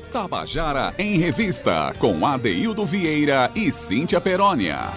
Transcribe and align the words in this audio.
Tabajara 0.00 0.92
em 0.98 1.18
Revista, 1.18 1.94
com 1.98 2.26
Adeildo 2.26 2.84
Vieira 2.84 3.50
e 3.54 3.70
Cíntia 3.70 4.20
Perónia. 4.20 4.92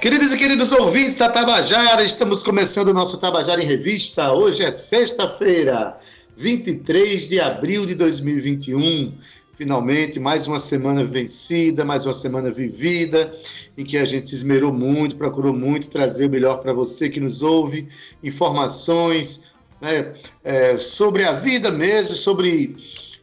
Queridos 0.00 0.32
e 0.32 0.36
queridos 0.36 0.72
ouvintes 0.72 1.14
da 1.14 1.28
Tabajara, 1.28 2.02
estamos 2.02 2.42
começando 2.42 2.88
o 2.88 2.94
nosso 2.94 3.18
Tabajara 3.18 3.62
em 3.62 3.66
Revista. 3.66 4.32
Hoje 4.32 4.62
é 4.62 4.72
sexta-feira, 4.72 5.98
23 6.36 7.28
de 7.28 7.40
abril 7.40 7.84
de 7.84 7.94
2021. 7.94 9.12
Finalmente, 9.56 10.18
mais 10.18 10.46
uma 10.46 10.58
semana 10.58 11.04
vencida, 11.04 11.84
mais 11.84 12.04
uma 12.04 12.14
semana 12.14 12.50
vivida, 12.50 13.34
em 13.76 13.84
que 13.84 13.98
a 13.98 14.04
gente 14.04 14.30
se 14.30 14.34
esmerou 14.34 14.72
muito, 14.72 15.16
procurou 15.16 15.52
muito 15.52 15.88
trazer 15.88 16.26
o 16.26 16.30
melhor 16.30 16.60
para 16.60 16.72
você 16.72 17.08
que 17.08 17.20
nos 17.20 17.42
ouve, 17.42 17.88
informações 18.22 19.44
né, 19.84 20.14
é, 20.42 20.78
sobre 20.78 21.24
a 21.24 21.32
vida 21.32 21.70
mesmo, 21.70 22.16
sobre 22.16 22.74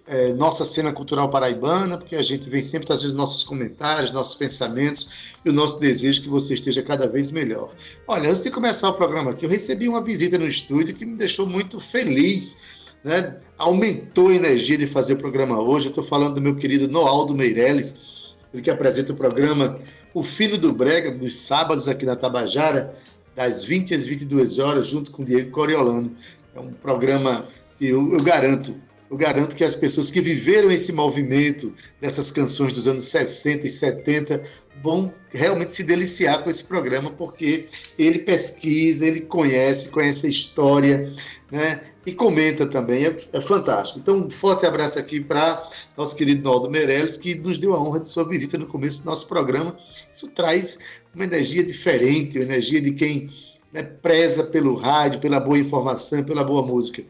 é, 0.05 0.31
nossa 0.33 0.63
cena 0.63 0.93
cultural 0.93 1.27
paraibana, 1.29 1.97
porque 1.97 2.15
a 2.15 2.21
gente 2.21 2.47
vem 2.49 2.61
sempre 2.61 2.85
trazendo 2.85 3.15
nossos 3.15 3.43
comentários, 3.43 4.11
nossos 4.11 4.35
pensamentos 4.35 5.09
e 5.43 5.49
o 5.49 5.53
nosso 5.53 5.79
desejo 5.79 6.21
que 6.21 6.29
você 6.29 6.53
esteja 6.53 6.83
cada 6.83 7.07
vez 7.07 7.31
melhor. 7.31 7.73
Olha, 8.07 8.29
antes 8.29 8.43
de 8.43 8.51
começar 8.51 8.89
o 8.89 8.93
programa 8.93 9.31
aqui, 9.31 9.45
eu 9.45 9.49
recebi 9.49 9.87
uma 9.87 10.03
visita 10.03 10.37
no 10.37 10.47
estúdio 10.47 10.93
que 10.93 11.05
me 11.05 11.15
deixou 11.15 11.47
muito 11.47 11.79
feliz, 11.79 12.57
né? 13.03 13.37
aumentou 13.57 14.29
a 14.29 14.35
energia 14.35 14.77
de 14.77 14.85
fazer 14.85 15.13
o 15.13 15.17
programa 15.17 15.59
hoje. 15.59 15.87
Eu 15.87 15.89
estou 15.89 16.03
falando 16.03 16.35
do 16.35 16.41
meu 16.41 16.55
querido 16.55 16.87
Noaldo 16.87 17.35
Meirelles, 17.35 18.35
ele 18.53 18.61
que 18.61 18.69
apresenta 18.69 19.13
o 19.13 19.15
programa 19.15 19.79
O 20.13 20.23
Filho 20.23 20.59
do 20.59 20.71
Brega, 20.71 21.09
nos 21.09 21.37
sábados 21.37 21.87
aqui 21.87 22.05
na 22.05 22.15
Tabajara, 22.15 22.93
das 23.35 23.63
20 23.63 23.95
às 23.95 24.05
22 24.05 24.59
horas, 24.59 24.87
junto 24.87 25.11
com 25.11 25.23
o 25.23 25.25
Diego 25.25 25.51
Coriolano. 25.51 26.15
É 26.55 26.59
um 26.59 26.73
programa 26.73 27.47
que 27.77 27.87
eu, 27.87 28.13
eu 28.13 28.21
garanto 28.21 28.75
eu 29.11 29.17
garanto 29.17 29.57
que 29.57 29.65
as 29.65 29.75
pessoas 29.75 30.09
que 30.09 30.21
viveram 30.21 30.71
esse 30.71 30.93
movimento 30.93 31.75
dessas 31.99 32.31
canções 32.31 32.71
dos 32.71 32.87
anos 32.87 33.03
60 33.03 33.67
e 33.67 33.69
70 33.69 34.41
vão 34.81 35.13
realmente 35.29 35.75
se 35.75 35.83
deliciar 35.83 36.41
com 36.41 36.49
esse 36.49 36.63
programa, 36.63 37.11
porque 37.11 37.67
ele 37.99 38.19
pesquisa, 38.19 39.05
ele 39.05 39.19
conhece, 39.19 39.89
conhece 39.89 40.27
a 40.27 40.29
história, 40.29 41.13
né? 41.51 41.81
E 42.05 42.13
comenta 42.13 42.65
também, 42.65 43.05
é, 43.05 43.15
é 43.33 43.41
fantástico. 43.41 43.99
Então, 43.99 44.15
um 44.15 44.29
forte 44.29 44.65
abraço 44.65 44.97
aqui 44.97 45.19
para 45.19 45.69
nosso 45.97 46.15
querido 46.15 46.41
Naldo 46.41 46.71
Meirelles, 46.71 47.17
que 47.17 47.35
nos 47.35 47.59
deu 47.59 47.75
a 47.75 47.83
honra 47.83 47.99
de 47.99 48.07
sua 48.07 48.27
visita 48.27 48.57
no 48.57 48.65
começo 48.65 49.03
do 49.03 49.07
nosso 49.07 49.27
programa. 49.27 49.77
Isso 50.11 50.29
traz 50.29 50.79
uma 51.13 51.25
energia 51.25 51.63
diferente, 51.63 52.39
uma 52.39 52.45
energia 52.45 52.81
de 52.81 52.93
quem 52.93 53.29
né, 53.73 53.83
preza 53.83 54.43
pelo 54.43 54.75
rádio, 54.75 55.19
pela 55.19 55.39
boa 55.39 55.57
informação, 55.57 56.23
pela 56.23 56.43
boa 56.43 56.61
música. 56.61 57.03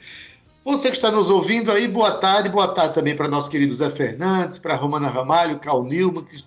Você 0.64 0.90
que 0.90 0.96
está 0.96 1.10
nos 1.10 1.32
ouvindo 1.32 1.72
aí, 1.72 1.88
boa 1.88 2.12
tarde. 2.12 2.48
Boa 2.48 2.68
tarde 2.68 2.94
também 2.94 3.16
para 3.16 3.28
nosso 3.28 3.50
querido 3.50 3.74
Zé 3.74 3.90
Fernandes, 3.90 4.60
para 4.60 4.76
Romana 4.76 5.08
Ramalho, 5.08 5.60
Cal 5.60 5.84
Nilma, 5.84 6.24
que 6.24 6.44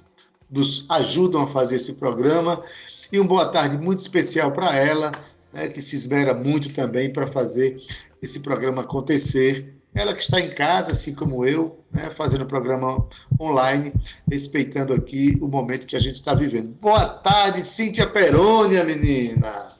nos 0.48 0.86
ajudam 0.88 1.42
a 1.42 1.46
fazer 1.48 1.76
esse 1.76 1.94
programa. 1.94 2.62
E 3.10 3.18
uma 3.18 3.28
boa 3.28 3.46
tarde 3.46 3.76
muito 3.76 3.98
especial 3.98 4.52
para 4.52 4.76
ela, 4.76 5.10
né, 5.52 5.68
que 5.68 5.82
se 5.82 5.96
esmera 5.96 6.32
muito 6.32 6.72
também 6.72 7.12
para 7.12 7.26
fazer 7.26 7.76
esse 8.22 8.38
programa 8.38 8.82
acontecer. 8.82 9.74
Ela 9.92 10.14
que 10.14 10.22
está 10.22 10.38
em 10.40 10.50
casa, 10.50 10.92
assim 10.92 11.12
como 11.12 11.44
eu, 11.44 11.80
né, 11.92 12.10
fazendo 12.16 12.42
o 12.42 12.46
programa 12.46 13.04
online, 13.40 13.92
respeitando 14.30 14.92
aqui 14.92 15.36
o 15.40 15.48
momento 15.48 15.88
que 15.88 15.96
a 15.96 16.00
gente 16.00 16.16
está 16.16 16.34
vivendo. 16.34 16.68
Boa 16.80 17.04
tarde, 17.04 17.64
Cíntia 17.64 18.06
Perônia, 18.06 18.84
menina! 18.84 19.73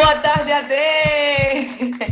Boa 0.00 0.14
tarde, 0.14 0.50
Ade! 0.50 2.06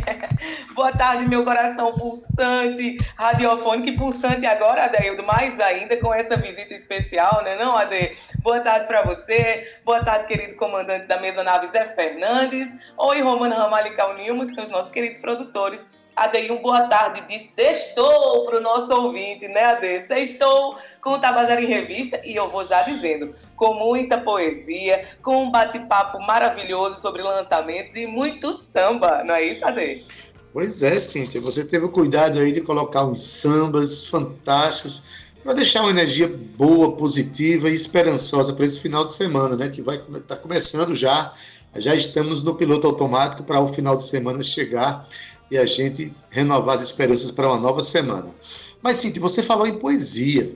Boa 0.79 0.93
tarde, 0.93 1.25
meu 1.25 1.43
coração 1.43 1.91
pulsante, 1.91 2.95
radiofônico 3.17 3.89
e 3.89 3.97
pulsante 3.97 4.45
agora, 4.45 4.85
Adeildo, 4.85 5.23
mais 5.23 5.59
ainda 5.59 5.97
com 5.97 6.13
essa 6.13 6.37
visita 6.37 6.73
especial, 6.73 7.43
né 7.43 7.57
não, 7.57 7.75
Ade? 7.75 8.15
Boa 8.41 8.61
tarde 8.61 8.87
para 8.87 9.03
você, 9.03 9.61
boa 9.83 10.01
tarde, 10.01 10.25
querido 10.25 10.55
comandante 10.55 11.05
da 11.05 11.19
mesa 11.19 11.43
nave 11.43 11.67
Zé 11.67 11.83
Fernandes, 11.83 12.77
oi, 12.97 13.19
Romana 13.19 13.55
Ramalical 13.55 14.15
Nilma, 14.15 14.45
que 14.45 14.53
são 14.53 14.63
os 14.63 14.69
nossos 14.69 14.89
queridos 14.89 15.19
produtores 15.19 16.09
Ade, 16.19 16.51
um 16.51 16.61
boa 16.61 16.85
tarde 16.89 17.21
de 17.27 17.39
sextou 17.39 18.45
para 18.45 18.57
o 18.57 18.61
nosso 18.61 18.93
ouvinte, 18.93 19.47
né, 19.47 19.63
Ade? 19.63 20.01
Sextou 20.01 20.75
com 21.01 21.11
o 21.11 21.19
Tabajara 21.19 21.61
em 21.61 21.65
Revista 21.65 22.19
e 22.25 22.35
eu 22.35 22.47
vou 22.49 22.65
já 22.65 22.81
dizendo, 22.81 23.33
com 23.55 23.73
muita 23.73 24.17
poesia, 24.17 25.07
com 25.21 25.43
um 25.43 25.49
bate-papo 25.49 26.21
maravilhoso 26.25 26.99
sobre 26.99 27.21
lançamentos 27.21 27.95
e 27.95 28.05
muito 28.05 28.51
samba, 28.51 29.23
não 29.23 29.33
é 29.33 29.43
isso, 29.43 29.65
Ade? 29.65 30.03
Pois 30.51 30.81
é, 30.81 30.99
Cíntia, 30.99 31.39
você 31.39 31.63
teve 31.63 31.85
o 31.85 31.89
cuidado 31.89 32.39
aí 32.39 32.51
de 32.51 32.61
colocar 32.61 33.05
uns 33.05 33.23
sambas 33.23 34.05
fantásticos 34.05 35.03
para 35.43 35.53
deixar 35.53 35.81
uma 35.81 35.91
energia 35.91 36.27
boa, 36.27 36.93
positiva 36.93 37.69
e 37.69 37.73
esperançosa 37.73 38.53
para 38.53 38.65
esse 38.65 38.79
final 38.79 39.05
de 39.05 39.11
semana, 39.11 39.55
né? 39.55 39.69
Que 39.69 39.81
vai 39.81 39.97
estar 39.97 40.21
tá 40.21 40.35
começando 40.35 40.95
já. 40.95 41.33
Já 41.77 41.93
estamos 41.93 42.43
no 42.43 42.55
piloto 42.55 42.87
automático 42.87 43.43
para 43.43 43.59
o 43.61 43.71
final 43.71 43.95
de 43.95 44.03
semana 44.03 44.41
chegar 44.41 45.07
e 45.51 45.57
a 45.57 45.65
gente 45.67 46.13
renovar 46.29 46.75
as 46.75 46.81
esperanças 46.81 47.31
para 47.31 47.47
uma 47.47 47.59
nova 47.59 47.83
semana. 47.83 48.33
Mas, 48.81 48.97
Cintia, 48.97 49.21
você 49.21 49.43
falou 49.43 49.67
em 49.67 49.77
poesia. 49.77 50.55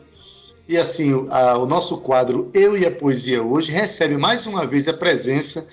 E 0.67 0.77
assim, 0.77 1.27
a, 1.29 1.57
o 1.57 1.65
nosso 1.65 1.97
quadro 1.97 2.49
Eu 2.53 2.77
e 2.77 2.85
a 2.85 2.91
Poesia 2.91 3.43
hoje 3.43 3.71
recebe 3.71 4.17
mais 4.17 4.45
uma 4.45 4.65
vez 4.65 4.87
a 4.87 4.93
presença 4.93 5.67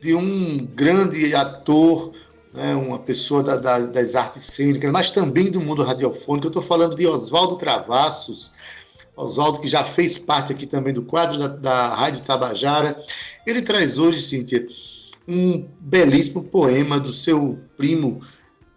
de 0.00 0.14
um 0.14 0.66
grande 0.66 1.34
ator, 1.34 2.12
né, 2.54 2.74
uma 2.76 3.00
pessoa 3.00 3.42
da, 3.42 3.56
da, 3.56 3.80
das 3.80 4.14
artes 4.14 4.44
cênicas, 4.44 4.90
mas 4.92 5.10
também 5.10 5.50
do 5.50 5.60
mundo 5.60 5.82
radiofônico. 5.82 6.46
Eu 6.46 6.50
estou 6.50 6.62
falando 6.62 6.94
de 6.94 7.04
Oswaldo 7.04 7.56
Travassos. 7.56 8.52
Oswaldo, 9.16 9.60
que 9.60 9.68
já 9.68 9.84
fez 9.84 10.16
parte 10.16 10.52
aqui 10.52 10.66
também 10.66 10.94
do 10.94 11.02
quadro 11.02 11.36
da, 11.38 11.48
da 11.48 11.94
Rádio 11.94 12.22
Tabajara. 12.22 12.96
Ele 13.44 13.60
traz 13.60 13.98
hoje, 13.98 14.20
Cíntia, 14.20 14.66
um 15.26 15.66
belíssimo 15.80 16.44
poema 16.44 17.00
do 17.00 17.10
seu 17.10 17.58
primo 17.76 18.20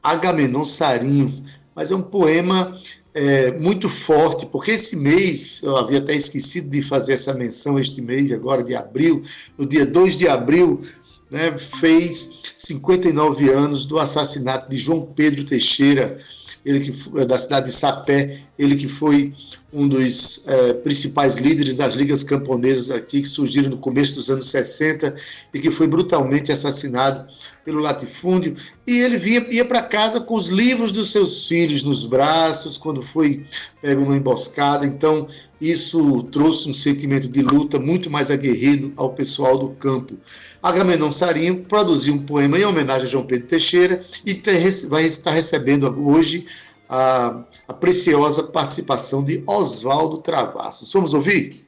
Agamenon 0.02 0.64
Sarinho, 0.64 1.44
mas 1.76 1.92
é 1.92 1.96
um 1.96 2.02
poema 2.02 2.80
é, 3.14 3.52
muito 3.60 3.90
forte, 3.90 4.46
porque 4.46 4.72
esse 4.72 4.96
mês, 4.96 5.62
eu 5.64 5.76
havia 5.76 5.98
até 5.98 6.14
esquecido 6.14 6.70
de 6.70 6.82
fazer 6.82 7.14
essa 7.14 7.34
menção, 7.34 7.80
este 7.80 8.02
mês, 8.02 8.32
agora 8.32 8.64
de 8.64 8.76
abril, 8.76 9.24
no 9.58 9.66
dia 9.66 9.86
2 9.86 10.16
de 10.16 10.28
abril, 10.28 10.84
né, 11.30 11.58
fez 11.58 12.42
59 12.56 13.50
anos 13.50 13.86
do 13.86 14.00
assassinato 14.00 14.70
de 14.70 14.78
João 14.78 15.02
Pedro 15.02 15.44
Teixeira, 15.44 16.20
ele 16.66 16.92
que 16.92 17.26
da 17.26 17.38
cidade 17.38 17.68
de 17.68 17.72
Sapé, 17.72 18.42
ele 18.58 18.76
que 18.76 18.88
foi 18.88 19.34
um 19.72 19.88
dos 19.88 20.44
é, 20.48 20.74
principais 20.74 21.38
líderes 21.38 21.78
das 21.78 21.94
ligas 21.94 22.24
camponesas 22.24 22.92
aqui, 22.92 23.22
que 23.22 23.28
surgiram 23.28 23.70
no 23.70 23.78
começo 23.78 24.16
dos 24.16 24.30
anos 24.30 24.50
60 24.50 25.16
e 25.54 25.60
que 25.60 25.72
foi 25.72 25.88
brutalmente 25.88 26.52
assassinado 26.52 27.28
pelo 27.68 27.82
latifúndio. 27.82 28.56
E 28.88 29.00
ele 29.00 29.18
via, 29.18 29.46
ia 29.54 29.66
para 29.66 29.82
casa 29.82 30.22
com 30.22 30.36
os 30.36 30.48
livros 30.48 30.90
dos 30.94 31.12
seus 31.12 31.50
filhos 31.50 31.84
nos 31.84 32.06
braços, 32.06 32.78
quando 32.78 33.02
foi 33.04 33.46
pego 33.82 34.00
numa 34.00 34.16
emboscada. 34.16 34.86
Então, 34.86 35.28
isso 35.60 36.24
trouxe 36.24 36.70
um 36.70 36.74
sentimento 36.74 37.28
de 37.28 37.42
luta 37.42 37.78
muito 37.78 38.10
mais 38.10 38.32
aguerrido 38.32 38.94
ao 38.96 39.14
pessoal 39.14 39.58
do 39.58 39.72
campo. 39.72 40.16
Agamenon 40.64 41.12
Sarinho 41.12 41.66
produziu 41.66 42.14
um 42.14 42.26
poema 42.26 42.58
em 42.58 42.64
homenagem 42.64 43.04
a 43.04 43.06
João 43.06 43.26
Pedro 43.26 43.50
Teixeira 43.50 44.02
e 44.26 44.42
vai 44.88 45.04
estar 45.04 45.32
recebendo 45.32 45.88
hoje 46.08 46.48
a, 46.88 47.44
a 47.68 47.74
preciosa 47.74 48.44
participação 48.44 49.22
de 49.22 49.44
Oswaldo 49.46 50.20
Travassos. 50.20 50.94
Vamos 50.94 51.14
ouvir? 51.14 51.68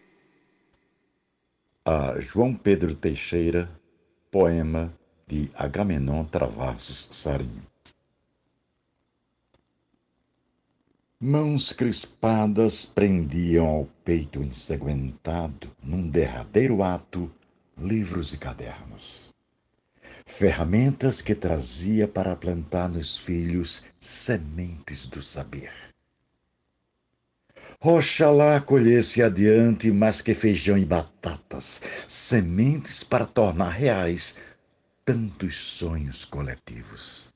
A 1.83 2.15
João 2.21 2.55
Pedro 2.55 2.95
Teixeira, 2.95 3.69
poema 4.31 4.97
de 5.29 5.51
Agamenon 5.53 6.25
Travassos 6.25 7.07
Sarinho. 7.11 7.61
Mãos 11.21 11.71
crispadas 11.71 12.83
prendiam 12.83 13.67
ao 13.67 13.85
peito 14.03 14.41
ensanguentado, 14.41 15.69
num 15.83 16.09
derradeiro 16.09 16.81
ato, 16.81 17.31
livros 17.77 18.33
e 18.33 18.37
cadernos. 18.39 19.31
Ferramentas 20.25 21.21
que 21.21 21.35
trazia 21.35 22.07
para 22.07 22.35
plantar 22.35 22.89
nos 22.89 23.15
filhos 23.15 23.83
sementes 23.99 25.05
do 25.05 25.21
saber. 25.21 25.71
Oxalá 27.81 28.59
colhesse 28.59 29.21
adiante 29.21 29.91
mais 29.91 30.21
que 30.21 30.33
feijão 30.33 30.77
e 30.77 30.85
batatas, 30.85 31.81
sementes 32.07 33.03
para 33.03 33.25
tornar 33.25 33.69
reais 33.69 34.37
tantos 35.09 35.55
sonhos 35.55 36.23
coletivos. 36.23 37.33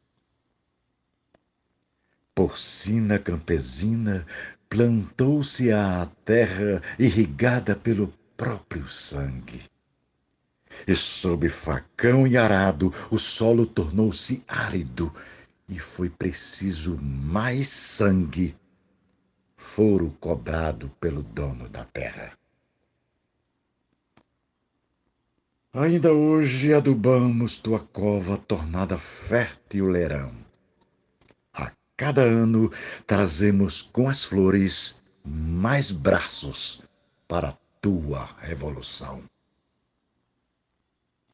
Porcina 2.36 3.18
campesina 3.18 4.28
plantou-se 4.70 5.72
à 5.72 6.08
terra 6.24 6.84
irrigada 7.00 7.76
pelo 7.76 8.14
próprio 8.38 8.88
sangue. 8.88 9.64
E 10.88 10.94
sob 10.94 11.50
facão 11.50 12.28
e 12.28 12.38
arado 12.38 12.94
o 13.10 13.18
solo 13.18 13.66
tornou-se 13.66 14.44
árido 14.48 15.12
e 15.68 15.80
foi 15.80 16.12
preciso 16.12 16.96
mais 17.02 17.70
sangue, 17.70 18.56
foro 19.58 20.16
cobrado 20.20 20.92
pelo 21.02 21.24
dono 21.24 21.68
da 21.70 21.84
terra. 21.86 22.38
Ainda 25.76 26.14
hoje 26.14 26.72
adubamos 26.72 27.58
tua 27.58 27.80
cova 27.80 28.38
tornada 28.38 28.96
fértil 28.96 29.88
leirão. 29.88 30.30
A 31.52 31.72
cada 31.98 32.22
ano 32.22 32.72
trazemos 33.08 33.82
com 33.82 34.08
as 34.08 34.24
flores 34.24 35.02
mais 35.26 35.90
braços 35.90 36.84
para 37.28 37.50
a 37.50 37.58
tua 37.82 38.30
revolução. 38.40 39.24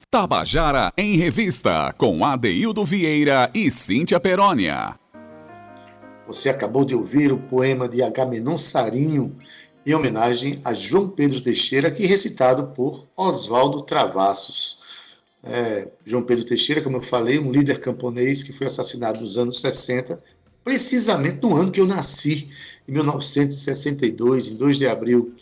Tabajara 0.09 0.93
em 0.97 1.17
Revista, 1.17 1.93
com 1.97 2.23
Adeildo 2.23 2.85
Vieira 2.85 3.51
e 3.53 3.69
Cíntia 3.69 4.21
Perónia. 4.21 4.97
Você 6.25 6.47
acabou 6.47 6.85
de 6.85 6.95
ouvir 6.95 7.33
o 7.33 7.39
poema 7.39 7.89
de 7.89 8.01
Agamenon 8.01 8.57
Sarinho, 8.57 9.35
em 9.89 9.95
homenagem 9.95 10.59
a 10.63 10.71
João 10.71 11.09
Pedro 11.09 11.41
Teixeira, 11.41 11.87
aqui 11.87 12.05
recitado 12.05 12.67
por 12.75 13.07
Oswaldo 13.17 13.81
Travassos. 13.81 14.77
É, 15.43 15.87
João 16.05 16.21
Pedro 16.21 16.45
Teixeira, 16.45 16.81
como 16.81 16.97
eu 16.97 17.01
falei, 17.01 17.39
um 17.39 17.51
líder 17.51 17.79
camponês 17.79 18.43
que 18.43 18.53
foi 18.53 18.67
assassinado 18.67 19.19
nos 19.19 19.37
anos 19.37 19.59
60, 19.59 20.19
precisamente 20.63 21.41
no 21.41 21.55
ano 21.55 21.71
que 21.71 21.81
eu 21.81 21.87
nasci, 21.87 22.49
em 22.87 22.91
1962, 22.91 24.49
em 24.49 24.55
2 24.55 24.77
de 24.77 24.87
abril. 24.87 25.33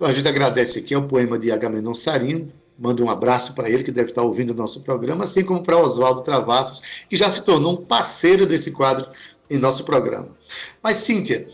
A 0.00 0.12
gente 0.12 0.28
agradece 0.28 0.78
aqui 0.78 0.94
ao 0.94 1.06
poema 1.06 1.38
de 1.38 1.52
Agamenon 1.52 1.92
Sarino, 1.92 2.50
manda 2.78 3.04
um 3.04 3.10
abraço 3.10 3.54
para 3.54 3.68
ele, 3.68 3.84
que 3.84 3.92
deve 3.92 4.10
estar 4.10 4.22
ouvindo 4.22 4.50
o 4.50 4.56
nosso 4.56 4.82
programa, 4.82 5.24
assim 5.24 5.44
como 5.44 5.62
para 5.62 5.76
Oswaldo 5.76 6.22
Travassos, 6.22 7.04
que 7.10 7.16
já 7.16 7.28
se 7.28 7.42
tornou 7.44 7.74
um 7.74 7.84
parceiro 7.84 8.46
desse 8.46 8.70
quadro 8.70 9.10
em 9.50 9.58
nosso 9.58 9.84
programa. 9.84 10.34
Mas, 10.82 10.98
Cíntia, 10.98 11.48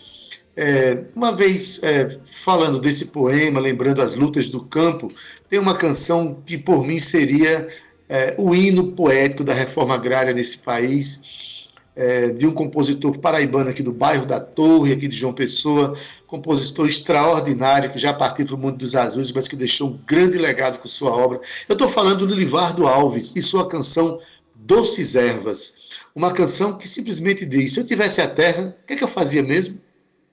é, 0.56 1.04
uma 1.14 1.34
vez 1.34 1.80
é, 1.82 2.18
falando 2.44 2.78
desse 2.78 3.06
poema, 3.06 3.60
lembrando 3.60 4.02
as 4.02 4.14
lutas 4.14 4.50
do 4.50 4.62
campo, 4.62 5.10
tem 5.48 5.58
uma 5.58 5.76
canção 5.76 6.42
que 6.46 6.58
por 6.58 6.84
mim 6.84 6.98
seria 6.98 7.68
é, 8.08 8.34
o 8.36 8.54
hino 8.54 8.92
poético 8.92 9.42
da 9.42 9.54
reforma 9.54 9.94
agrária 9.94 10.34
nesse 10.34 10.58
país, 10.58 11.68
é, 11.96 12.28
de 12.28 12.46
um 12.46 12.52
compositor 12.52 13.18
paraibano 13.18 13.70
aqui 13.70 13.82
do 13.82 13.92
bairro 13.92 14.26
da 14.26 14.40
Torre, 14.40 14.92
aqui 14.92 15.08
de 15.08 15.16
João 15.16 15.32
Pessoa, 15.32 15.96
compositor 16.26 16.86
extraordinário 16.86 17.90
que 17.90 17.98
já 17.98 18.12
partiu 18.12 18.46
para 18.46 18.54
o 18.54 18.58
mundo 18.58 18.78
dos 18.78 18.94
azuis, 18.94 19.32
mas 19.32 19.48
que 19.48 19.56
deixou 19.56 19.88
um 19.88 19.98
grande 20.06 20.38
legado 20.38 20.78
com 20.78 20.88
sua 20.88 21.10
obra. 21.10 21.40
Eu 21.68 21.74
estou 21.74 21.88
falando 21.88 22.26
do 22.26 22.34
Livardo 22.34 22.86
Alves 22.86 23.34
e 23.36 23.42
sua 23.42 23.68
canção 23.68 24.18
Doces 24.54 25.14
Ervas, 25.14 25.74
uma 26.14 26.32
canção 26.32 26.78
que 26.78 26.86
simplesmente 26.88 27.44
diz: 27.44 27.74
se 27.74 27.80
eu 27.80 27.84
tivesse 27.84 28.20
a 28.20 28.28
terra, 28.28 28.74
o 28.82 28.86
que, 28.86 28.94
é 28.94 28.96
que 28.96 29.04
eu 29.04 29.08
fazia 29.08 29.42
mesmo? 29.42 29.78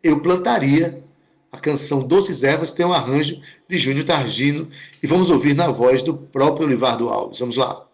Eu 0.04 0.22
plantaria. 0.22 1.04
A 1.52 1.58
canção 1.58 2.08
Doces 2.08 2.44
Ervas 2.44 2.74
tem 2.74 2.86
um 2.86 2.94
arranjo 2.94 3.42
de 3.68 3.80
Júnior 3.80 4.06
Targino 4.06 4.70
e 5.02 5.08
vamos 5.08 5.32
ouvir 5.32 5.56
na 5.56 5.72
voz 5.72 6.04
do 6.04 6.16
próprio 6.16 6.68
Livardo 6.68 7.10
Alves. 7.10 7.40
Vamos 7.40 7.58
lá. 7.58 7.89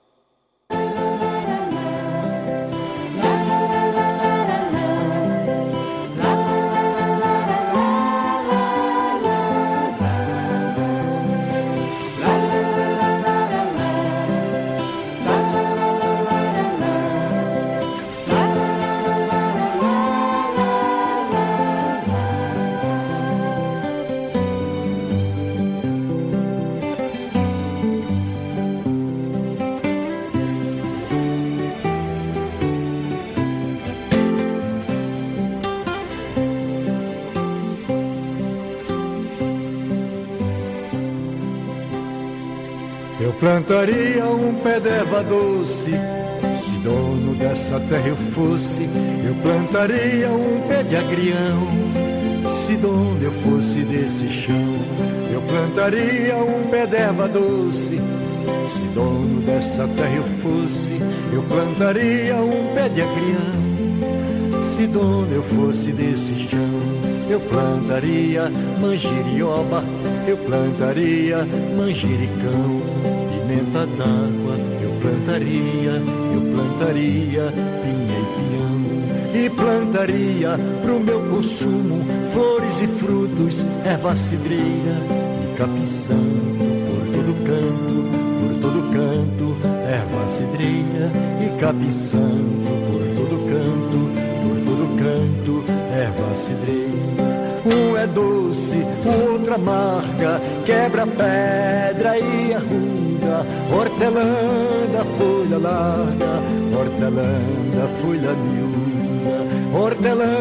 Pé 44.65 44.79
d'erva 44.79 45.21
doce, 45.21 45.91
se 46.55 46.71
dono 46.79 47.35
dessa 47.35 47.79
terra 47.81 48.07
eu 48.07 48.15
fosse, 48.15 48.89
eu 49.23 49.35
plantaria 49.35 50.31
um 50.31 50.67
pé 50.67 50.81
de 50.81 50.95
agrião. 50.95 52.49
Se 52.49 52.75
dono 52.75 53.15
eu 53.21 53.31
fosse 53.31 53.81
desse 53.81 54.27
chão, 54.27 54.75
eu 55.31 55.39
plantaria 55.43 56.35
um 56.37 56.67
pé 56.71 56.87
d'erva 56.87 57.27
doce. 57.27 58.01
Se 58.63 58.81
dono 58.95 59.39
dessa 59.41 59.87
terra 59.87 60.15
eu 60.15 60.23
fosse, 60.41 60.93
eu 61.31 61.43
plantaria 61.43 62.35
um 62.37 62.73
pé 62.73 62.89
de 62.89 63.03
agrião. 63.03 64.63
Se 64.63 64.87
dono 64.87 65.31
eu 65.31 65.43
fosse 65.43 65.91
desse 65.91 66.33
chão, 66.49 66.81
eu 67.29 67.39
plantaria 67.39 68.51
manjerioba, 68.81 69.83
eu 70.27 70.37
plantaria 70.37 71.47
manjericão 71.77 72.81
pimenta 73.29 73.85
d'água 73.85 74.44
plantaria, 75.05 76.01
eu 76.33 76.41
plantaria 76.51 77.53
pinha 77.83 78.19
e 78.19 78.25
pinhão. 78.35 79.45
E 79.45 79.49
plantaria 79.49 80.57
pro 80.81 80.99
meu 80.99 81.21
consumo 81.29 82.05
flores 82.31 82.81
e 82.81 82.87
frutos, 82.87 83.65
erva 83.85 84.15
cidreira 84.15 84.95
e 85.45 85.57
capiçando 85.57 86.65
por 86.87 87.05
todo 87.13 87.35
canto, 87.43 87.95
por 88.41 88.59
todo 88.59 88.81
canto, 88.91 89.57
erva 89.87 90.27
cidreira 90.27 91.11
e 91.39 91.59
capiçando 91.59 92.71
por 92.87 93.03
todo 93.15 93.45
canto, 93.45 93.99
por 94.41 94.57
todo 94.65 94.95
canto, 94.95 95.65
erva 95.93 96.35
cidreira. 96.35 96.85
Um 97.65 97.97
é 97.97 98.07
doce, 98.07 98.77
o 99.05 99.31
outro 99.31 99.55
amarga, 99.55 100.41
quebra 100.63 101.05
pedra 101.05 102.17
e 102.19 102.53
arruda 103.25 103.45
hortelã 103.75 104.25
da 104.93 105.03
folha 105.17 105.57
larga, 105.57 106.31
hortelã 106.77 107.33
da 107.75 107.87
folha 107.99 108.33
miúda, 108.33 109.37
hortelã 109.77 110.35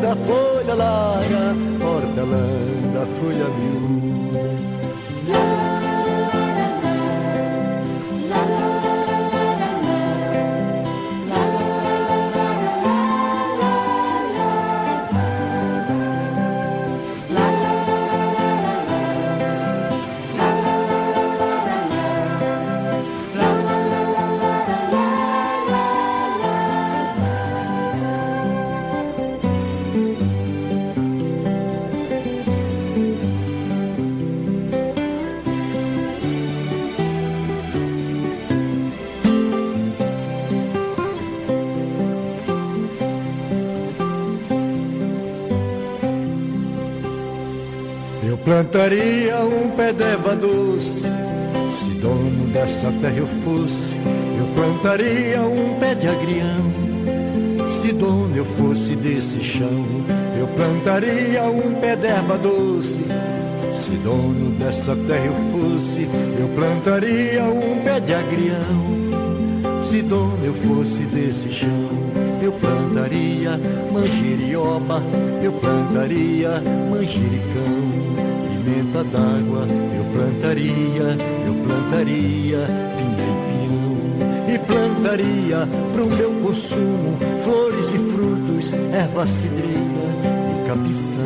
da 0.00 0.16
folha 0.26 0.74
larga, 0.74 1.44
hortelã 1.84 2.46
da 2.94 3.04
folha 3.18 3.48
miúda. 3.58 5.61
Plantaria 48.72 49.38
um 49.44 49.68
pé 49.76 49.92
d'eva 49.92 50.34
doce, 50.34 51.06
se 51.70 51.90
dono 51.90 52.46
dessa 52.50 52.90
terra 53.02 53.18
eu 53.18 53.26
fosse, 53.26 53.96
eu 54.38 54.46
plantaria 54.54 55.42
um 55.42 55.78
pé 55.78 55.94
de 55.94 56.08
agrião. 56.08 57.68
Se 57.68 57.92
dono 57.92 58.34
eu 58.34 58.46
fosse 58.46 58.96
desse 58.96 59.42
chão, 59.42 59.84
eu 60.38 60.46
plantaria 60.56 61.44
um 61.44 61.74
pé 61.74 61.96
d'erva 61.96 62.38
doce. 62.38 63.02
Se 63.74 63.90
dono 63.90 64.52
dessa 64.52 64.96
terra 65.06 65.26
eu 65.26 65.34
fosse, 65.52 66.08
eu 66.40 66.48
plantaria 66.54 67.44
um 67.44 67.78
pé 67.84 68.00
de 68.00 68.14
agrião. 68.14 69.82
Se 69.82 70.00
dono 70.00 70.42
eu 70.42 70.54
fosse 70.54 71.02
desse 71.02 71.50
chão, 71.50 71.90
eu 72.40 72.52
plantaria 72.52 73.60
manjerioba, 73.92 75.02
eu 75.42 75.52
plantaria 75.52 76.62
manjericão 76.90 77.91
pimenta 78.62 79.02
d'água 79.04 79.66
eu 79.96 80.04
plantaria, 80.12 81.16
eu 81.46 81.54
plantaria 81.66 82.58
pinha 82.96 84.54
e 84.54 84.58
plantaria 84.58 85.68
pro 85.92 86.06
meu 86.06 86.34
consumo 86.40 87.18
flores 87.42 87.92
e 87.92 87.98
frutos, 87.98 88.72
erva 88.92 89.26
cidreira 89.26 90.06
e 90.54 90.66
capção 90.66 91.24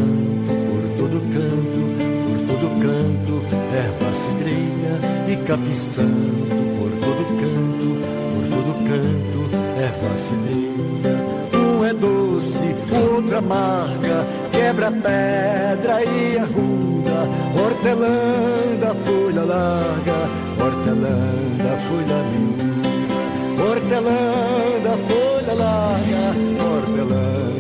por 0.67 0.83
todo 0.97 1.21
canto, 1.31 1.81
por 2.27 2.41
todo 2.47 2.81
canto, 2.81 3.45
erva 3.75 4.15
cidreira 4.15 5.01
e 5.29 5.37
capção 5.45 6.05
por 6.79 6.91
todo 7.01 7.27
canto, 7.37 7.89
por 8.33 8.45
todo 8.49 8.75
canto, 8.85 9.51
erva 9.79 10.17
cidreira. 10.17 10.77
Um 11.55 11.85
é 11.85 11.93
doce, 11.93 12.75
outro 12.93 13.39
amarga, 13.39 14.27
quebra 14.53 14.91
pedra 14.91 16.05
e 16.05 16.39
arruda, 17.17 17.61
hortelã 17.61 18.77
da 18.81 18.95
folha 18.95 19.45
larga, 19.45 20.19
hortelã 20.63 21.19
da 21.59 21.77
folha 21.87 22.23
miúda, 22.31 23.63
hortelã 23.63 24.21
da 24.83 24.97
folha 25.07 25.55
larga, 25.55 26.25
hortelã 26.65 27.56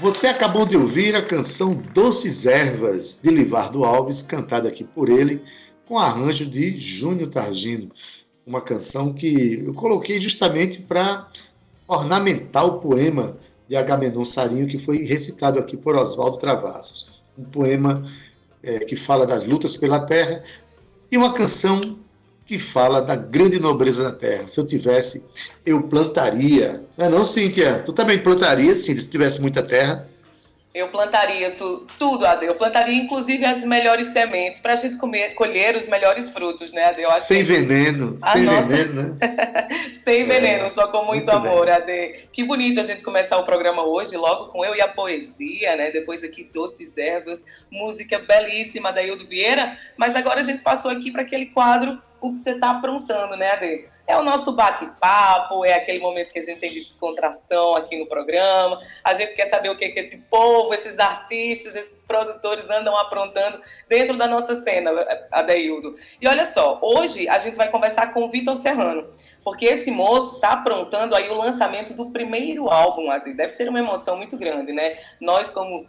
Você 0.00 0.28
acabou 0.28 0.64
de 0.64 0.76
ouvir 0.76 1.16
a 1.16 1.22
canção 1.22 1.74
Doces 1.74 2.46
Ervas, 2.46 3.18
de 3.20 3.30
Livardo 3.30 3.84
Alves, 3.84 4.22
cantada 4.22 4.68
aqui 4.68 4.84
por 4.84 5.08
ele, 5.08 5.42
com 5.86 5.98
arranjo 5.98 6.46
de 6.46 6.78
Júnior 6.78 7.28
Targino. 7.28 7.90
Uma 8.46 8.60
canção 8.60 9.12
que 9.12 9.64
eu 9.66 9.74
coloquei 9.74 10.20
justamente 10.20 10.82
para 10.82 11.28
ornamentar 11.88 12.64
o 12.64 12.78
poema 12.78 13.36
de 13.68 13.74
Agamenon 13.74 14.24
Sarinho, 14.24 14.68
que 14.68 14.78
foi 14.78 14.98
recitado 14.98 15.58
aqui 15.58 15.76
por 15.76 15.96
Oswaldo 15.96 16.38
Travassos. 16.38 17.20
Um 17.36 17.44
poema 17.44 18.04
é, 18.62 18.78
que 18.78 18.94
fala 18.94 19.26
das 19.26 19.42
lutas 19.42 19.76
pela 19.76 19.98
terra 19.98 20.44
e 21.10 21.16
uma 21.16 21.34
canção 21.34 21.98
que 22.48 22.58
fala 22.58 23.02
da 23.02 23.14
grande 23.14 23.60
nobreza 23.60 24.02
da 24.04 24.10
terra. 24.10 24.48
Se 24.48 24.58
eu 24.58 24.66
tivesse, 24.66 25.22
eu 25.66 25.82
plantaria. 25.82 26.82
Não 26.96 27.06
é 27.06 27.08
não, 27.10 27.22
Cíntia? 27.22 27.82
Tu 27.84 27.92
também 27.92 28.18
plantaria, 28.18 28.74
Cíntia, 28.74 29.02
se 29.02 29.08
tivesse 29.08 29.38
muita 29.38 29.62
terra? 29.62 30.08
Eu 30.74 30.88
plantaria 30.88 31.50
tu, 31.52 31.86
tudo, 31.98 32.26
Ade. 32.26 32.44
Eu 32.44 32.54
plantaria 32.54 32.94
inclusive 32.94 33.44
as 33.44 33.64
melhores 33.64 34.08
sementes 34.08 34.60
para 34.60 34.74
a 34.74 34.76
gente 34.76 34.96
comer, 34.96 35.34
colher 35.34 35.74
os 35.74 35.86
melhores 35.86 36.28
frutos, 36.28 36.72
né, 36.72 36.84
Ade? 36.84 37.02
sem 37.24 37.38
que... 37.38 37.52
veneno, 37.52 38.18
a 38.22 38.32
sem 38.32 38.42
nossa... 38.42 38.76
veneno, 38.76 39.14
né? 39.14 39.68
sem 39.94 40.24
veneno, 40.26 40.66
é, 40.66 40.70
só 40.70 40.88
com 40.88 40.98
muito, 40.98 41.08
muito 41.10 41.30
amor, 41.30 41.66
bem. 41.66 41.74
Ade. 41.74 42.28
Que 42.32 42.44
bonito 42.44 42.80
a 42.80 42.84
gente 42.84 43.02
começar 43.02 43.38
o 43.38 43.44
programa 43.44 43.82
hoje, 43.82 44.16
logo 44.16 44.52
com 44.52 44.64
eu 44.64 44.74
e 44.74 44.80
a 44.80 44.88
poesia, 44.88 45.74
né? 45.74 45.90
Depois 45.90 46.22
aqui 46.22 46.44
Doces 46.44 46.98
Ervas, 46.98 47.44
música 47.70 48.18
belíssima 48.18 48.92
da 48.92 49.02
Hildo 49.02 49.26
Vieira. 49.26 49.78
Mas 49.96 50.14
agora 50.14 50.40
a 50.40 50.44
gente 50.44 50.62
passou 50.62 50.90
aqui 50.90 51.10
para 51.10 51.22
aquele 51.22 51.46
quadro 51.46 51.98
O 52.20 52.32
que 52.32 52.38
você 52.38 52.52
está 52.52 52.70
aprontando, 52.70 53.36
né, 53.36 53.52
Ade? 53.52 53.84
É 54.08 54.16
o 54.16 54.22
nosso 54.22 54.52
bate-papo, 54.52 55.66
é 55.66 55.74
aquele 55.74 55.98
momento 55.98 56.32
que 56.32 56.38
a 56.38 56.42
gente 56.42 56.58
tem 56.58 56.72
de 56.72 56.80
descontração 56.80 57.76
aqui 57.76 57.94
no 57.98 58.06
programa. 58.06 58.80
A 59.04 59.12
gente 59.12 59.34
quer 59.34 59.46
saber 59.48 59.68
o 59.68 59.76
que, 59.76 59.90
que 59.90 60.00
esse 60.00 60.22
povo, 60.22 60.72
esses 60.72 60.98
artistas, 60.98 61.74
esses 61.76 62.02
produtores 62.04 62.70
andam 62.70 62.96
aprontando 62.96 63.60
dentro 63.86 64.16
da 64.16 64.26
nossa 64.26 64.54
cena, 64.54 64.90
Adeildo. 65.30 65.94
E 66.22 66.26
olha 66.26 66.46
só, 66.46 66.78
hoje 66.80 67.28
a 67.28 67.38
gente 67.38 67.58
vai 67.58 67.70
conversar 67.70 68.14
com 68.14 68.24
o 68.24 68.30
Vitor 68.30 68.54
Serrano, 68.54 69.06
porque 69.44 69.66
esse 69.66 69.90
moço 69.90 70.36
está 70.36 70.54
aprontando 70.54 71.14
aí 71.14 71.28
o 71.28 71.34
lançamento 71.34 71.92
do 71.92 72.10
primeiro 72.10 72.70
álbum, 72.70 73.10
Ade. 73.10 73.34
Deve 73.34 73.50
ser 73.50 73.68
uma 73.68 73.78
emoção 73.78 74.16
muito 74.16 74.38
grande, 74.38 74.72
né? 74.72 74.96
Nós, 75.20 75.50
como 75.50 75.86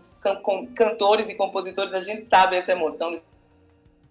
cantores 0.75 1.29
e 1.29 1.35
compositores, 1.35 1.93
a 1.93 2.01
gente 2.01 2.27
sabe 2.27 2.57
essa 2.57 2.73
emoção 2.73 3.11
de 3.11 3.21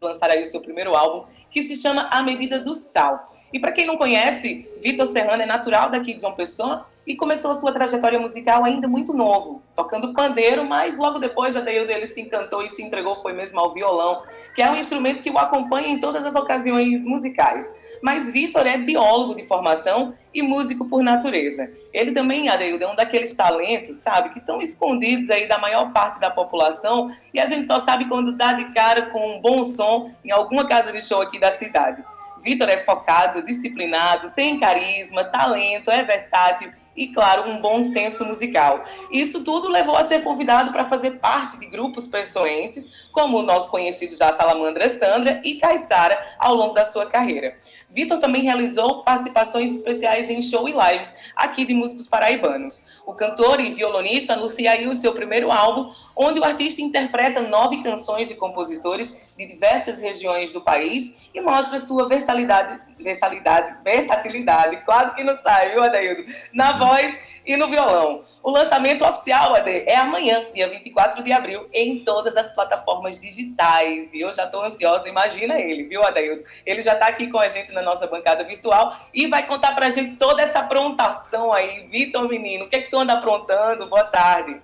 lançar 0.00 0.30
aí 0.30 0.42
o 0.42 0.46
seu 0.46 0.60
primeiro 0.60 0.94
álbum, 0.94 1.26
que 1.50 1.62
se 1.62 1.76
chama 1.76 2.08
A 2.10 2.22
Medida 2.22 2.60
do 2.60 2.72
Sal. 2.72 3.26
E 3.52 3.58
para 3.58 3.72
quem 3.72 3.86
não 3.86 3.96
conhece, 3.96 4.68
Vitor 4.80 5.06
Serrano 5.06 5.42
é 5.42 5.46
natural 5.46 5.90
daqui 5.90 6.14
de 6.14 6.20
João 6.20 6.34
Pessoa 6.34 6.86
e 7.06 7.16
começou 7.16 7.50
a 7.50 7.54
sua 7.54 7.72
trajetória 7.72 8.20
musical 8.20 8.64
ainda 8.64 8.86
muito 8.86 9.14
novo, 9.14 9.62
tocando 9.74 10.12
pandeiro, 10.12 10.64
mas 10.64 10.98
logo 10.98 11.18
depois 11.18 11.56
a 11.56 11.60
Deildo 11.60 11.90
ele 11.90 12.06
se 12.06 12.20
encantou 12.20 12.62
e 12.62 12.68
se 12.68 12.82
entregou 12.82 13.16
foi 13.16 13.32
mesmo 13.32 13.58
ao 13.58 13.72
violão, 13.72 14.22
que 14.54 14.60
é 14.60 14.70
um 14.70 14.76
instrumento 14.76 15.22
que 15.22 15.30
o 15.30 15.38
acompanha 15.38 15.88
em 15.88 15.98
todas 15.98 16.26
as 16.26 16.34
ocasiões 16.34 17.06
musicais. 17.06 17.74
Mas 18.02 18.30
Vitor 18.30 18.66
é 18.66 18.78
biólogo 18.78 19.34
de 19.34 19.46
formação 19.46 20.14
e 20.32 20.42
músico 20.42 20.86
por 20.86 21.02
natureza. 21.02 21.70
Ele 21.92 22.12
também, 22.12 22.48
Adeildo, 22.48 22.84
é 22.84 22.88
um 22.88 22.94
daqueles 22.94 23.34
talentos, 23.34 23.98
sabe, 23.98 24.30
que 24.30 24.38
estão 24.38 24.60
escondidos 24.60 25.30
aí 25.30 25.48
da 25.48 25.58
maior 25.58 25.92
parte 25.92 26.20
da 26.20 26.30
população 26.30 27.10
e 27.32 27.40
a 27.40 27.46
gente 27.46 27.66
só 27.66 27.80
sabe 27.80 28.06
quando 28.06 28.36
dá 28.36 28.52
de 28.52 28.72
cara 28.72 29.06
com 29.06 29.36
um 29.36 29.40
bom 29.40 29.64
som 29.64 30.10
em 30.24 30.30
alguma 30.30 30.66
casa 30.66 30.92
de 30.92 31.02
show 31.02 31.20
aqui 31.20 31.38
da 31.38 31.50
cidade. 31.50 32.04
Vitor 32.40 32.68
é 32.68 32.78
focado, 32.78 33.42
disciplinado, 33.42 34.30
tem 34.30 34.60
carisma, 34.60 35.24
talento, 35.24 35.90
é 35.90 36.04
versátil 36.04 36.72
e, 36.98 37.06
claro, 37.08 37.48
um 37.48 37.60
bom 37.60 37.82
senso 37.84 38.24
musical. 38.24 38.82
Isso 39.10 39.44
tudo 39.44 39.68
levou 39.68 39.96
a 39.96 40.02
ser 40.02 40.24
convidado 40.24 40.72
para 40.72 40.84
fazer 40.84 41.12
parte 41.12 41.58
de 41.60 41.68
grupos 41.68 42.08
pessoenses, 42.08 43.08
como 43.12 43.38
o 43.38 43.42
nosso 43.42 43.70
conhecido 43.70 44.16
já 44.16 44.32
Salamandra 44.32 44.88
Sandra 44.88 45.40
e 45.44 45.54
Caissara, 45.54 46.18
ao 46.38 46.54
longo 46.54 46.74
da 46.74 46.84
sua 46.84 47.06
carreira. 47.06 47.56
Vitor 47.88 48.18
também 48.18 48.42
realizou 48.42 49.04
participações 49.04 49.74
especiais 49.74 50.28
em 50.28 50.42
show 50.42 50.68
e 50.68 50.72
lives 50.72 51.14
aqui 51.36 51.64
de 51.64 51.72
músicos 51.72 52.08
paraibanos. 52.08 53.00
O 53.06 53.14
cantor 53.14 53.60
e 53.60 53.72
violonista 53.72 54.32
anuncia 54.32 54.72
aí 54.72 54.88
o 54.88 54.94
seu 54.94 55.12
primeiro 55.12 55.52
álbum, 55.52 55.90
onde 56.16 56.40
o 56.40 56.44
artista 56.44 56.82
interpreta 56.82 57.40
nove 57.42 57.82
canções 57.82 58.28
de 58.28 58.34
compositores 58.34 59.27
de 59.38 59.46
diversas 59.46 60.00
regiões 60.00 60.52
do 60.52 60.60
país 60.60 61.28
e 61.32 61.40
mostra 61.40 61.78
sua 61.78 62.08
versatilidade, 62.08 62.76
versatilidade, 62.98 63.76
versatilidade, 63.84 64.84
quase 64.84 65.14
que 65.14 65.22
não 65.22 65.36
sai, 65.36 65.70
viu, 65.70 65.84
Adaildo? 65.84 66.24
Na 66.52 66.72
voz 66.72 67.20
e 67.46 67.56
no 67.56 67.68
violão. 67.68 68.24
O 68.42 68.50
lançamento 68.50 69.04
oficial, 69.04 69.54
Ade, 69.54 69.84
é 69.86 69.94
amanhã, 69.94 70.44
dia 70.52 70.68
24 70.68 71.22
de 71.22 71.30
abril, 71.30 71.68
em 71.72 72.00
todas 72.00 72.36
as 72.36 72.52
plataformas 72.52 73.20
digitais. 73.20 74.12
E 74.12 74.20
eu 74.20 74.32
já 74.32 74.44
estou 74.44 74.64
ansiosa, 74.64 75.08
imagina 75.08 75.60
ele, 75.60 75.84
viu, 75.84 76.02
Adaildo? 76.02 76.42
Ele 76.66 76.82
já 76.82 76.94
está 76.94 77.06
aqui 77.06 77.28
com 77.28 77.38
a 77.38 77.48
gente 77.48 77.70
na 77.70 77.80
nossa 77.80 78.08
bancada 78.08 78.42
virtual 78.42 78.92
e 79.14 79.28
vai 79.28 79.46
contar 79.46 79.72
para 79.76 79.86
a 79.86 79.90
gente 79.90 80.16
toda 80.16 80.42
essa 80.42 80.58
aprontação 80.58 81.52
aí. 81.52 81.86
Vitor, 81.86 82.28
menino, 82.28 82.64
o 82.64 82.68
que 82.68 82.74
é 82.74 82.82
que 82.82 82.90
tu 82.90 82.98
anda 82.98 83.12
aprontando? 83.12 83.86
Boa 83.86 84.04
tarde. 84.04 84.60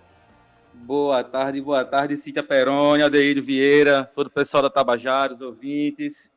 Boa 0.75 1.25
tarde, 1.25 1.61
boa 1.61 1.85
tarde, 1.85 2.17
Cíntia 2.17 2.43
Peroni, 2.43 3.03
Adeildo 3.03 3.43
Vieira, 3.43 4.11
todo 4.15 4.27
o 4.27 4.31
pessoal 4.31 4.63
da 4.63 4.71
Tabajara, 4.71 5.33
os 5.33 5.41
ouvintes. 5.41 6.31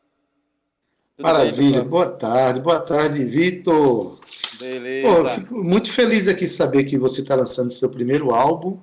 Tudo 1.17 1.25
Maravilha, 1.25 1.81
bem, 1.81 1.89
boa 1.89 2.07
tarde, 2.07 2.61
boa 2.61 2.79
tarde, 2.79 3.25
Vitor. 3.25 4.19
Beleza. 4.59 5.07
Pô, 5.07 5.29
fico 5.29 5.63
muito 5.63 5.91
feliz 5.91 6.27
aqui 6.27 6.45
de 6.45 6.51
saber 6.51 6.83
que 6.83 6.97
você 6.97 7.21
está 7.21 7.35
lançando 7.35 7.71
seu 7.71 7.89
primeiro 7.89 8.31
álbum 8.31 8.79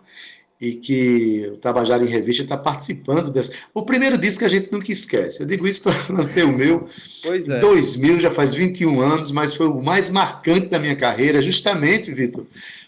e 0.60 0.74
que 0.74 1.50
o 1.52 1.56
Tabajara 1.56 2.02
em 2.02 2.08
Revista 2.08 2.42
está 2.42 2.56
participando 2.56 3.30
desse. 3.30 3.52
O 3.72 3.84
primeiro 3.84 4.16
disco 4.16 4.44
a 4.44 4.48
gente 4.48 4.72
nunca 4.72 4.90
esquece. 4.92 5.42
Eu 5.42 5.46
digo 5.46 5.66
isso 5.66 5.82
para 5.82 5.94
lancei 6.10 6.42
o 6.42 6.52
meu 6.52 6.88
pois 7.22 7.48
é. 7.48 7.56
em 7.56 7.60
2000, 7.60 8.20
já 8.20 8.30
faz 8.30 8.54
21 8.54 9.00
anos, 9.00 9.30
mas 9.30 9.54
foi 9.54 9.66
o 9.66 9.82
mais 9.82 10.08
marcante 10.10 10.68
da 10.68 10.78
minha 10.78 10.96
carreira, 10.96 11.40
justamente, 11.40 12.12
Vitor, 12.12 12.46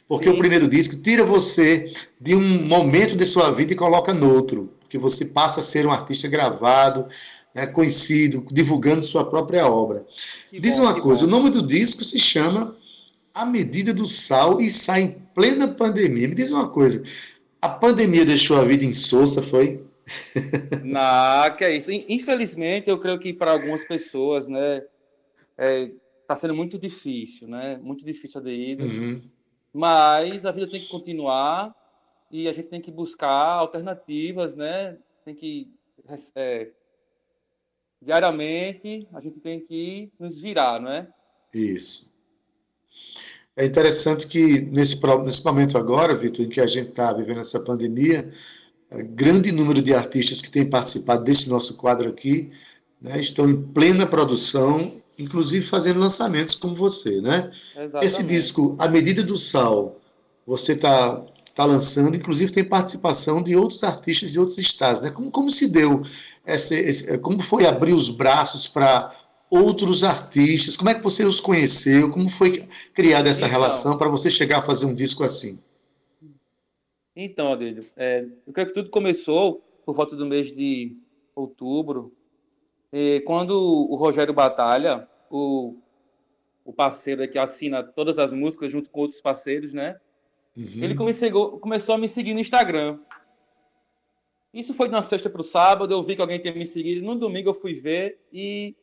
porque 0.09 0.29
Sim. 0.29 0.35
o 0.35 0.39
primeiro 0.39 0.69
disco 0.69 0.97
tira 1.03 1.25
você 1.25 1.93
de 2.21 2.35
um 2.35 2.67
momento 2.67 3.17
de 3.17 3.27
sua 3.27 3.51
vida 3.51 3.73
e 3.73 3.77
coloca 3.77 4.15
no 4.15 4.33
outro, 4.33 4.73
que 4.89 4.99
você 4.99 5.27
passa 5.27 5.61
a 5.61 5.65
ser 5.65 5.87
um 5.87 5.91
artista 5.91 6.29
gravado, 6.29 7.09
né, 7.55 7.67
conhecido, 7.67 8.47
divulgando 8.53 9.03
sua 9.03 9.29
própria 9.29 9.67
obra. 9.67 10.07
Que 10.51 10.61
Diz 10.61 10.77
bom, 10.77 10.85
uma 10.85 11.01
coisa, 11.01 11.23
bom. 11.23 11.29
o 11.29 11.31
nome 11.31 11.51
do 11.51 11.67
disco 11.67 12.05
se 12.05 12.19
chama 12.19 12.77
A 13.35 13.45
Medida 13.45 13.93
do 13.93 14.07
Sal 14.07 14.61
e 14.61 14.71
sai 14.71 15.03
em 15.03 15.17
plena 15.35 15.69
pandemia. 15.69 16.29
Me 16.29 16.35
diz 16.35 16.51
uma 16.51 16.69
coisa, 16.69 17.03
a 17.61 17.69
pandemia 17.69 18.25
deixou 18.25 18.57
a 18.57 18.65
vida 18.65 18.85
insossa, 18.85 19.43
foi? 19.43 19.85
Não, 20.85 21.57
que 21.57 21.65
é 21.65 21.77
isso. 21.77 21.91
Infelizmente, 21.91 22.89
eu 22.89 22.99
creio 22.99 23.19
que 23.19 23.33
para 23.33 23.53
algumas 23.53 23.85
pessoas, 23.85 24.47
né, 24.47 24.83
está 25.59 26.35
é, 26.35 26.37
sendo 26.37 26.55
muito 26.55 26.79
difícil, 26.79 27.49
né? 27.49 27.79
Muito 27.83 28.05
difícil 28.05 28.41
a 28.41 28.45
DI. 28.45 28.77
Uhum. 28.81 29.23
Mas 29.76 30.47
a 30.47 30.52
vida 30.52 30.66
tem 30.66 30.80
que 30.80 30.88
continuar 30.88 31.76
e 32.30 32.49
a 32.49 32.52
gente 32.54 32.68
tem 32.68 32.80
que 32.80 32.90
buscar 32.90 33.28
alternativas, 33.28 34.56
né? 34.56 34.97
Tem 35.23 35.35
que 35.35 35.71
é, 36.35 36.71
diariamente 38.00 39.06
a 39.12 39.21
gente 39.21 39.38
tem 39.38 39.61
que 39.61 40.11
nos 40.18 40.40
virar, 40.40 40.80
não 40.80 40.90
é? 40.90 41.06
Isso. 41.52 42.11
É 43.54 43.66
interessante 43.66 44.26
que 44.26 44.62
nesse, 44.62 44.99
nesse 45.23 45.45
momento 45.45 45.76
agora, 45.76 46.16
Vitor, 46.16 46.47
em 46.47 46.49
que 46.49 46.62
a 46.62 46.66
gente 46.66 46.88
está 46.88 47.12
vivendo 47.12 47.40
essa 47.40 47.61
pandemia, 47.61 48.33
é, 48.90 49.02
grande 49.02 49.52
número 49.52 49.83
de 49.83 49.92
artistas 49.92 50.40
que 50.40 50.50
têm 50.50 50.71
participado 50.71 51.23
desse 51.23 51.50
nosso 51.50 51.76
quadro 51.76 52.09
aqui 52.09 52.50
né, 52.99 53.21
estão 53.21 53.47
em 53.50 53.62
plena 53.73 54.06
produção, 54.06 55.02
inclusive 55.18 55.64
fazendo 55.66 56.00
lançamentos 56.00 56.54
como 56.54 56.75
você, 56.75 57.20
né? 57.20 57.50
Exatamente. 57.76 58.06
Esse 58.06 58.23
disco, 58.23 58.76
A 58.78 58.88
Medida 58.88 59.23
do 59.23 59.37
Sal, 59.37 59.96
você 60.46 60.73
está 60.73 61.25
tá 61.54 61.64
lançando, 61.64 62.16
inclusive 62.16 62.52
tem 62.52 62.64
participação 62.64 63.42
de 63.42 63.56
outros 63.56 63.82
artistas 63.82 64.32
de 64.32 64.38
outros 64.38 64.58
estados, 64.58 65.00
né? 65.00 65.11
Como, 65.11 65.30
como 65.30 65.50
se 65.50 65.66
deu 65.66 66.02
essa, 66.44 66.75
esse, 66.75 67.16
como 67.18 67.42
foi 67.42 67.66
abrir 67.66 67.94
os 67.94 68.11
braços 68.11 68.68
para 68.68 69.14
outros 69.50 70.04
artistas? 70.04 70.76
Como 70.76 70.90
é 70.90 70.94
que 70.94 71.02
você 71.02 71.25
os 71.25 71.40
conheceu? 71.40 72.11
Como 72.11 72.28
foi 72.28 72.66
criada 72.92 73.30
essa 73.30 73.46
então, 73.46 73.50
relação 73.50 73.96
para 73.96 74.08
você 74.08 74.30
chegar 74.30 74.58
a 74.58 74.62
fazer 74.62 74.87
um 74.87 74.94
disco 74.94 75.25
assim? 75.25 75.58
Então, 77.14 77.52
Adílio, 77.52 77.87
é, 77.96 78.26
eu 78.46 78.52
creio 78.52 78.68
que 78.68 78.75
tudo 78.75 78.90
começou 78.90 79.62
por 79.87 79.94
volta 79.94 80.14
do 80.14 80.26
mês 80.26 80.52
de 80.52 80.94
outubro, 81.35 82.12
quando 83.25 83.50
o 83.53 83.97
Rogério 83.97 84.33
Batalha, 84.33 85.09
o, 85.31 85.76
o 86.65 86.73
parceiro 86.73 87.29
que 87.29 87.38
assina 87.38 87.83
todas 87.83 88.19
as 88.19 88.33
músicas 88.33 88.73
junto 88.73 88.91
com 88.91 89.00
outros 89.00 89.21
parceiros, 89.21 89.73
né? 89.73 90.00
Uhum. 90.57 90.83
Ele 90.83 90.95
começou, 90.95 91.59
começou 91.61 91.95
a 91.95 91.99
me 91.99 92.09
seguir 92.09 92.33
no 92.33 92.41
Instagram. 92.41 92.99
Isso 94.53 94.73
foi 94.73 94.88
uma 94.88 95.03
sexta 95.03 95.29
para 95.29 95.43
o 95.43 95.45
sábado, 95.45 95.93
eu 95.93 96.03
vi 96.03 96.17
que 96.17 96.23
alguém 96.23 96.38
tinha 96.38 96.55
me 96.55 96.65
seguido. 96.65 97.05
No 97.05 97.15
domingo 97.15 97.50
eu 97.50 97.55
fui 97.55 97.75
ver 97.75 98.19
e 98.33 98.75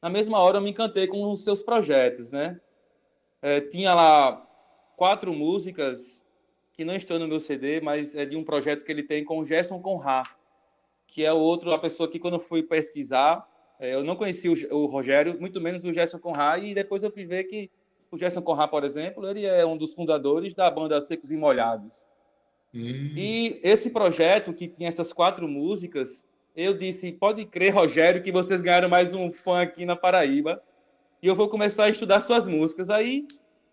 na 0.00 0.08
mesma 0.08 0.38
hora 0.38 0.58
eu 0.58 0.62
me 0.62 0.70
encantei 0.70 1.08
com 1.08 1.30
os 1.32 1.42
seus 1.42 1.62
projetos, 1.62 2.30
né? 2.30 2.60
É, 3.42 3.60
tinha 3.60 3.94
lá 3.94 4.46
quatro 4.96 5.32
músicas 5.32 6.24
que 6.72 6.84
não 6.84 6.94
estão 6.94 7.18
no 7.18 7.26
meu 7.26 7.40
CD, 7.40 7.80
mas 7.80 8.14
é 8.14 8.24
de 8.24 8.36
um 8.36 8.44
projeto 8.44 8.84
que 8.84 8.92
ele 8.92 9.02
tem 9.02 9.24
com 9.24 9.40
o 9.40 9.44
Gerson 9.44 9.80
Conrad, 9.80 10.28
que 11.08 11.24
é 11.24 11.32
o 11.32 11.38
outro, 11.38 11.72
a 11.72 11.78
pessoa 11.78 12.08
que 12.08 12.18
quando 12.18 12.34
eu 12.34 12.40
fui 12.40 12.62
pesquisar, 12.62 13.44
é, 13.80 13.94
eu 13.94 14.04
não 14.04 14.14
conhecia 14.14 14.52
o, 14.52 14.76
o, 14.76 14.86
Rogério, 14.86 15.40
muito 15.40 15.60
menos 15.60 15.82
o 15.82 15.92
Gerson 15.92 16.18
Conrad, 16.18 16.62
e 16.62 16.74
depois 16.74 17.02
eu 17.02 17.10
fui 17.10 17.24
ver 17.24 17.44
que 17.44 17.70
o 18.10 18.18
Gerson 18.18 18.42
Conrad, 18.42 18.70
por 18.70 18.84
exemplo, 18.84 19.26
ele 19.28 19.44
é 19.44 19.64
um 19.66 19.76
dos 19.76 19.94
fundadores 19.94 20.54
da 20.54 20.70
banda 20.70 21.00
Secos 21.00 21.32
e 21.32 21.36
Molhados. 21.36 22.06
Hum. 22.74 23.14
E 23.16 23.58
esse 23.62 23.90
projeto, 23.90 24.52
que 24.52 24.68
tinha 24.68 24.88
essas 24.88 25.12
quatro 25.12 25.48
músicas, 25.48 26.26
eu 26.54 26.74
disse: 26.74 27.12
pode 27.12 27.44
crer, 27.46 27.74
Rogério, 27.74 28.22
que 28.22 28.30
vocês 28.30 28.60
ganharam 28.60 28.88
mais 28.88 29.14
um 29.14 29.32
fã 29.32 29.62
aqui 29.62 29.86
na 29.86 29.96
Paraíba. 29.96 30.62
E 31.22 31.26
eu 31.26 31.34
vou 31.34 31.48
começar 31.48 31.84
a 31.84 31.88
estudar 31.88 32.20
suas 32.20 32.46
músicas. 32.46 32.90
Aí 32.90 33.26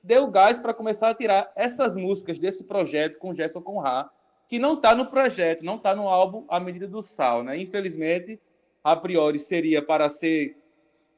deu 0.03 0.27
gás 0.27 0.59
para 0.59 0.73
começar 0.73 1.09
a 1.09 1.15
tirar 1.15 1.51
essas 1.55 1.97
músicas 1.97 2.39
desse 2.39 2.63
projeto 2.63 3.19
com 3.19 3.33
Gerson 3.33 3.61
Conrad, 3.61 4.07
que 4.47 4.59
não 4.59 4.75
está 4.75 4.95
no 4.95 5.07
projeto, 5.07 5.63
não 5.63 5.75
está 5.75 5.95
no 5.95 6.07
álbum 6.07 6.45
A 6.47 6.59
Medida 6.59 6.87
do 6.87 7.01
Sal. 7.01 7.43
Né? 7.43 7.57
Infelizmente, 7.57 8.39
a 8.83 8.95
priori 8.95 9.39
seria 9.39 9.81
para 9.81 10.07
ser 10.09 10.57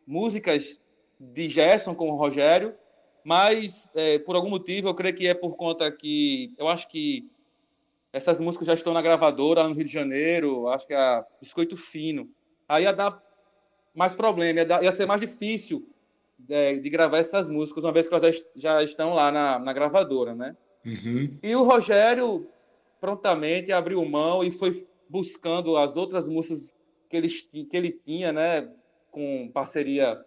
músicas 0.06 0.80
de 1.20 1.50
Gerson 1.50 1.94
com 1.94 2.10
o 2.10 2.16
Rogério, 2.16 2.76
mas 3.24 3.92
é, 3.94 4.20
por 4.20 4.36
algum 4.36 4.50
motivo, 4.50 4.88
eu 4.88 4.96
creio 4.96 5.16
que 5.16 5.28
é 5.28 5.34
por 5.34 5.56
conta 5.56 5.92
que 5.92 6.54
eu 6.58 6.70
acho 6.70 6.88
que 6.88 7.30
essas 8.14 8.40
músicas 8.40 8.68
já 8.68 8.74
estão 8.74 8.94
na 8.94 9.02
gravadora 9.02 9.68
no 9.68 9.74
Rio 9.74 9.84
de 9.84 9.92
Janeiro, 9.92 10.70
acho 10.70 10.88
que 10.88 10.94
é 10.94 10.98
a 10.98 11.26
Biscoito 11.42 11.76
Fino. 11.76 12.30
Aí 12.68 12.84
ia 12.84 12.94
dar 12.94 13.22
mais 13.94 14.16
problema, 14.16 14.60
ia, 14.60 14.66
dar, 14.66 14.84
ia 14.84 14.92
ser 14.92 15.06
mais 15.06 15.20
difícil 15.20 15.90
de, 16.38 16.80
de, 16.80 16.90
gravar 16.90 17.18
essas 17.18 17.50
músicas, 17.50 17.84
uma 17.84 17.92
vez 17.92 18.08
que 18.08 18.14
elas 18.14 18.44
já, 18.56 18.84
estão 18.84 19.14
lá 19.14 19.32
na, 19.32 19.60
na 19.60 19.74
gravadora, 19.74 20.34
né? 20.34 20.56
Uhum. 20.86 21.38
E 21.44 21.56
o 21.56 21.64
Rogério 21.64 22.48
prontamente 23.00 23.72
abriu 23.72 24.04
mão 24.06 24.44
e 24.44 24.52
foi 24.52 24.88
buscando 25.10 25.78
as 25.78 25.96
outras 25.96 26.28
músicas 26.28 26.76
que 27.10 27.18
ele, 27.18 27.30
que 27.30 27.78
ele 27.78 27.92
tinha, 27.92 28.32
né? 28.32 28.72
Com 29.12 29.50
parceria 29.54 30.24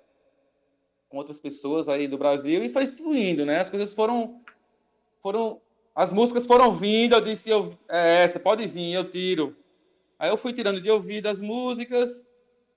com 1.09 1.17
outras 1.17 1.41
pessoas 1.41 1.89
aí 1.89 2.07
do 2.07 2.17
Brasil 2.17 2.63
e 2.63 2.71
foi 2.71 2.87
fluindo, 2.87 3.45
né? 3.45 3.61
As 3.61 3.69
coisas 3.69 3.93
foram 3.93 4.41
foram 5.21 5.61
as 5.95 6.13
músicas 6.13 6.47
foram 6.47 6.73
vindo, 6.73 7.15
eu 7.15 7.21
disse, 7.21 7.51
eu, 7.51 7.77
é 7.89 8.23
essa, 8.23 8.39
pode 8.39 8.67
vir, 8.67 8.93
eu 8.93 9.11
tiro. 9.11 9.57
Aí 10.19 10.31
eu 10.31 10.37
fui 10.37 10.53
tirando 10.53 10.81
de 10.81 10.91
ouvido 10.91 11.27
as 11.27 11.41
músicas, 11.41 12.25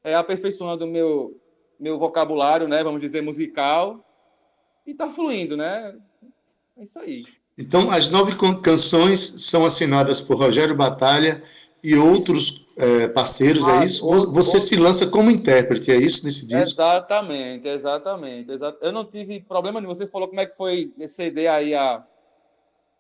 é, 0.04 0.16
aperfeiçoando 0.16 0.88
meu, 0.88 1.40
meu 1.80 1.98
vocabulário, 2.00 2.68
né, 2.68 2.84
vamos 2.84 3.00
dizer, 3.00 3.22
musical, 3.22 4.04
e 4.86 4.94
tá 4.94 5.08
fluindo, 5.08 5.56
né? 5.56 5.98
É 6.76 6.84
isso 6.84 7.00
aí. 7.00 7.26
Então, 7.58 7.92
as 7.92 8.10
nove 8.10 8.36
canções 8.62 9.20
são 9.38 9.64
assinadas 9.64 10.20
por 10.20 10.38
Rogério 10.38 10.76
Batalha 10.76 11.44
e 11.84 11.96
outros 11.96 12.66
é, 12.76 13.08
parceiros, 13.08 13.68
é 13.68 13.72
ah, 13.72 13.82
é 13.84 13.86
isso? 13.86 14.32
Você 14.32 14.60
se 14.60 14.76
lança 14.76 15.06
como 15.06 15.30
intérprete, 15.30 15.92
é 15.92 15.96
isso 15.96 16.26
nesse 16.26 16.48
disco? 16.48 16.62
Exatamente, 16.62 17.68
exatamente. 17.68 18.50
Eu 18.82 18.92
não 18.92 19.06
tive 19.06 19.40
problema 19.42 19.80
nenhum. 19.80 19.94
Você 19.94 20.08
falou 20.08 20.28
como 20.28 20.42
é 20.42 20.46
que 20.46 20.56
foi 20.56 20.92
esse 20.98 21.16
CD 21.16 21.48
aí, 21.48 21.76
a, 21.76 22.04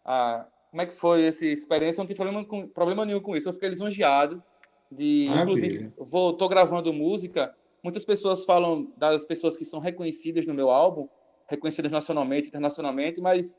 a, 0.05 0.45
como 0.69 0.81
é 0.81 0.85
que 0.85 0.93
foi 0.93 1.25
essa 1.25 1.45
experiência? 1.45 1.99
Eu 1.99 2.03
não 2.03 2.07
tive 2.07 2.17
problema, 2.17 2.45
com, 2.45 2.67
problema 2.67 3.05
nenhum 3.05 3.19
com 3.19 3.35
isso. 3.35 3.49
Eu 3.49 3.53
fiquei 3.53 3.69
lisonjeado 3.69 4.43
de, 4.91 5.27
inclusive, 5.27 5.91
vou, 5.97 6.33
tô 6.33 6.47
gravando 6.47 6.93
música. 6.93 7.55
Muitas 7.81 8.05
pessoas 8.05 8.45
falam 8.45 8.91
das 8.95 9.25
pessoas 9.25 9.57
que 9.57 9.65
são 9.65 9.79
reconhecidas 9.79 10.45
no 10.45 10.53
meu 10.53 10.69
álbum, 10.69 11.09
reconhecidas 11.47 11.91
nacionalmente, 11.91 12.49
internacionalmente, 12.49 13.19
mas 13.19 13.57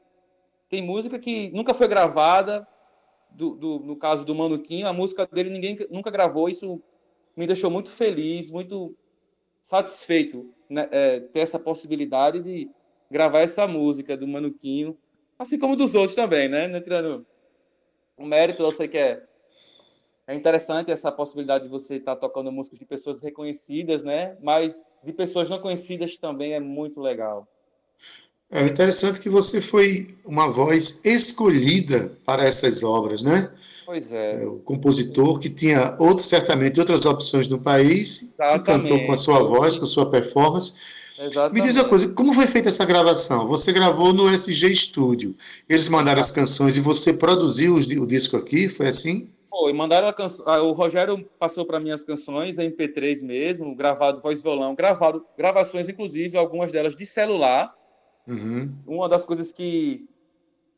tem 0.75 0.83
música 0.83 1.19
que 1.19 1.51
nunca 1.51 1.73
foi 1.73 1.89
gravada. 1.89 2.67
Do, 3.31 3.57
do, 3.57 3.79
no 3.81 3.97
caso 3.97 4.25
do 4.25 4.33
Manuquinho, 4.35 4.87
a 4.87 4.93
música 4.93 5.27
dele 5.27 5.51
ninguém 5.51 5.77
nunca 5.91 6.11
gravou. 6.11 6.49
Isso 6.49 6.81
me 7.37 7.47
deixou 7.47 7.71
muito 7.71 7.91
feliz, 7.91 8.51
muito 8.51 8.95
satisfeito 9.61 10.55
né, 10.69 10.89
é, 10.93 11.21
ter 11.21 11.41
essa 11.41 11.59
possibilidade 11.59 12.41
de 12.41 12.71
gravar 13.11 13.41
essa 13.41 13.67
música 13.67 14.17
do 14.17 14.27
Manuquinho 14.29 14.97
Assim 15.39 15.59
como 15.59 15.75
dos 15.77 15.95
outros 15.95 16.15
também, 16.15 16.49
né? 16.49 16.69
Não 16.69 16.81
tirando 16.81 17.27
o 18.17 18.25
mérito, 18.25 18.63
eu 18.63 18.71
sei 18.71 18.87
que 18.87 18.97
é, 18.97 19.23
é 20.27 20.35
interessante 20.35 20.93
essa 20.93 21.11
possibilidade 21.11 21.65
de 21.65 21.71
você 21.71 21.97
estar 21.97 22.15
tá 22.15 22.21
tocando 22.21 22.53
músicas 22.53 22.79
de 22.79 22.87
pessoas 22.87 23.21
reconhecidas, 23.21 24.05
né? 24.05 24.37
Mas 24.41 24.81
de 25.03 25.13
pessoas 25.13 25.51
não 25.51 25.59
conhecidas 25.59 26.17
também 26.17 26.55
é 26.55 26.61
muito 26.61 27.01
legal. 27.01 27.49
É 28.55 28.63
interessante 28.65 29.19
que 29.19 29.29
você 29.29 29.61
foi 29.61 30.15
uma 30.25 30.49
voz 30.49 31.01
escolhida 31.05 32.17
para 32.25 32.45
essas 32.45 32.85
obras, 32.85 33.21
né? 33.21 33.51
Pois 33.85 34.13
é. 34.13 34.45
é 34.45 34.47
o 34.47 34.61
compositor 34.61 35.41
que 35.41 35.51
tinha 35.51 35.97
outro, 35.99 36.23
certamente 36.23 36.79
outras 36.79 37.05
opções 37.05 37.49
no 37.49 37.59
país, 37.59 38.23
Exatamente. 38.23 38.61
que 38.61 38.73
cantou 38.73 39.07
com 39.07 39.13
a 39.13 39.17
sua 39.17 39.43
voz, 39.43 39.77
com 39.77 39.83
a 39.83 39.89
sua 39.89 40.09
performance, 40.09 40.73
Exatamente. 41.19 41.55
Me 41.55 41.61
diz 41.61 41.77
uma 41.77 41.89
coisa, 41.89 42.09
como 42.13 42.35
foi 42.35 42.47
feita 42.47 42.69
essa 42.69 42.85
gravação? 42.85 43.47
Você 43.49 43.73
gravou 43.73 44.13
no 44.13 44.29
SG 44.29 44.75
Studio. 44.75 45.35
Eles 45.69 45.89
mandaram 45.89 46.21
as 46.21 46.31
canções 46.31 46.77
e 46.77 46.81
você 46.81 47.13
produziu 47.13 47.75
o 47.75 48.07
disco 48.07 48.37
aqui, 48.37 48.69
foi 48.69 48.89
assim? 48.89 49.31
Foi, 49.49 49.73
mandaram 49.73 50.09
a 50.09 50.13
canção. 50.13 50.45
O 50.65 50.73
Rogério 50.73 51.29
passou 51.39 51.65
para 51.65 51.79
mim 51.79 51.91
as 51.91 52.03
canções, 52.03 52.57
MP3 52.57 53.23
mesmo, 53.23 53.75
gravado 53.75 54.21
voz 54.21 54.43
violão, 54.43 54.75
gravado 54.75 55.25
gravações, 55.39 55.89
inclusive, 55.89 56.37
algumas 56.37 56.73
delas 56.73 56.97
de 56.97 57.07
celular. 57.07 57.73
Uhum. 58.27 58.75
Uma 58.87 59.09
das 59.09 59.25
coisas 59.25 59.53
que 59.53 60.09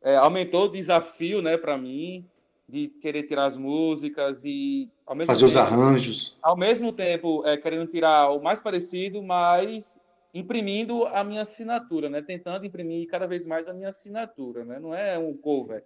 é, 0.03 0.17
aumentou 0.17 0.65
o 0.65 0.69
desafio 0.69 1.41
né, 1.41 1.57
para 1.57 1.77
mim, 1.77 2.25
de 2.69 2.89
querer 2.89 3.23
tirar 3.25 3.47
as 3.47 3.57
músicas 3.57 4.45
e. 4.45 4.91
Fazer 5.27 5.41
tempo, 5.41 5.47
os 5.47 5.57
arranjos. 5.57 6.39
Ao 6.43 6.57
mesmo 6.57 6.93
tempo, 6.93 7.47
é, 7.47 7.57
querendo 7.57 7.87
tirar 7.87 8.31
o 8.31 8.43
mais 8.43 8.61
parecido, 8.61 9.23
mas 9.23 10.01
imprimindo 10.35 11.07
a 11.07 11.23
minha 11.23 11.43
assinatura, 11.43 12.11
né? 12.11 12.21
Tentando 12.21 12.67
imprimir 12.67 13.09
cada 13.09 13.27
vez 13.27 13.47
mais 13.47 13.69
a 13.69 13.73
minha 13.73 13.89
assinatura, 13.89 14.65
né? 14.65 14.79
Não 14.81 14.95
é 14.95 15.17
um 15.19 15.35
cover, 15.37 15.85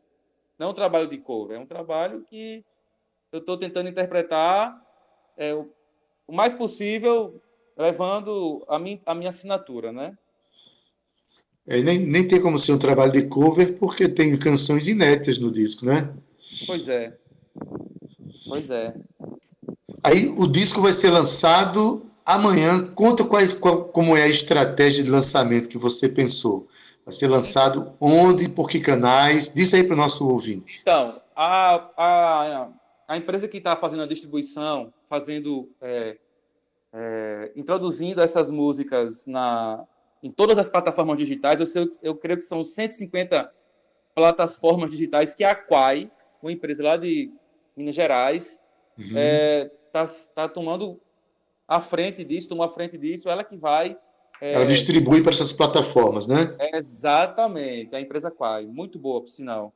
não 0.58 0.68
é 0.68 0.70
um 0.70 0.74
trabalho 0.74 1.08
de 1.08 1.18
cover, 1.18 1.56
é 1.56 1.60
um 1.60 1.66
trabalho 1.66 2.24
que 2.28 2.64
eu 3.30 3.40
estou 3.40 3.56
tentando 3.56 3.88
interpretar 3.88 4.80
é, 5.36 5.54
o, 5.54 5.68
mais 6.28 6.54
possível, 6.54 7.40
levando 7.76 8.64
a, 8.68 8.76
a 9.06 9.14
minha 9.14 9.28
assinatura, 9.28 9.92
né? 9.92 10.16
É, 11.66 11.80
nem, 11.82 11.98
nem 11.98 12.26
tem 12.26 12.40
como 12.40 12.58
ser 12.58 12.72
um 12.72 12.78
trabalho 12.78 13.12
de 13.12 13.22
cover, 13.22 13.74
porque 13.78 14.08
tem 14.08 14.36
canções 14.36 14.88
inéditas 14.88 15.38
no 15.38 15.50
disco, 15.50 15.86
né? 15.86 16.12
Pois 16.66 16.88
é. 16.88 17.16
Pois 18.48 18.70
é. 18.70 18.94
Aí 20.02 20.28
o 20.36 20.46
disco 20.46 20.80
vai 20.80 20.94
ser 20.94 21.10
lançado 21.10 22.10
Amanhã, 22.24 22.86
conta 22.94 23.24
quais, 23.24 23.52
qual, 23.52 23.86
como 23.86 24.16
é 24.16 24.22
a 24.22 24.28
estratégia 24.28 25.02
de 25.02 25.10
lançamento 25.10 25.68
que 25.68 25.76
você 25.76 26.08
pensou. 26.08 26.68
Vai 27.04 27.12
ser 27.12 27.26
lançado 27.26 27.92
onde, 28.00 28.48
por 28.48 28.68
que 28.68 28.78
canais? 28.78 29.52
Diz 29.52 29.74
aí 29.74 29.82
para 29.82 29.94
o 29.94 29.96
nosso 29.96 30.28
ouvinte. 30.28 30.78
Então, 30.82 31.20
a, 31.34 31.90
a, 31.96 32.68
a 33.08 33.16
empresa 33.16 33.48
que 33.48 33.56
está 33.56 33.74
fazendo 33.74 34.04
a 34.04 34.06
distribuição, 34.06 34.92
fazendo, 35.08 35.70
é, 35.80 36.18
é, 36.92 37.52
introduzindo 37.56 38.20
essas 38.20 38.48
músicas 38.48 39.26
na, 39.26 39.84
em 40.22 40.30
todas 40.30 40.58
as 40.58 40.68
plataformas 40.68 41.18
digitais, 41.18 41.60
eu, 41.60 41.66
sei, 41.66 41.90
eu 42.02 42.14
creio 42.14 42.38
que 42.38 42.44
são 42.44 42.64
150 42.64 43.50
plataformas 44.14 44.90
digitais 44.90 45.34
que 45.34 45.44
a 45.44 45.54
Quai, 45.54 46.10
uma 46.42 46.52
empresa 46.52 46.82
lá 46.82 46.96
de 46.96 47.32
Minas 47.76 47.94
Gerais, 47.94 48.58
está 48.98 49.12
uhum. 49.12 49.18
é, 49.18 49.70
tá, 49.92 50.04
tá 50.34 50.48
tomando 50.48 51.00
a 51.66 51.80
frente 51.80 52.24
disso, 52.24 52.48
tomou 52.48 52.64
a 52.64 52.68
frente 52.68 52.98
disso, 52.98 53.28
ela 53.28 53.44
que 53.44 53.56
vai. 53.56 53.96
É, 54.40 54.54
ela 54.54 54.66
distribui 54.66 55.22
para 55.22 55.30
essas 55.30 55.52
plataformas, 55.52 56.26
né? 56.26 56.54
exatamente, 56.74 57.94
a 57.94 58.00
empresa 58.00 58.30
Quai, 58.30 58.66
muito 58.66 58.98
boa, 58.98 59.20
por 59.20 59.28
sinal. 59.28 59.72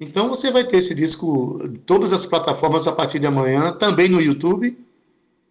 Então 0.00 0.28
você 0.28 0.50
vai 0.50 0.66
ter 0.66 0.78
esse 0.78 0.94
disco 0.94 1.60
em 1.64 1.76
todas 1.76 2.12
as 2.12 2.26
plataformas 2.26 2.86
a 2.88 2.92
partir 2.92 3.20
de 3.20 3.26
amanhã, 3.26 3.72
também 3.72 4.08
no 4.08 4.20
YouTube? 4.20 4.76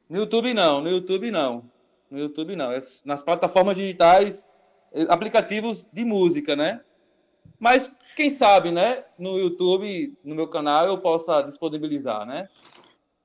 No 0.10 0.17
YouTube 0.17 0.54
não, 0.54 0.82
no 0.82 0.89
YouTube 0.89 1.32
não. 1.32 1.70
No 2.12 2.19
YouTube 2.19 2.56
não. 2.56 2.71
É 2.71 2.80
nas 3.06 3.24
plataformas 3.24 3.76
digitais, 3.76 4.45
eh, 4.93 5.06
aplicativos 5.08 5.88
de 5.91 6.04
música, 6.04 6.56
né? 6.56 6.82
Mas 7.58 7.89
quem 8.15 8.30
sabe, 8.30 8.69
né? 8.69 9.04
No 9.17 9.39
YouTube, 9.39 10.13
no 10.24 10.36
meu 10.36 10.47
canal, 10.47 10.88
eu 10.88 10.97
possa 10.97 11.41
disponibilizar, 11.41 12.26
né? 12.26 12.47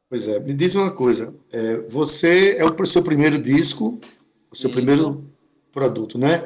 Pois 0.09 0.29
é, 0.29 0.39
me 0.39 0.55
diz 0.55 0.75
uma 0.77 0.93
coisa. 0.93 1.35
É, 1.53 1.79
você 1.89 2.57
é 2.59 2.65
o 2.65 2.87
seu 2.87 3.03
primeiro 3.03 3.39
disco, 3.39 3.99
o 4.53 4.57
seu 4.57 4.71
Isso. 4.71 4.77
primeiro 4.77 5.25
produto, 5.73 6.17
né? 6.17 6.45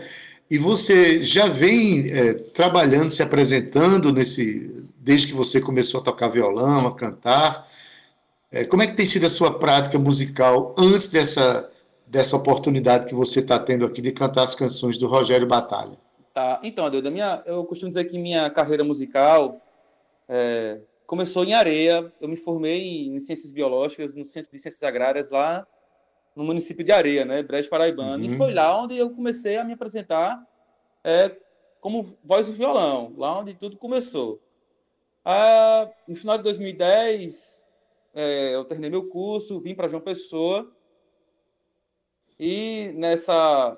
E 0.50 0.56
você 0.56 1.22
já 1.22 1.46
vem 1.46 2.10
é, 2.10 2.32
trabalhando, 2.32 3.10
se 3.10 3.22
apresentando 3.22 4.12
nesse, 4.12 4.84
desde 4.96 5.28
que 5.28 5.34
você 5.34 5.60
começou 5.60 6.00
a 6.00 6.02
tocar 6.02 6.28
violão, 6.28 6.88
a 6.88 6.94
cantar. 6.94 7.68
É, 8.50 8.64
como 8.64 8.82
é 8.82 8.86
que 8.86 8.96
tem 8.96 9.06
sido 9.06 9.26
a 9.26 9.30
sua 9.30 9.58
prática 9.58 9.98
musical 9.98 10.74
antes 10.76 11.08
dessa, 11.08 11.69
dessa 12.10 12.36
oportunidade 12.36 13.06
que 13.06 13.14
você 13.14 13.38
está 13.38 13.56
tendo 13.56 13.86
aqui 13.86 14.02
de 14.02 14.10
cantar 14.10 14.42
as 14.42 14.56
canções 14.56 14.98
do 14.98 15.06
Rogério 15.06 15.46
Batalha? 15.46 15.96
Tá, 16.34 16.60
então, 16.60 16.84
Adeuda, 16.84 17.08
minha, 17.08 17.40
eu 17.46 17.64
costumo 17.64 17.88
dizer 17.88 18.04
que 18.04 18.18
minha 18.18 18.50
carreira 18.50 18.82
musical 18.82 19.60
é, 20.28 20.80
começou 21.06 21.44
em 21.44 21.54
Areia. 21.54 22.12
Eu 22.20 22.28
me 22.28 22.36
formei 22.36 23.06
em 23.06 23.20
Ciências 23.20 23.52
Biológicas 23.52 24.16
no 24.16 24.24
Centro 24.24 24.50
de 24.50 24.58
Ciências 24.58 24.82
Agrárias 24.82 25.30
lá 25.30 25.64
no 26.34 26.42
município 26.42 26.84
de 26.84 26.90
Areia, 26.90 27.24
né, 27.24 27.44
Brejo 27.44 27.70
Paraibano. 27.70 28.24
Uhum. 28.24 28.32
E 28.32 28.36
foi 28.36 28.52
lá 28.52 28.76
onde 28.82 28.96
eu 28.96 29.10
comecei 29.10 29.56
a 29.56 29.64
me 29.64 29.74
apresentar 29.74 30.44
é, 31.04 31.36
como 31.80 32.16
voz 32.24 32.48
e 32.48 32.52
violão, 32.52 33.14
lá 33.16 33.38
onde 33.38 33.54
tudo 33.54 33.76
começou. 33.76 34.40
Ah, 35.24 35.88
no 36.08 36.16
final 36.16 36.36
de 36.36 36.42
2010, 36.42 37.64
é, 38.14 38.54
eu 38.54 38.64
terminei 38.64 38.90
meu 38.90 39.08
curso, 39.08 39.60
vim 39.60 39.76
para 39.76 39.86
João 39.86 40.02
Pessoa 40.02 40.68
e 42.42 42.90
nessa 42.94 43.76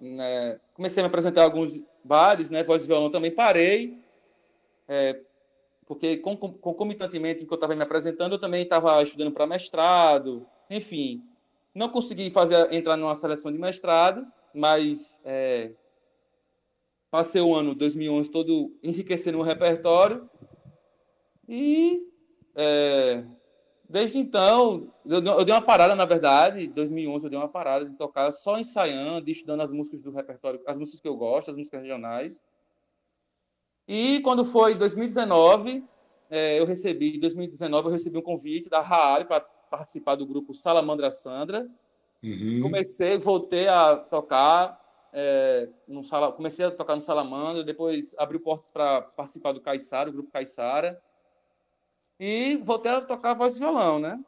né, 0.00 0.60
comecei 0.72 1.02
a 1.02 1.04
me 1.04 1.08
apresentar 1.08 1.40
em 1.40 1.44
alguns 1.44 1.80
bares, 2.04 2.48
né, 2.48 2.62
voz 2.62 2.84
e 2.84 2.86
violão 2.86 3.10
também 3.10 3.32
parei, 3.32 3.98
é, 4.86 5.20
porque 5.84 6.18
concomitantemente 6.18 7.42
em 7.42 7.46
que 7.46 7.52
eu 7.52 7.56
estava 7.56 7.74
me 7.74 7.82
apresentando, 7.82 8.34
eu 8.34 8.38
também 8.38 8.62
estava 8.62 9.02
estudando 9.02 9.32
para 9.32 9.48
mestrado, 9.48 10.46
enfim, 10.70 11.24
não 11.74 11.88
consegui 11.88 12.30
fazer 12.30 12.72
entrar 12.72 12.96
numa 12.96 13.16
seleção 13.16 13.50
de 13.50 13.58
mestrado, 13.58 14.24
mas 14.54 15.20
é, 15.24 15.72
passei 17.10 17.42
o 17.42 17.52
ano 17.52 17.74
2011 17.74 18.30
todo 18.30 18.78
enriquecendo 18.80 19.40
o 19.40 19.42
repertório 19.42 20.30
e 21.48 22.00
é, 22.54 23.24
desde 23.94 24.18
então 24.18 24.92
eu, 25.06 25.24
eu, 25.24 25.44
dei 25.44 25.54
uma 25.54 25.62
parada 25.62 25.94
na 25.94 26.04
verdade, 26.04 26.66
2011 26.66 27.26
eu 27.26 27.30
dei 27.30 27.38
uma 27.38 27.48
parada 27.48 27.88
de 27.88 27.94
tocar 27.94 28.32
só 28.32 28.58
ensaiando, 28.58 29.30
estudando 29.30 29.60
as 29.60 29.72
músicas 29.72 30.02
do 30.02 30.10
repertório, 30.10 30.60
as 30.66 30.76
músicas 30.76 31.00
que 31.00 31.06
eu 31.06 31.16
gosto, 31.16 31.52
as 31.52 31.56
músicas 31.56 31.80
regionais. 31.80 32.42
E 33.86 34.18
quando 34.22 34.44
foi 34.44 34.74
2019, 34.74 35.84
é, 36.28 36.58
eu 36.58 36.66
recebi, 36.66 37.18
em 37.18 37.20
2019 37.20 37.86
eu 37.86 37.92
recebi 37.92 38.18
um 38.18 38.22
convite 38.22 38.68
da 38.68 38.80
Raari 38.80 39.26
para 39.26 39.42
participar 39.70 40.16
do 40.16 40.26
grupo 40.26 40.52
Salamandra 40.52 41.12
Sandra. 41.12 41.64
Uhum. 42.20 42.62
Comecei, 42.62 43.16
voltei 43.16 43.68
a 43.68 43.94
tocar, 43.94 45.08
é, 45.12 45.68
no 45.86 46.02
sala, 46.02 46.32
comecei 46.32 46.66
a 46.66 46.70
tocar 46.72 46.96
no 46.96 47.00
Salamandra, 47.00 47.62
depois 47.62 48.12
abri 48.18 48.40
portas 48.40 48.72
para 48.72 49.02
participar 49.02 49.52
do 49.52 49.60
Caissara, 49.60 50.10
o 50.10 50.12
grupo 50.12 50.32
Caissara. 50.32 51.00
E 52.18 52.56
voltei 52.64 52.92
a 52.92 53.00
tocar 53.00 53.34
voz 53.34 53.56
e 53.56 53.58
violão, 53.58 53.98
né? 53.98 54.18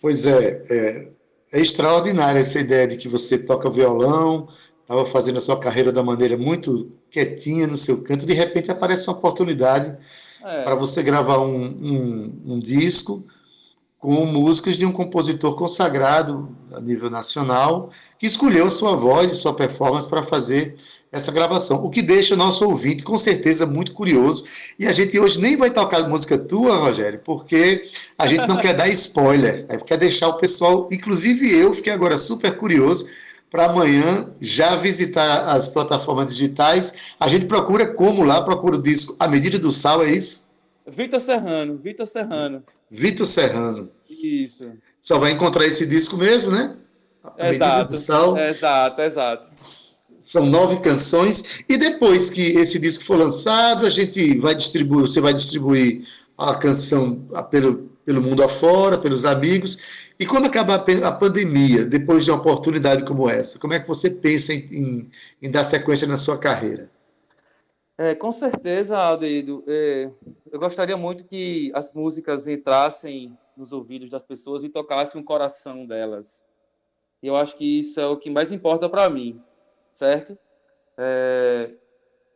Pois 0.00 0.26
é, 0.26 0.62
é, 0.70 1.08
é 1.52 1.60
extraordinária 1.60 2.40
essa 2.40 2.58
ideia 2.58 2.86
de 2.86 2.96
que 2.96 3.08
você 3.08 3.38
toca 3.38 3.70
violão, 3.70 4.48
estava 4.82 5.06
fazendo 5.06 5.38
a 5.38 5.40
sua 5.40 5.58
carreira 5.58 5.90
da 5.92 6.02
maneira 6.02 6.36
muito 6.36 6.92
quietinha 7.10 7.66
no 7.66 7.76
seu 7.76 8.02
canto, 8.02 8.26
de 8.26 8.34
repente 8.34 8.70
aparece 8.70 9.08
uma 9.08 9.16
oportunidade 9.16 9.96
é. 10.42 10.62
para 10.62 10.74
você 10.74 11.02
gravar 11.02 11.38
um, 11.38 11.64
um, 11.64 12.42
um 12.46 12.60
disco 12.60 13.26
com 14.04 14.26
músicas 14.26 14.76
de 14.76 14.84
um 14.84 14.92
compositor 14.92 15.56
consagrado 15.56 16.54
a 16.74 16.78
nível 16.78 17.08
nacional, 17.08 17.88
que 18.18 18.26
escolheu 18.26 18.70
sua 18.70 18.94
voz 18.94 19.32
e 19.32 19.34
sua 19.34 19.54
performance 19.54 20.06
para 20.06 20.22
fazer 20.22 20.76
essa 21.10 21.32
gravação, 21.32 21.82
o 21.82 21.88
que 21.88 22.02
deixa 22.02 22.34
o 22.34 22.36
nosso 22.36 22.66
ouvinte 22.66 23.02
com 23.02 23.16
certeza 23.16 23.64
muito 23.64 23.92
curioso. 23.92 24.44
E 24.78 24.86
a 24.86 24.92
gente 24.92 25.18
hoje 25.18 25.40
nem 25.40 25.56
vai 25.56 25.70
tocar 25.70 26.06
música 26.06 26.36
tua, 26.36 26.76
Rogério, 26.76 27.18
porque 27.24 27.88
a 28.18 28.26
gente 28.26 28.46
não 28.46 28.58
quer 28.58 28.74
dar 28.74 28.88
spoiler, 28.90 29.66
quer 29.86 29.96
deixar 29.96 30.28
o 30.28 30.36
pessoal, 30.36 30.86
inclusive 30.92 31.58
eu, 31.58 31.72
fiquei 31.72 31.92
agora 31.94 32.18
super 32.18 32.58
curioso 32.58 33.08
para 33.50 33.70
amanhã 33.70 34.34
já 34.38 34.76
visitar 34.76 35.48
as 35.48 35.66
plataformas 35.66 36.26
digitais. 36.26 36.92
A 37.18 37.26
gente 37.26 37.46
procura 37.46 37.86
como 37.86 38.22
lá, 38.22 38.42
procura 38.42 38.76
o 38.76 38.82
disco 38.82 39.16
A 39.18 39.26
Medida 39.26 39.58
do 39.58 39.72
Sal, 39.72 40.04
é 40.04 40.10
isso? 40.10 40.44
Vitor 40.86 41.20
Serrano, 41.20 41.78
Vitor 41.78 42.06
Serrano. 42.06 42.62
Vitor 42.90 43.26
Serrano. 43.26 43.88
Isso. 44.08 44.70
Só 45.00 45.18
vai 45.18 45.32
encontrar 45.32 45.66
esse 45.66 45.84
disco 45.84 46.16
mesmo, 46.16 46.50
né? 46.50 46.76
A 47.22 47.50
exato. 47.50 47.94
Exato, 48.38 49.00
exato. 49.00 49.48
São 50.20 50.46
nove 50.46 50.80
canções. 50.80 51.64
E 51.68 51.76
depois 51.76 52.30
que 52.30 52.52
esse 52.52 52.78
disco 52.78 53.04
for 53.04 53.18
lançado, 53.18 53.86
a 53.86 53.90
gente 53.90 54.38
vai 54.38 54.54
distribuir, 54.54 55.02
você 55.02 55.20
vai 55.20 55.34
distribuir 55.34 56.06
a 56.36 56.54
canção 56.54 57.22
pelo, 57.50 57.90
pelo 58.04 58.22
mundo 58.22 58.42
afora, 58.42 58.96
pelos 58.96 59.24
amigos. 59.24 59.78
E 60.18 60.24
quando 60.24 60.46
acabar 60.46 60.84
a 61.02 61.12
pandemia, 61.12 61.84
depois 61.84 62.24
de 62.24 62.30
uma 62.30 62.38
oportunidade 62.38 63.04
como 63.04 63.28
essa, 63.28 63.58
como 63.58 63.74
é 63.74 63.80
que 63.80 63.88
você 63.88 64.08
pensa 64.08 64.54
em, 64.54 64.68
em, 64.70 65.10
em 65.42 65.50
dar 65.50 65.64
sequência 65.64 66.06
na 66.06 66.16
sua 66.16 66.38
carreira? 66.38 66.88
É, 67.96 68.12
com 68.14 68.32
certeza, 68.32 68.98
Aldeído. 68.98 69.62
É, 69.68 70.10
eu 70.50 70.58
gostaria 70.58 70.96
muito 70.96 71.24
que 71.24 71.70
as 71.74 71.92
músicas 71.92 72.48
entrassem 72.48 73.36
nos 73.56 73.72
ouvidos 73.72 74.10
das 74.10 74.24
pessoas 74.24 74.64
e 74.64 74.68
tocassem 74.68 75.20
o 75.20 75.24
coração 75.24 75.86
delas. 75.86 76.44
Eu 77.22 77.36
acho 77.36 77.56
que 77.56 77.78
isso 77.78 78.00
é 78.00 78.06
o 78.06 78.16
que 78.16 78.28
mais 78.30 78.50
importa 78.50 78.88
para 78.88 79.08
mim, 79.08 79.40
certo? 79.92 80.36
É, 80.98 81.70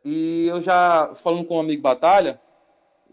e 0.04 0.46
eu 0.46 0.62
já 0.62 1.12
falando 1.16 1.44
com 1.44 1.56
o 1.56 1.60
amigo 1.60 1.82
Batalha, 1.82 2.40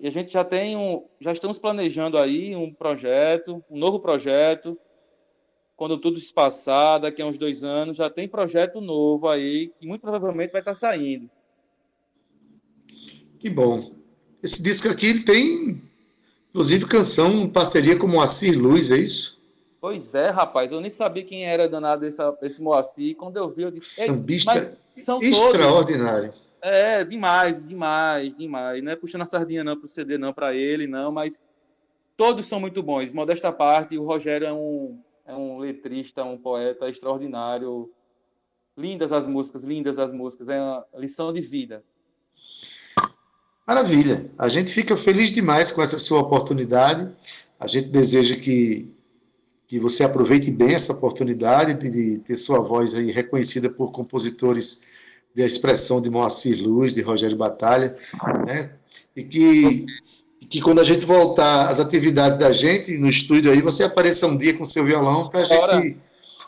a 0.01 0.10
gente 0.10 0.31
já 0.31 0.43
tem 0.43 0.77
um, 0.77 1.03
já 1.19 1.31
estamos 1.31 1.58
planejando 1.58 2.17
aí 2.17 2.55
um 2.55 2.71
projeto, 2.71 3.63
um 3.69 3.77
novo 3.77 3.99
projeto. 3.99 4.77
Quando 5.75 5.97
tudo 5.97 6.19
se 6.19 6.34
passar, 6.34 6.99
daqui 6.99 7.21
a 7.21 7.25
uns 7.25 7.38
dois 7.38 7.63
anos, 7.63 7.97
já 7.97 8.10
tem 8.10 8.27
projeto 8.27 8.79
novo 8.79 9.27
aí 9.27 9.73
que 9.79 9.88
muito 9.88 10.01
provavelmente 10.01 10.51
vai 10.51 10.62
estar 10.62 10.75
saindo. 10.75 11.29
Que 13.39 13.50
bom. 13.50 13.91
Esse 14.41 14.62
disco 14.62 14.88
aqui 14.88 15.24
tem, 15.24 15.82
inclusive, 16.50 16.86
canção 16.86 17.32
em 17.32 17.50
parceria 17.50 17.98
com 17.98 18.08
Moacir 18.08 18.60
Luz, 18.60 18.91
é 18.91 18.98
isso? 18.98 19.41
Pois 19.80 20.15
é, 20.15 20.30
rapaz. 20.30 20.71
Eu 20.71 20.82
nem 20.82 20.89
sabia 20.89 21.24
quem 21.24 21.45
era 21.45 21.69
danado 21.69 22.06
esse, 22.06 22.21
esse 22.41 22.62
Moacir. 22.62 23.15
Quando 23.15 23.38
eu 23.38 23.50
vi, 23.50 23.63
eu 23.63 23.71
disse... 23.71 24.06
Sambista 24.06 24.78
são 24.93 25.19
extraordinário. 25.21 26.30
Todos. 26.30 26.45
É, 26.62 27.04
demais, 27.04 27.63
demais, 27.63 28.36
demais. 28.36 28.84
Não 28.84 28.91
é 28.91 28.95
puxando 28.95 29.21
a 29.21 29.28
sardinha 29.28 29.63
não 29.63 29.78
para 29.78 29.86
o 29.86 29.88
CD, 29.88 30.17
não 30.17 30.34
para 30.34 30.56
ele, 30.56 30.88
não, 30.88 31.12
mas 31.12 31.39
todos 32.17 32.48
são 32.48 32.60
muito 32.60 32.82
bons. 32.82 33.13
Modesta 33.13 33.52
parte, 33.52 34.00
o 34.00 34.04
Rogério 34.04 34.48
é 34.48 34.52
um, 34.54 35.00
é 35.28 35.36
um 35.36 35.60
letrista, 35.60 36.24
um 36.24 36.38
poeta 36.38 36.89
extraordinário. 36.89 37.91
Lindas 38.76 39.12
as 39.12 39.28
músicas, 39.28 39.63
lindas 39.63 40.00
as 40.00 40.12
músicas. 40.12 40.50
É 40.50 40.60
uma 40.60 40.86
lição 40.95 41.32
de 41.32 41.39
vida. 41.39 41.84
Maravilha. 43.67 44.30
A 44.38 44.47
gente 44.47 44.71
fica 44.71 44.95
feliz 44.95 45.32
demais 45.32 45.71
com 45.71 45.82
essa 45.82 45.97
sua 45.97 46.19
oportunidade. 46.19 47.10
A 47.60 47.65
gente 47.65 47.88
deseja 47.88 48.36
que, 48.36 48.91
que 49.67 49.80
você 49.80 50.04
aproveite 50.04 50.51
bem 50.51 50.75
essa 50.75 50.93
oportunidade 50.93 51.73
de, 51.73 51.89
de 51.89 52.19
ter 52.19 52.36
sua 52.36 52.60
voz 52.60 52.93
aí 52.93 53.12
reconhecida 53.12 53.69
por 53.69 53.91
compositores 53.91 54.82
da 55.36 55.45
expressão 55.45 55.99
de 56.01 56.10
Moacir 56.10 56.62
Luz, 56.62 56.93
de 56.93 57.01
Rogério 57.01 57.36
Batalha, 57.36 57.95
né? 58.45 58.71
E 59.15 59.23
que, 59.23 59.86
que 60.47 60.62
quando 60.62 60.80
a 60.80 60.84
gente 60.84 61.06
voltar 61.06 61.67
às 61.67 61.80
atividades 61.80 62.38
da 62.38 62.51
gente 62.51 62.97
no 62.97 63.10
estúdio 63.10 63.51
aí, 63.51 63.62
você 63.62 63.84
apareça 63.84 64.28
um 64.28 64.38
dia 64.38 64.54
com 64.54 64.63
seu 64.63 64.86
violão 64.86 65.30
para 65.30 65.41
a 65.41 65.43
gente 65.43 65.97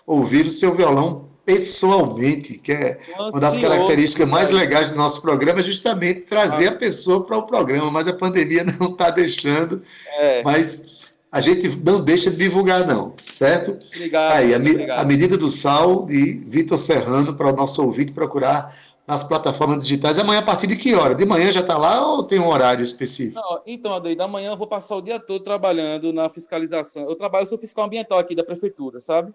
ouvir 0.05 0.45
o 0.45 0.51
seu 0.51 0.73
violão 0.73 1.26
pessoalmente, 1.47 2.57
que 2.57 2.73
é 2.73 2.99
uma 3.17 3.39
das 3.39 3.55
características 3.55 4.27
mais 4.27 4.49
legais 4.49 4.91
do 4.91 4.97
nosso 4.97 5.21
programa, 5.21 5.61
é 5.61 5.63
justamente 5.63 6.23
trazer 6.23 6.65
Nossa. 6.65 6.75
a 6.75 6.79
pessoa 6.79 7.25
para 7.25 7.37
o 7.37 7.43
programa, 7.43 7.89
mas 7.89 8.05
a 8.05 8.11
pandemia 8.11 8.65
não 8.77 8.91
está 8.91 9.09
deixando. 9.09 9.81
É. 10.19 10.43
Mas 10.43 11.07
a 11.31 11.39
gente 11.39 11.69
não 11.85 12.03
deixa 12.03 12.29
de 12.29 12.35
divulgar, 12.35 12.85
não, 12.85 13.13
certo? 13.31 13.79
Obrigado. 13.95 14.33
Aí, 14.33 14.53
a, 14.53 14.57
obrigado. 14.57 14.99
a 14.99 15.05
medida 15.05 15.37
do 15.37 15.49
sal 15.49 16.05
de 16.05 16.43
Vitor 16.49 16.77
Serrano 16.77 17.33
para 17.33 17.53
o 17.53 17.55
nosso 17.55 17.81
ouvinte 17.81 18.11
procurar 18.11 18.75
nas 19.07 19.23
plataformas 19.23 19.83
digitais. 19.83 20.19
Amanhã, 20.19 20.39
a 20.39 20.45
partir 20.45 20.67
de 20.67 20.75
que 20.75 20.93
hora? 20.95 21.15
De 21.15 21.25
manhã 21.25 21.49
já 21.49 21.61
está 21.61 21.77
lá 21.77 22.11
ou 22.11 22.25
tem 22.25 22.41
um 22.41 22.49
horário 22.49 22.83
específico? 22.83 23.39
Não, 23.39 23.61
então, 23.65 23.93
Adair, 23.93 24.17
da 24.17 24.27
manhã 24.27 24.51
eu 24.51 24.57
vou 24.57 24.67
passar 24.67 24.97
o 24.97 25.01
dia 25.01 25.17
todo 25.17 25.41
trabalhando 25.45 26.11
na 26.11 26.27
fiscalização. 26.27 27.03
Eu 27.03 27.15
trabalho, 27.15 27.43
eu 27.43 27.47
sou 27.47 27.57
fiscal 27.57 27.85
ambiental 27.85 28.19
aqui 28.19 28.35
da 28.35 28.43
prefeitura, 28.43 28.99
sabe? 28.99 29.33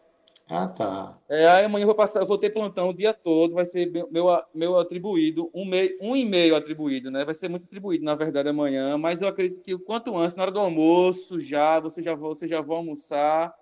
Ah, 0.53 0.69
tá. 0.69 1.19
É, 1.31 1.49
aí 1.49 1.65
amanhã 1.65 1.85
eu 1.85 1.87
vou 1.87 1.95
passar, 1.95 2.21
eu 2.21 2.27
vou 2.27 2.37
ter 2.37 2.51
plantão 2.51 2.91
o 2.91 2.93
dia 2.93 3.15
todo, 3.15 3.55
vai 3.55 3.65
ser 3.65 3.91
meu, 3.91 4.29
meu 4.55 4.79
atribuído, 4.79 5.51
um, 5.55 5.65
mei, 5.65 5.97
um 5.99 6.15
e 6.15 6.27
meio 6.27 6.55
atribuído, 6.55 7.11
né? 7.11 7.25
Vai 7.25 7.35
ser 7.35 7.49
muito 7.49 7.65
atribuído, 7.65 8.05
na 8.05 8.15
verdade, 8.15 8.51
amanhã, 8.51 8.99
mas 8.99 9.23
eu 9.23 9.29
acredito 9.29 9.63
que 9.63 9.73
o 9.73 9.81
quanto 9.81 10.15
antes, 10.15 10.37
na 10.37 10.43
hora 10.43 10.53
do 10.53 10.61
almoço, 10.61 11.41
já, 11.41 11.81
você 11.81 12.03
já, 12.03 12.15
você 12.15 12.47
já 12.47 12.61
vai 12.61 12.77
almoçar 12.77 13.55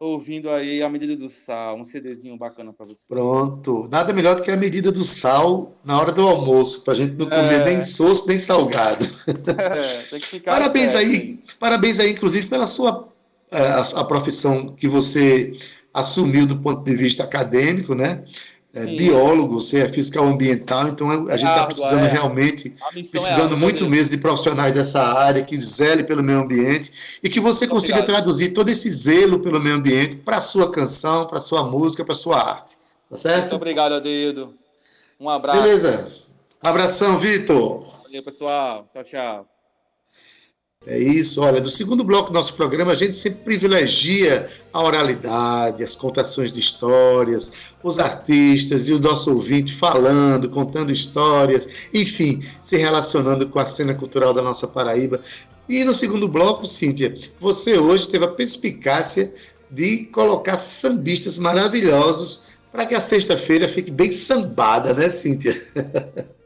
ouvindo 0.00 0.50
aí 0.50 0.82
a 0.82 0.88
medida 0.88 1.14
do 1.14 1.28
sal, 1.28 1.78
um 1.78 1.84
CDzinho 1.84 2.36
bacana 2.36 2.72
para 2.72 2.86
você. 2.86 3.06
Pronto. 3.08 3.88
Nada 3.88 4.12
melhor 4.12 4.34
do 4.34 4.42
que 4.42 4.50
a 4.50 4.56
medida 4.56 4.90
do 4.90 5.04
sal 5.04 5.70
na 5.84 5.96
hora 5.96 6.10
do 6.10 6.26
almoço, 6.26 6.82
para 6.82 6.94
a 6.94 6.96
gente 6.96 7.14
não 7.14 7.26
comer 7.26 7.60
é. 7.60 7.64
nem 7.64 7.80
soço 7.80 8.26
nem 8.26 8.38
salgado. 8.38 9.06
É, 9.52 10.02
tem 10.10 10.18
que 10.18 10.26
ficar 10.26 10.50
parabéns 10.50 10.96
aí, 10.96 11.38
parabéns 11.60 12.00
aí, 12.00 12.10
inclusive, 12.10 12.48
pela 12.48 12.66
sua 12.66 13.08
é, 13.50 13.66
a, 13.66 13.80
a 14.00 14.04
profissão 14.04 14.68
que 14.74 14.88
você 14.88 15.52
assumiu 15.92 16.46
do 16.46 16.56
ponto 16.58 16.82
de 16.84 16.94
vista 16.94 17.24
acadêmico, 17.24 17.94
né? 17.94 18.24
É, 18.74 18.86
biólogo, 18.86 19.60
você 19.60 19.80
é 19.80 19.88
fiscal 19.88 20.24
ambiental, 20.24 20.88
então 20.88 21.10
a 21.28 21.36
gente 21.36 21.50
está 21.50 21.66
precisando 21.66 22.06
é. 22.06 22.08
realmente, 22.08 22.74
é 22.80 23.02
precisando 23.02 23.54
é 23.54 23.58
muito 23.58 23.86
mesmo 23.86 24.10
de 24.10 24.16
profissionais 24.16 24.72
dessa 24.72 25.02
área 25.02 25.42
que 25.42 25.60
zele 25.60 26.02
pelo 26.02 26.22
meio 26.22 26.40
ambiente 26.40 26.90
e 27.22 27.28
que 27.28 27.38
você 27.38 27.66
consiga 27.66 28.02
traduzir 28.02 28.54
todo 28.54 28.70
esse 28.70 28.90
zelo 28.90 29.40
pelo 29.40 29.60
meio 29.60 29.76
ambiente 29.76 30.16
para 30.16 30.38
a 30.38 30.40
sua 30.40 30.72
canção, 30.72 31.26
para 31.26 31.36
a 31.36 31.40
sua 31.40 31.64
música, 31.64 32.02
para 32.02 32.14
a 32.14 32.16
sua 32.16 32.40
arte. 32.40 32.78
Tá 33.10 33.18
certo? 33.18 33.40
Muito 33.42 33.56
obrigado, 33.56 33.92
Adeildo. 33.92 34.54
Um 35.20 35.28
abraço. 35.28 35.60
Beleza. 35.60 36.08
Abração, 36.62 37.18
Vitor. 37.18 37.84
Valeu, 38.04 38.22
pessoal. 38.22 38.88
Tchau, 38.94 39.04
tchau. 39.04 39.51
É 40.84 40.98
isso, 40.98 41.40
olha, 41.40 41.60
no 41.60 41.70
segundo 41.70 42.02
bloco 42.02 42.30
do 42.30 42.34
nosso 42.34 42.54
programa 42.54 42.90
a 42.90 42.96
gente 42.96 43.14
sempre 43.14 43.44
privilegia 43.44 44.48
a 44.72 44.82
oralidade, 44.82 45.84
as 45.84 45.94
contações 45.94 46.50
de 46.50 46.58
histórias, 46.58 47.52
os 47.84 48.00
artistas 48.00 48.88
e 48.88 48.92
o 48.92 48.98
nosso 48.98 49.32
ouvinte 49.32 49.72
falando, 49.74 50.50
contando 50.50 50.90
histórias, 50.90 51.68
enfim, 51.94 52.42
se 52.60 52.76
relacionando 52.76 53.48
com 53.48 53.60
a 53.60 53.66
cena 53.66 53.94
cultural 53.94 54.32
da 54.32 54.42
nossa 54.42 54.66
Paraíba. 54.66 55.20
E 55.68 55.84
no 55.84 55.94
segundo 55.94 56.26
bloco, 56.26 56.66
Cíntia, 56.66 57.16
você 57.40 57.78
hoje 57.78 58.10
teve 58.10 58.24
a 58.24 58.28
perspicácia 58.28 59.32
de 59.70 60.06
colocar 60.06 60.58
sambistas 60.58 61.38
maravilhosos 61.38 62.42
para 62.72 62.86
que 62.86 62.94
a 62.96 63.00
sexta-feira 63.00 63.68
fique 63.68 63.90
bem 63.90 64.10
sambada, 64.10 64.92
né, 64.92 65.08
Cíntia? 65.10 65.56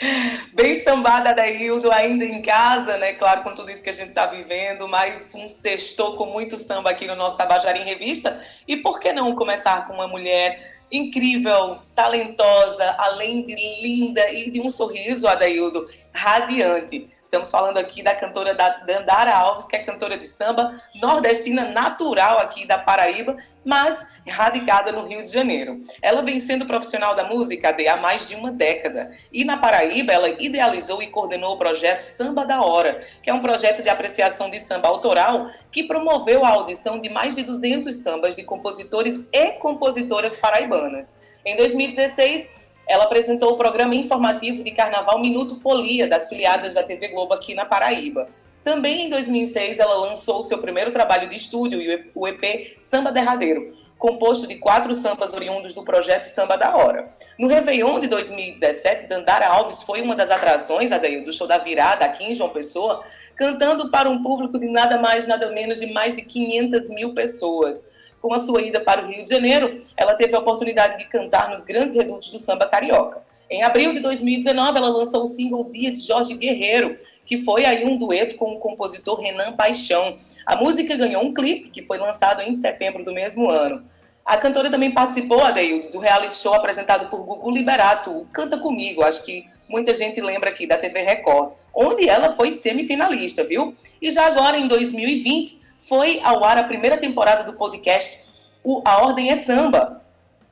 Bem 0.54 0.80
sambada 0.80 1.34
da 1.34 1.48
Hildo, 1.48 1.90
ainda 1.90 2.24
em 2.24 2.40
casa, 2.40 2.96
né? 2.98 3.12
Claro, 3.14 3.42
com 3.42 3.52
tudo 3.52 3.70
isso 3.70 3.82
que 3.82 3.90
a 3.90 3.94
gente 3.94 4.10
está 4.10 4.26
vivendo, 4.26 4.88
mais 4.88 5.34
um 5.34 5.48
sextou 5.48 6.16
com 6.16 6.26
muito 6.26 6.56
samba 6.56 6.90
aqui 6.90 7.06
no 7.06 7.16
nosso 7.16 7.36
Tabajara 7.36 7.78
em 7.78 7.84
Revista. 7.84 8.40
E 8.66 8.76
por 8.76 9.00
que 9.00 9.12
não 9.12 9.34
começar 9.34 9.86
com 9.86 9.94
uma 9.94 10.08
mulher 10.08 10.78
incrível, 10.90 11.78
talentosa, 11.94 12.94
além 12.98 13.44
de 13.44 13.54
linda 13.82 14.30
e 14.30 14.50
de 14.50 14.60
um 14.60 14.70
sorriso, 14.70 15.28
Adaildo, 15.28 15.86
radiante. 16.12 17.06
Estamos 17.28 17.50
falando 17.50 17.76
aqui 17.76 18.02
da 18.02 18.14
cantora 18.14 18.54
da 18.54 18.70
Dandara 18.86 19.36
Alves, 19.36 19.68
que 19.68 19.76
é 19.76 19.80
cantora 19.80 20.16
de 20.16 20.26
samba 20.26 20.82
nordestina 20.94 21.66
natural 21.72 22.38
aqui 22.38 22.66
da 22.66 22.78
Paraíba, 22.78 23.36
mas 23.62 24.16
radicada 24.26 24.92
no 24.92 25.06
Rio 25.06 25.22
de 25.22 25.30
Janeiro. 25.30 25.78
Ela 26.00 26.22
vem 26.22 26.40
sendo 26.40 26.64
profissional 26.64 27.14
da 27.14 27.24
música 27.24 27.68
há 27.68 27.96
mais 27.98 28.30
de 28.30 28.34
uma 28.34 28.50
década. 28.50 29.12
E 29.30 29.44
na 29.44 29.58
Paraíba, 29.58 30.10
ela 30.10 30.30
idealizou 30.42 31.02
e 31.02 31.08
coordenou 31.08 31.52
o 31.52 31.58
projeto 31.58 32.00
Samba 32.00 32.46
da 32.46 32.62
Hora, 32.62 32.98
que 33.22 33.28
é 33.28 33.34
um 33.34 33.42
projeto 33.42 33.82
de 33.82 33.90
apreciação 33.90 34.48
de 34.48 34.58
samba 34.58 34.88
autoral 34.88 35.50
que 35.70 35.84
promoveu 35.84 36.46
a 36.46 36.48
audição 36.48 36.98
de 36.98 37.10
mais 37.10 37.36
de 37.36 37.42
200 37.42 37.94
sambas 37.94 38.36
de 38.36 38.42
compositores 38.42 39.26
e 39.30 39.52
compositoras 39.58 40.34
paraibanas. 40.34 41.20
Em 41.44 41.56
2016, 41.56 42.67
ela 42.88 43.04
apresentou 43.04 43.52
o 43.52 43.56
programa 43.56 43.94
informativo 43.94 44.64
de 44.64 44.70
Carnaval 44.70 45.20
Minuto 45.20 45.60
Folia, 45.60 46.08
das 46.08 46.28
filiadas 46.28 46.74
da 46.74 46.82
TV 46.82 47.08
Globo 47.08 47.34
aqui 47.34 47.54
na 47.54 47.66
Paraíba. 47.66 48.28
Também 48.64 49.06
em 49.06 49.10
2006, 49.10 49.78
ela 49.78 49.94
lançou 49.94 50.42
seu 50.42 50.58
primeiro 50.58 50.90
trabalho 50.90 51.28
de 51.28 51.36
estúdio, 51.36 51.80
o 52.14 52.26
EP 52.26 52.76
Samba 52.80 53.12
Derradeiro, 53.12 53.76
composto 53.98 54.46
de 54.46 54.56
quatro 54.56 54.94
sambas 54.94 55.34
oriundos 55.34 55.74
do 55.74 55.82
projeto 55.84 56.24
Samba 56.24 56.56
da 56.56 56.76
Hora. 56.76 57.10
No 57.38 57.46
Réveillon 57.46 58.00
de 58.00 58.06
2017, 58.08 59.06
Dandara 59.06 59.48
Alves 59.48 59.82
foi 59.82 60.00
uma 60.00 60.16
das 60.16 60.30
atrações, 60.30 60.90
Adail, 60.90 61.24
do 61.24 61.32
show 61.32 61.46
da 61.46 61.58
virada 61.58 62.06
aqui 62.06 62.24
em 62.24 62.34
João 62.34 62.50
Pessoa, 62.50 63.02
cantando 63.36 63.90
para 63.90 64.08
um 64.08 64.22
público 64.22 64.58
de 64.58 64.66
nada 64.66 64.98
mais, 64.98 65.26
nada 65.26 65.50
menos 65.50 65.80
de 65.80 65.92
mais 65.92 66.16
de 66.16 66.22
500 66.22 66.90
mil 66.90 67.14
pessoas 67.14 67.90
com 68.20 68.32
a 68.32 68.38
sua 68.38 68.62
ida 68.62 68.80
para 68.80 69.04
o 69.04 69.08
Rio 69.08 69.22
de 69.22 69.30
Janeiro, 69.30 69.82
ela 69.96 70.14
teve 70.14 70.34
a 70.34 70.38
oportunidade 70.38 70.98
de 70.98 71.04
cantar 71.04 71.50
nos 71.50 71.64
grandes 71.64 71.96
redutos 71.96 72.30
do 72.30 72.38
samba 72.38 72.66
carioca. 72.66 73.22
Em 73.50 73.62
abril 73.62 73.94
de 73.94 74.00
2019, 74.00 74.76
ela 74.76 74.90
lançou 74.90 75.22
o 75.22 75.26
single 75.26 75.70
Dia 75.70 75.90
de 75.90 76.00
Jorge 76.00 76.34
Guerreiro, 76.34 76.98
que 77.24 77.44
foi 77.44 77.64
aí 77.64 77.84
um 77.84 77.96
dueto 77.96 78.36
com 78.36 78.52
o 78.52 78.58
compositor 78.58 79.18
Renan 79.20 79.52
Paixão. 79.52 80.18
A 80.44 80.56
música 80.56 80.96
ganhou 80.96 81.22
um 81.22 81.32
clipe, 81.32 81.70
que 81.70 81.82
foi 81.82 81.98
lançado 81.98 82.42
em 82.42 82.54
setembro 82.54 83.04
do 83.04 83.12
mesmo 83.12 83.48
ano. 83.48 83.82
A 84.24 84.36
cantora 84.36 84.70
também 84.70 84.90
participou, 84.90 85.42
Adeildo, 85.42 85.90
do 85.90 85.98
reality 85.98 86.36
show 86.36 86.52
apresentado 86.52 87.08
por 87.08 87.24
Gugu 87.24 87.50
Liberato, 87.50 88.10
o 88.10 88.26
Canta 88.26 88.58
Comigo, 88.58 89.02
acho 89.02 89.24
que 89.24 89.46
muita 89.66 89.94
gente 89.94 90.20
lembra 90.20 90.50
aqui 90.50 90.66
da 90.66 90.76
TV 90.76 91.00
Record, 91.00 91.52
onde 91.74 92.06
ela 92.06 92.36
foi 92.36 92.52
semifinalista, 92.52 93.42
viu? 93.42 93.72
E 94.02 94.10
já 94.10 94.26
agora, 94.26 94.58
em 94.58 94.68
2020, 94.68 95.67
foi 95.78 96.20
ao 96.22 96.44
ar 96.44 96.58
a 96.58 96.64
primeira 96.64 96.96
temporada 96.96 97.44
do 97.44 97.54
podcast 97.54 98.28
o 98.64 98.82
A 98.84 99.02
Ordem 99.02 99.30
é 99.30 99.36
Samba, 99.36 100.02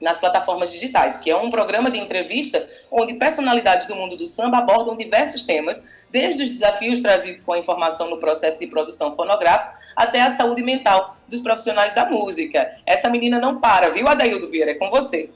nas 0.00 0.18
plataformas 0.18 0.72
digitais, 0.72 1.16
que 1.16 1.30
é 1.30 1.36
um 1.36 1.50
programa 1.50 1.90
de 1.90 1.98
entrevista 1.98 2.66
onde 2.90 3.14
personalidades 3.14 3.86
do 3.86 3.96
mundo 3.96 4.16
do 4.16 4.26
samba 4.26 4.58
abordam 4.58 4.96
diversos 4.96 5.44
temas, 5.44 5.82
desde 6.10 6.42
os 6.42 6.50
desafios 6.50 7.00
trazidos 7.00 7.42
com 7.42 7.52
a 7.52 7.58
informação 7.58 8.10
no 8.10 8.18
processo 8.18 8.58
de 8.58 8.66
produção 8.66 9.14
fonográfica 9.16 9.74
até 9.94 10.20
a 10.20 10.30
saúde 10.30 10.62
mental 10.62 11.16
dos 11.28 11.40
profissionais 11.40 11.94
da 11.94 12.08
música. 12.08 12.70
Essa 12.84 13.08
menina 13.08 13.38
não 13.38 13.58
para, 13.58 13.90
viu, 13.90 14.06
Adaildo 14.06 14.48
Vieira? 14.48 14.72
É 14.72 14.74
com 14.74 14.90
você. 14.90 15.30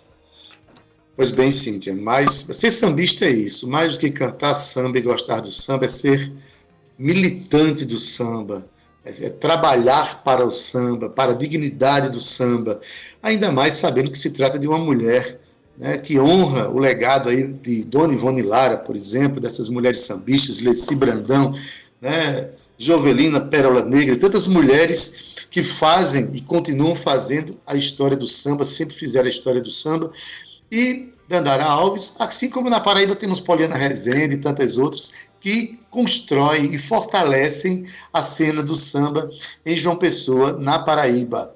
Pois 1.16 1.32
bem, 1.32 1.50
Cíntia, 1.50 1.94
mas 1.94 2.46
ser 2.52 2.70
sambista 2.70 3.24
é 3.24 3.30
isso. 3.30 3.68
Mais 3.68 3.94
do 3.94 4.00
que 4.00 4.10
cantar 4.10 4.54
samba 4.54 4.98
e 4.98 5.02
gostar 5.02 5.40
do 5.40 5.50
samba, 5.50 5.86
é 5.86 5.88
ser 5.88 6.32
militante 6.98 7.84
do 7.84 7.98
samba, 7.98 8.66
é, 9.04 9.26
é 9.26 9.30
trabalhar 9.30 10.22
para 10.22 10.44
o 10.44 10.50
samba, 10.50 11.08
para 11.08 11.32
a 11.32 11.34
dignidade 11.34 12.08
do 12.08 12.20
samba, 12.20 12.80
ainda 13.22 13.50
mais 13.50 13.74
sabendo 13.74 14.10
que 14.10 14.18
se 14.18 14.30
trata 14.30 14.58
de 14.58 14.66
uma 14.66 14.78
mulher 14.78 15.40
né, 15.76 15.96
que 15.96 16.18
honra 16.20 16.68
o 16.68 16.78
legado 16.78 17.28
aí 17.30 17.46
de 17.46 17.84
Dona 17.84 18.12
Ivone 18.12 18.42
Lara, 18.42 18.76
por 18.76 18.94
exemplo, 18.94 19.40
dessas 19.40 19.68
mulheres 19.68 20.00
sambistas, 20.00 20.60
Leci 20.60 20.94
Brandão, 20.94 21.54
né, 22.00 22.50
Jovelina 22.76 23.40
Pérola 23.40 23.82
Negra, 23.82 24.16
tantas 24.16 24.46
mulheres 24.46 25.46
que 25.50 25.62
fazem 25.62 26.30
e 26.34 26.40
continuam 26.40 26.94
fazendo 26.94 27.58
a 27.66 27.74
história 27.74 28.16
do 28.16 28.26
samba, 28.26 28.64
sempre 28.66 28.94
fizeram 28.94 29.26
a 29.26 29.30
história 29.30 29.60
do 29.60 29.70
samba, 29.70 30.12
e 30.70 31.12
Dandara 31.28 31.64
Alves, 31.64 32.14
assim 32.18 32.50
como 32.50 32.68
na 32.68 32.80
Paraíba 32.80 33.16
temos 33.16 33.40
Poliana 33.40 33.76
Rezende 33.76 34.34
e 34.34 34.38
tantas 34.38 34.76
outras, 34.76 35.12
que 35.40 35.80
constroem 35.90 36.74
e 36.74 36.78
fortalecem 36.78 37.86
a 38.12 38.22
cena 38.22 38.62
do 38.62 38.76
samba 38.76 39.30
em 39.64 39.76
João 39.76 39.96
Pessoa, 39.96 40.52
na 40.52 40.78
Paraíba. 40.78 41.54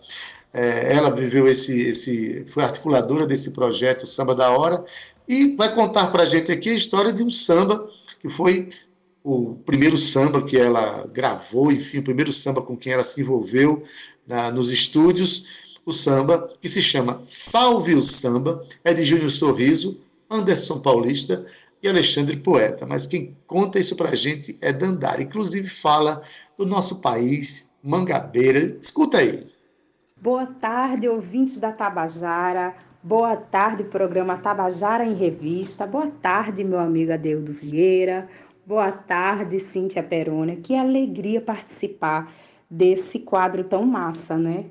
É, 0.52 0.94
ela 0.94 1.10
viveu 1.10 1.46
esse, 1.46 1.80
esse, 1.82 2.44
foi 2.48 2.62
articuladora 2.62 3.26
desse 3.26 3.50
projeto 3.50 4.06
Samba 4.06 4.34
da 4.34 4.50
Hora 4.50 4.84
e 5.28 5.54
vai 5.56 5.74
contar 5.74 6.06
para 6.08 6.22
a 6.22 6.26
gente 6.26 6.50
aqui 6.50 6.70
a 6.70 6.74
história 6.74 7.12
de 7.12 7.22
um 7.22 7.30
samba 7.30 7.88
que 8.20 8.28
foi 8.28 8.70
o 9.22 9.56
primeiro 9.66 9.96
samba 9.96 10.42
que 10.42 10.56
ela 10.56 11.06
gravou, 11.12 11.72
enfim, 11.72 11.98
o 11.98 12.02
primeiro 12.02 12.32
samba 12.32 12.62
com 12.62 12.76
quem 12.76 12.92
ela 12.92 13.04
se 13.04 13.20
envolveu 13.20 13.82
na, 14.26 14.50
nos 14.50 14.70
estúdios. 14.70 15.46
O 15.84 15.92
samba 15.92 16.50
que 16.60 16.68
se 16.68 16.82
chama 16.82 17.18
Salve 17.22 17.94
o 17.94 18.02
Samba, 18.02 18.64
é 18.82 18.94
de 18.94 19.04
Júnior 19.04 19.30
Sorriso, 19.30 20.00
Anderson 20.30 20.80
Paulista 20.80 21.44
e 21.84 21.88
Alexandre 21.88 22.38
Poeta. 22.38 22.86
Mas 22.86 23.06
quem 23.06 23.36
conta 23.46 23.78
isso 23.78 23.94
para 23.94 24.08
a 24.10 24.14
gente 24.14 24.56
é 24.62 24.72
Dandara. 24.72 25.22
Inclusive 25.22 25.68
fala 25.68 26.22
do 26.56 26.64
nosso 26.64 27.02
país, 27.02 27.70
Mangabeira. 27.82 28.78
Escuta 28.80 29.18
aí. 29.18 29.46
Boa 30.16 30.46
tarde, 30.46 31.06
ouvintes 31.06 31.60
da 31.60 31.70
Tabajara. 31.70 32.74
Boa 33.02 33.36
tarde, 33.36 33.84
programa 33.84 34.38
Tabajara 34.38 35.04
em 35.04 35.12
Revista. 35.12 35.86
Boa 35.86 36.06
tarde, 36.06 36.64
meu 36.64 36.78
amigo 36.78 37.12
Adeudo 37.12 37.52
Vieira. 37.52 38.30
Boa 38.66 38.90
tarde, 38.90 39.60
Cíntia 39.60 40.02
Perônia. 40.02 40.56
Que 40.56 40.74
alegria 40.74 41.38
participar 41.38 42.32
desse 42.70 43.18
quadro 43.18 43.62
tão 43.62 43.84
massa, 43.84 44.38
né? 44.38 44.64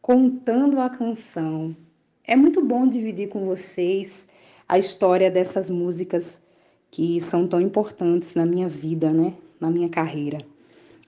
Contando 0.00 0.80
a 0.80 0.90
canção. 0.90 1.76
É 2.24 2.34
muito 2.34 2.60
bom 2.64 2.88
dividir 2.88 3.28
com 3.28 3.46
vocês 3.46 4.26
a 4.68 4.78
história 4.78 5.30
dessas 5.30 5.68
músicas 5.68 6.40
que 6.90 7.20
são 7.20 7.46
tão 7.46 7.60
importantes 7.60 8.34
na 8.34 8.44
minha 8.44 8.68
vida, 8.68 9.12
né? 9.12 9.34
Na 9.60 9.70
minha 9.70 9.88
carreira. 9.88 10.38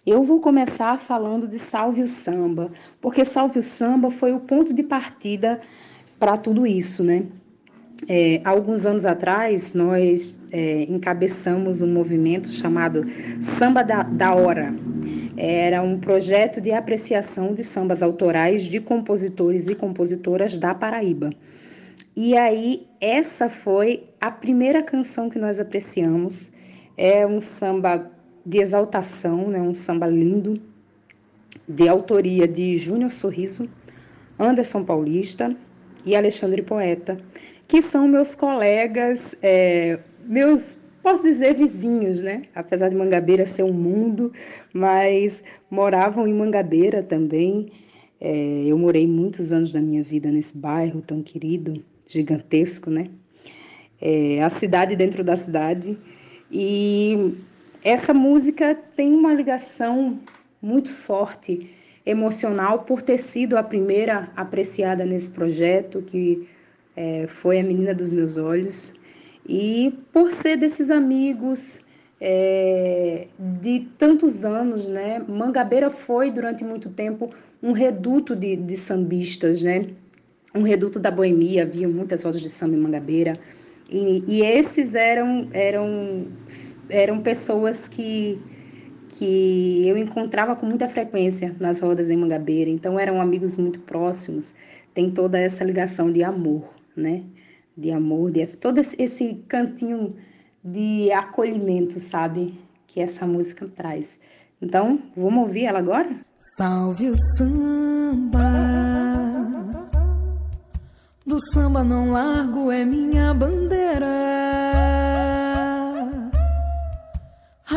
Eu 0.07 0.23
vou 0.23 0.41
começar 0.41 0.99
falando 0.99 1.49
de 1.49 1.59
Salve 1.59 2.03
o 2.03 2.09
Samba, 2.09 2.71
porque 3.01 3.25
Salve 3.25 3.59
o 3.59 3.63
Samba 3.63 4.11
foi 4.11 4.33
o 4.33 4.41
ponto 4.41 4.75
de 4.75 4.83
partida 4.83 5.61
para 6.19 6.37
tudo 6.37 6.67
isso, 6.67 7.03
né? 7.03 7.25
É, 8.09 8.41
alguns 8.45 8.85
anos 8.85 9.05
atrás, 9.05 9.73
nós 9.73 10.41
é, 10.53 10.83
encabeçamos 10.83 11.81
um 11.81 11.91
movimento 11.91 12.51
chamado 12.51 13.07
Samba 13.41 13.83
da, 13.83 14.03
da 14.03 14.35
Hora. 14.35 14.75
Era 15.37 15.83
um 15.83 15.99
projeto 15.99 16.61
de 16.61 16.71
apreciação 16.73 17.55
de 17.55 17.65
sambas 17.65 18.03
autorais 18.03 18.63
de 18.63 18.81
compositores 18.81 19.67
e 19.69 19.75
compositoras 19.75 20.59
da 20.59 20.75
Paraíba. 20.75 21.31
E 22.17 22.37
aí, 22.37 22.87
essa 23.01 23.51
foi 23.51 24.05
a 24.21 24.31
primeira 24.31 24.85
canção 24.85 25.29
que 25.29 25.37
nós 25.37 25.59
apreciamos. 25.59 26.49
É 26.97 27.27
um 27.27 27.41
samba 27.41 28.09
de 28.47 28.59
exaltação, 28.59 29.49
né? 29.49 29.61
um 29.61 29.73
samba 29.73 30.07
lindo, 30.07 30.61
de 31.67 31.89
autoria 31.89 32.47
de 32.47 32.77
Júnior 32.77 33.11
Sorriso, 33.11 33.69
Anderson 34.39 34.85
Paulista 34.85 35.57
e 36.07 36.15
Alexandre 36.15 36.63
Poeta, 36.63 37.19
que 37.67 37.83
são 37.83 38.07
meus 38.07 38.35
colegas, 38.35 39.35
é, 39.43 39.99
meus, 40.25 40.79
posso 41.03 41.25
dizer, 41.25 41.55
vizinhos, 41.55 42.23
né? 42.23 42.43
Apesar 42.55 42.91
de 42.91 42.97
Mangabeira 42.97 43.45
ser 43.47 43.65
um 43.65 43.73
mundo, 43.73 44.33
mas 44.73 45.43
moravam 45.69 46.29
em 46.29 46.35
Mangabeira 46.35 47.03
também. 47.03 47.73
É, 48.21 48.65
eu 48.67 48.79
morei 48.79 49.07
muitos 49.07 49.53
anos 49.53 49.73
da 49.73 49.81
minha 49.81 50.03
vida 50.03 50.31
nesse 50.31 50.57
bairro 50.57 51.03
tão 51.03 51.23
querido, 51.23 51.83
gigantesco, 52.07 52.91
né? 52.91 53.11
É, 54.01 54.43
a 54.43 54.51
cidade 54.51 54.97
dentro 54.97 55.25
da 55.25 55.37
cidade. 55.37 55.99
E 56.51 57.35
essa 57.83 58.15
música 58.15 58.75
tem 58.75 59.13
uma 59.13 59.33
ligação 59.33 60.19
muito 60.61 60.91
forte 60.91 61.71
emocional 62.07 62.81
por 62.81 63.03
ter 63.03 63.19
sido 63.19 63.57
a 63.57 63.63
primeira 63.63 64.31
apreciada 64.37 65.05
nesse 65.05 65.31
projeto, 65.31 66.03
que 66.03 66.47
é, 66.97 67.27
foi 67.27 67.61
a 67.61 67.63
menina 67.63 67.95
dos 67.95 68.13
meus 68.13 68.37
olhos, 68.37 68.93
e 69.47 69.93
por 70.13 70.31
ser 70.31 70.57
desses 70.57 70.91
amigos 70.91 71.81
é, 72.21 73.27
de 73.39 73.89
tantos 73.99 74.45
anos, 74.45 74.87
né? 74.87 75.23
Mangabeira 75.27 75.91
foi 75.91 76.31
durante 76.31 76.65
muito 76.65 76.89
tempo 76.91 77.31
um 77.63 77.73
reduto 77.73 78.37
de, 78.37 78.57
de 78.57 78.77
sambistas, 78.77 79.61
né? 79.61 79.87
Um 80.55 80.63
reduto 80.63 81.01
da 81.01 81.11
boemia, 81.11 81.63
havia 81.63 81.89
muitas 81.89 82.23
rodas 82.23 82.41
de 82.41 82.49
samba 82.49 82.77
em 82.77 82.79
Mangabeira, 82.79 83.39
e, 83.91 84.23
e 84.27 84.43
esses 84.43 84.95
eram 84.95 85.49
eram 85.53 86.27
eram 86.89 87.21
pessoas 87.21 87.89
que, 87.89 88.39
que 89.11 89.87
eu 89.87 89.97
encontrava 89.97 90.55
com 90.55 90.67
muita 90.67 90.89
frequência 90.89 91.55
nas 91.59 91.81
rodas 91.81 92.11
em 92.11 92.17
Mangabeira, 92.17 92.71
então 92.71 92.99
eram 92.99 93.21
amigos 93.21 93.57
muito 93.57 93.81
próximos. 93.81 94.55
Tem 94.93 95.11
toda 95.11 95.39
essa 95.39 95.65
ligação 95.65 96.13
de 96.13 96.23
amor, 96.23 96.73
né? 96.97 97.23
De 97.77 97.91
amor, 97.91 98.31
de 98.31 98.47
todo 98.47 98.79
esse 98.79 99.35
cantinho 99.49 100.15
de 100.63 101.11
acolhimento, 101.11 101.99
sabe? 101.99 102.55
Que 102.87 103.01
essa 103.01 103.27
música 103.27 103.69
traz. 103.75 104.19
Então, 104.63 105.01
vamos 105.17 105.45
ouvir 105.45 105.65
ela 105.65 105.81
agora? 105.81 106.17
Salve 106.57 107.11
o 107.11 107.15
samba. 107.37 109.04
Do 111.27 111.39
samba 111.53 111.83
não 111.83 112.13
largo 112.13 112.71
é 112.71 112.85
minha 112.85 113.33
bandeira 113.33 114.45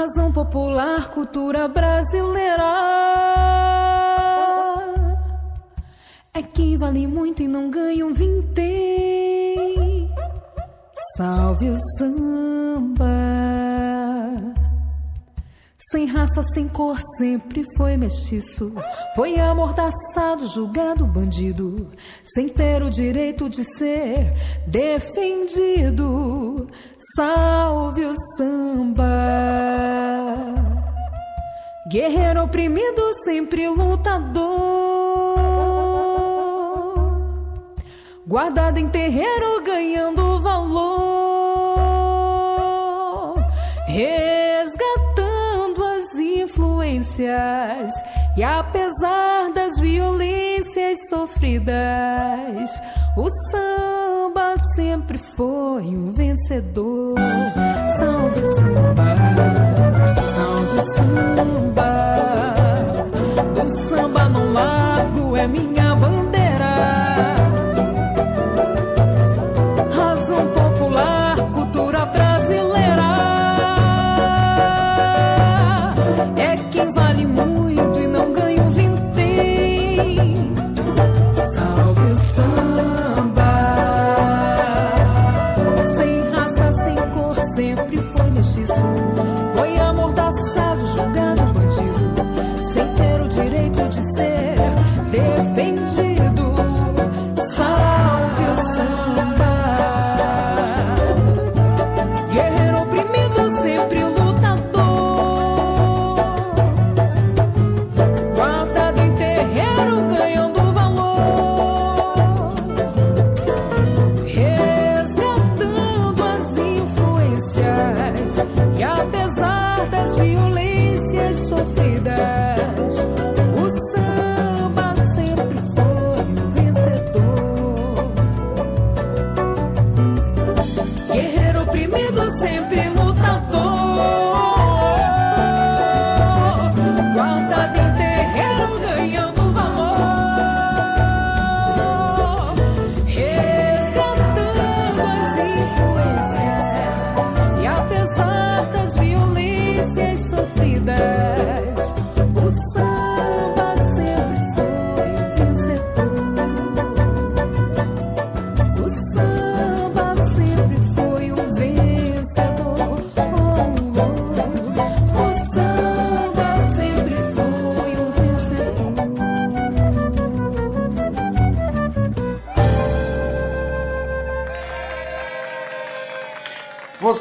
razão 0.07 0.31
popular, 0.31 1.09
cultura 1.09 1.67
brasileira. 1.67 2.63
É 6.33 6.41
que 6.41 6.77
vale 6.77 7.07
muito 7.07 7.43
e 7.43 7.47
não 7.47 7.69
ganha 7.69 8.05
um 8.05 8.13
vintém. 8.13 9.75
Salve 11.17 11.69
o 11.69 11.75
samba. 11.97 13.56
Sem 15.89 16.05
raça, 16.05 16.43
sem 16.53 16.67
cor, 16.67 16.97
sempre 17.17 17.63
foi 17.77 17.95
mestiço. 17.95 18.73
Foi 19.15 19.39
amordaçado, 19.39 20.45
julgado 20.47 21.07
bandido. 21.07 21.93
Sem 22.25 22.49
ter 22.49 22.83
o 22.83 22.89
direito 22.89 23.47
de 23.47 23.63
ser 23.77 24.33
defendido. 24.67 26.67
Salve 27.15 28.03
o 28.03 28.13
samba. 28.35 29.05
Guerreiro 31.89 32.43
oprimido, 32.43 33.01
sempre 33.23 33.69
lutador. 33.69 35.37
Guardado 38.27 38.77
em 38.77 38.89
terreiro, 38.89 39.63
ganhando 39.63 40.41
valor. 40.41 40.97
Resgatando 43.87 44.26
E 47.23 48.43
apesar 48.43 49.51
das 49.53 49.79
violências 49.79 50.97
sofridas, 51.09 52.81
o 53.15 53.27
samba 53.49 54.55
sempre 54.75 55.17
foi 55.17 55.83
um 55.83 56.11
vencedor. 56.11 57.15
Salve 57.97 58.45
samba, 58.45 59.03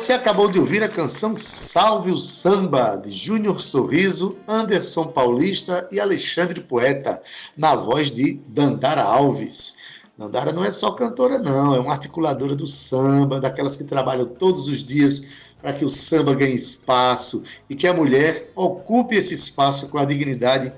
Você 0.06 0.12
acabou 0.12 0.48
de 0.48 0.56
ouvir 0.56 0.84
a 0.84 0.88
canção 0.88 1.36
Salve 1.36 2.12
o 2.12 2.16
Samba, 2.16 2.94
de 2.94 3.10
Júnior 3.10 3.60
Sorriso, 3.60 4.36
Anderson 4.46 5.08
Paulista 5.08 5.88
e 5.90 5.98
Alexandre 5.98 6.60
Poeta, 6.60 7.20
na 7.56 7.74
voz 7.74 8.12
de 8.12 8.34
Dandara 8.46 9.02
Alves. 9.02 9.74
Dandara 10.16 10.52
não 10.52 10.64
é 10.64 10.70
só 10.70 10.92
cantora, 10.92 11.40
não, 11.40 11.74
é 11.74 11.80
uma 11.80 11.90
articuladora 11.90 12.54
do 12.54 12.68
samba, 12.68 13.40
daquelas 13.40 13.76
que 13.76 13.82
trabalham 13.82 14.26
todos 14.26 14.68
os 14.68 14.84
dias 14.84 15.26
para 15.60 15.72
que 15.72 15.84
o 15.84 15.90
samba 15.90 16.36
ganhe 16.36 16.54
espaço 16.54 17.42
e 17.68 17.74
que 17.74 17.88
a 17.88 17.92
mulher 17.92 18.52
ocupe 18.54 19.16
esse 19.16 19.34
espaço 19.34 19.88
com 19.88 19.98
a 19.98 20.04
dignidade 20.04 20.72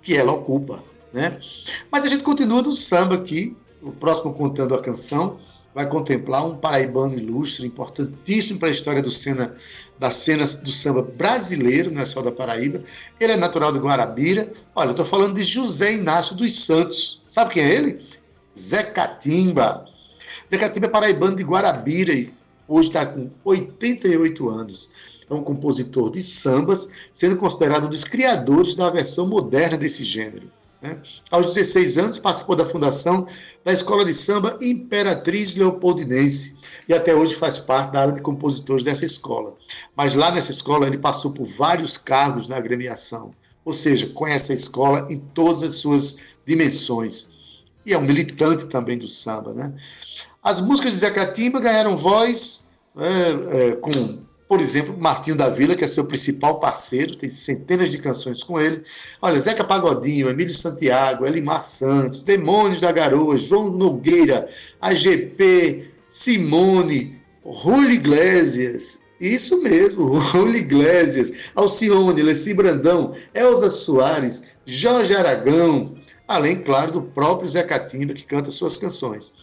que 0.00 0.16
ela 0.16 0.32
ocupa. 0.32 0.82
Né? 1.12 1.38
Mas 1.92 2.06
a 2.06 2.08
gente 2.08 2.24
continua 2.24 2.62
no 2.62 2.72
samba 2.72 3.16
aqui, 3.16 3.54
o 3.82 3.92
próximo 3.92 4.32
contando 4.32 4.74
a 4.74 4.80
canção 4.80 5.38
vai 5.76 5.86
contemplar 5.86 6.46
um 6.46 6.56
paraibano 6.56 7.18
ilustre, 7.18 7.66
importantíssimo 7.66 8.58
para 8.58 8.68
a 8.68 8.70
história 8.70 9.02
do 9.02 9.10
cena, 9.10 9.54
das 9.98 10.14
cenas 10.14 10.56
do 10.56 10.72
samba 10.72 11.02
brasileiro, 11.02 11.90
não 11.90 12.00
é 12.00 12.06
só 12.06 12.22
da 12.22 12.32
Paraíba. 12.32 12.82
Ele 13.20 13.32
é 13.32 13.36
natural 13.36 13.70
de 13.70 13.78
Guarabira. 13.78 14.50
Olha, 14.74 14.88
eu 14.88 14.92
estou 14.92 15.04
falando 15.04 15.34
de 15.34 15.42
José 15.42 15.92
Inácio 15.92 16.34
dos 16.34 16.64
Santos. 16.64 17.20
Sabe 17.28 17.52
quem 17.52 17.62
é 17.62 17.74
ele? 17.74 18.02
Zé 18.58 18.84
Catimba. 18.84 19.86
Zé 20.50 20.56
Catimba 20.56 20.86
é 20.86 20.88
paraibano 20.88 21.36
de 21.36 21.42
Guarabira 21.42 22.14
e 22.14 22.32
hoje 22.66 22.88
está 22.88 23.04
com 23.04 23.28
88 23.44 24.48
anos. 24.48 24.88
É 25.28 25.34
um 25.34 25.42
compositor 25.42 26.10
de 26.10 26.22
sambas, 26.22 26.88
sendo 27.12 27.36
considerado 27.36 27.84
um 27.84 27.90
dos 27.90 28.02
criadores 28.02 28.74
da 28.74 28.88
versão 28.88 29.26
moderna 29.26 29.76
desse 29.76 30.02
gênero. 30.02 30.50
Né? 30.86 30.98
Aos 31.30 31.54
16 31.54 31.98
anos, 31.98 32.18
participou 32.18 32.54
da 32.54 32.64
fundação 32.64 33.26
da 33.64 33.72
Escola 33.72 34.04
de 34.04 34.14
Samba 34.14 34.56
Imperatriz 34.60 35.56
Leopoldinense 35.56 36.56
e 36.88 36.94
até 36.94 37.14
hoje 37.14 37.34
faz 37.34 37.58
parte 37.58 37.92
da 37.92 38.02
área 38.02 38.12
de 38.12 38.22
compositores 38.22 38.84
dessa 38.84 39.04
escola. 39.04 39.56
Mas 39.96 40.14
lá 40.14 40.30
nessa 40.30 40.52
escola 40.52 40.86
ele 40.86 40.98
passou 40.98 41.32
por 41.32 41.46
vários 41.46 41.98
cargos 41.98 42.46
na 42.46 42.56
agremiação, 42.56 43.34
ou 43.64 43.72
seja, 43.72 44.06
conhece 44.10 44.52
a 44.52 44.54
escola 44.54 45.06
em 45.10 45.18
todas 45.18 45.62
as 45.62 45.74
suas 45.74 46.16
dimensões. 46.46 47.28
E 47.84 47.92
é 47.92 47.98
um 47.98 48.02
militante 48.02 48.66
também 48.66 48.96
do 48.96 49.08
samba. 49.08 49.52
Né? 49.52 49.74
As 50.42 50.60
músicas 50.60 50.92
de 50.92 50.98
Zé 50.98 51.10
Catimba 51.10 51.60
ganharam 51.60 51.96
voz 51.96 52.64
é, 52.96 53.70
é, 53.70 53.72
com 53.72 54.25
por 54.48 54.60
exemplo, 54.60 54.96
Martinho 54.96 55.36
da 55.36 55.48
Vila, 55.48 55.74
que 55.74 55.84
é 55.84 55.88
seu 55.88 56.04
principal 56.04 56.60
parceiro, 56.60 57.16
tem 57.16 57.28
centenas 57.28 57.90
de 57.90 57.98
canções 57.98 58.44
com 58.44 58.60
ele. 58.60 58.82
Olha, 59.20 59.40
Zeca 59.40 59.64
Pagodinho, 59.64 60.28
Emílio 60.28 60.54
Santiago, 60.54 61.26
Elimar 61.26 61.64
Santos, 61.64 62.22
Demônios 62.22 62.80
da 62.80 62.92
Garoa, 62.92 63.36
João 63.36 63.70
Nogueira, 63.70 64.48
AGP, 64.80 65.90
Simone, 66.08 67.20
Rui 67.44 67.92
Iglesias, 67.92 69.00
isso 69.20 69.60
mesmo, 69.62 70.14
Rui 70.18 70.58
Iglesias, 70.58 71.32
Alcione, 71.54 72.22
Leci 72.22 72.54
Brandão, 72.54 73.14
Elza 73.34 73.70
Soares, 73.70 74.52
Jorge 74.64 75.12
Aragão, 75.12 75.96
além, 76.28 76.62
claro, 76.62 76.92
do 76.92 77.02
próprio 77.02 77.48
Zé 77.48 77.64
Catimba, 77.64 78.14
que 78.14 78.24
canta 78.24 78.52
suas 78.52 78.76
canções. 78.76 79.34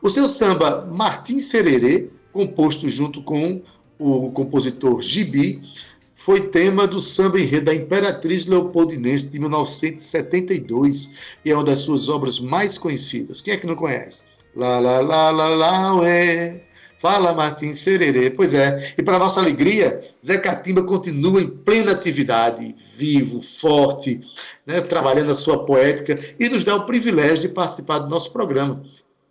O 0.00 0.08
seu 0.08 0.28
samba 0.28 0.86
Martim 0.86 1.40
Sererê, 1.40 2.10
composto 2.32 2.88
junto 2.88 3.22
com 3.22 3.62
o 3.98 4.30
compositor 4.30 5.00
Gibi, 5.00 5.62
foi 6.14 6.48
tema 6.48 6.86
do 6.86 6.98
samba 6.98 7.38
enredo 7.38 7.66
da 7.66 7.74
Imperatriz 7.74 8.46
Leopoldinense 8.46 9.28
de 9.28 9.38
1972 9.38 11.10
e 11.44 11.50
é 11.50 11.54
uma 11.54 11.62
das 11.62 11.78
suas 11.80 12.08
obras 12.08 12.40
mais 12.40 12.78
conhecidas. 12.78 13.40
Quem 13.40 13.54
é 13.54 13.56
que 13.56 13.66
não 13.66 13.76
conhece? 13.76 14.24
Lá, 14.54 14.80
lá, 14.80 15.00
lá, 15.00 15.30
lá, 15.30 15.48
lá, 15.48 15.94
ué. 16.00 16.62
Fala 16.98 17.32
Martins 17.32 17.78
Sererê. 17.78 18.30
Pois 18.30 18.54
é, 18.54 18.94
e 18.98 19.02
para 19.02 19.18
nossa 19.18 19.38
alegria, 19.38 20.02
Zé 20.24 20.38
Catimba 20.38 20.82
continua 20.82 21.40
em 21.40 21.48
plena 21.48 21.92
atividade, 21.92 22.74
vivo, 22.96 23.42
forte, 23.42 24.20
né, 24.66 24.80
trabalhando 24.80 25.30
a 25.30 25.34
sua 25.36 25.64
poética 25.64 26.18
e 26.40 26.48
nos 26.48 26.64
dá 26.64 26.74
o 26.74 26.86
privilégio 26.86 27.48
de 27.48 27.54
participar 27.54 28.00
do 28.00 28.08
nosso 28.08 28.32
programa. 28.32 28.82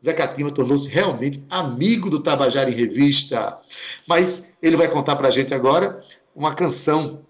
Zé 0.06 0.14
Catimba 0.14 0.52
tornou-se 0.52 0.88
realmente 0.88 1.44
amigo 1.50 2.12
do 2.12 2.22
Tabajara 2.22 2.70
em 2.70 2.74
Revista. 2.74 3.60
Mas 4.08 4.54
ele 4.62 4.78
vai 4.78 4.88
contar 4.88 5.16
para 5.16 5.30
a 5.30 5.32
gente 5.32 5.52
agora 5.52 6.00
uma 6.36 6.54
canção 6.54 7.22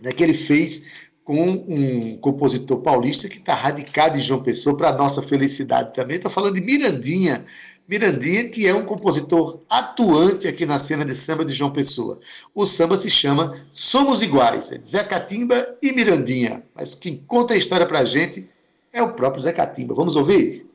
né, 0.00 0.12
que 0.12 0.22
ele 0.22 0.34
fez 0.34 0.84
com 1.24 1.44
um 1.44 2.16
compositor 2.18 2.78
paulista 2.78 3.28
que 3.28 3.38
está 3.38 3.54
radicado 3.54 4.16
em 4.16 4.20
João 4.20 4.40
Pessoa, 4.40 4.76
para 4.76 4.92
nossa 4.92 5.20
felicidade 5.20 5.92
também. 5.92 6.16
Estou 6.16 6.30
falando 6.30 6.54
de 6.54 6.60
Mirandinha. 6.60 7.44
Mirandinha, 7.88 8.48
que 8.50 8.68
é 8.68 8.74
um 8.74 8.84
compositor 8.84 9.60
atuante 9.68 10.46
aqui 10.46 10.64
na 10.64 10.78
cena 10.78 11.04
de 11.04 11.14
samba 11.14 11.44
de 11.44 11.52
João 11.52 11.72
Pessoa. 11.72 12.20
O 12.54 12.66
samba 12.66 12.96
se 12.96 13.10
chama 13.10 13.66
Somos 13.68 14.22
Iguais, 14.22 14.70
é 14.70 14.78
de 14.78 14.88
Zé 14.88 15.02
Catimba 15.02 15.76
e 15.82 15.90
Mirandinha. 15.90 16.62
Mas 16.72 16.94
quem 16.94 17.16
conta 17.26 17.54
a 17.54 17.56
história 17.56 17.84
para 17.84 17.98
a 17.98 18.04
gente 18.04 18.46
é 18.92 19.02
o 19.02 19.12
próprio 19.14 19.42
Zé 19.42 19.52
Catimba. 19.52 19.92
Vamos 19.92 20.14
ouvir? 20.14 20.69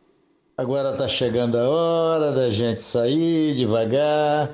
Agora 0.57 0.91
está 0.91 1.05
chegando 1.05 1.57
a 1.57 1.67
hora 1.67 2.31
da 2.31 2.49
gente 2.49 2.81
sair 2.81 3.53
devagar. 3.55 4.49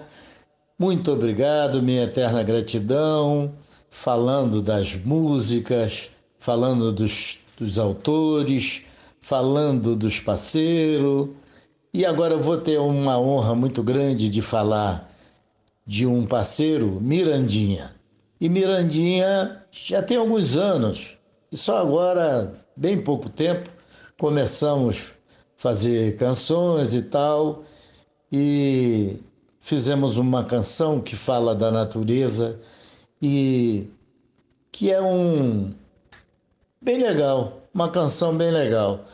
Muito 0.77 1.11
obrigado, 1.11 1.79
minha 1.79 2.05
eterna 2.05 2.41
gratidão. 2.41 3.53
Falando 3.87 4.63
das 4.63 4.95
músicas, 4.95 6.09
falando 6.39 6.91
dos, 6.91 7.37
dos 7.55 7.77
autores, 7.77 8.83
falando 9.21 9.95
dos 9.95 10.19
parceiros. 10.19 11.29
E 11.93 12.03
agora 12.03 12.35
vou 12.35 12.57
ter 12.57 12.79
uma 12.79 13.19
honra 13.19 13.53
muito 13.53 13.83
grande 13.83 14.27
de 14.27 14.41
falar 14.41 15.07
de 15.85 16.07
um 16.07 16.25
parceiro, 16.25 16.99
Mirandinha. 16.99 17.93
E 18.39 18.49
Mirandinha 18.49 19.63
já 19.71 20.01
tem 20.01 20.17
alguns 20.17 20.57
anos, 20.57 21.15
e 21.51 21.57
só 21.57 21.77
agora, 21.77 22.55
bem 22.75 22.99
pouco 22.99 23.29
tempo, 23.29 23.69
começamos 24.17 25.20
fazer 25.61 26.17
canções 26.17 26.95
e 26.95 27.03
tal. 27.03 27.63
E 28.31 29.19
fizemos 29.59 30.17
uma 30.17 30.43
canção 30.43 30.99
que 30.99 31.15
fala 31.15 31.53
da 31.53 31.69
natureza 31.69 32.59
e 33.21 33.87
que 34.71 34.91
é 34.91 34.99
um 34.99 35.71
bem 36.81 36.97
legal, 36.97 37.61
uma 37.71 37.89
canção 37.89 38.35
bem 38.35 38.49
legal. 38.49 39.05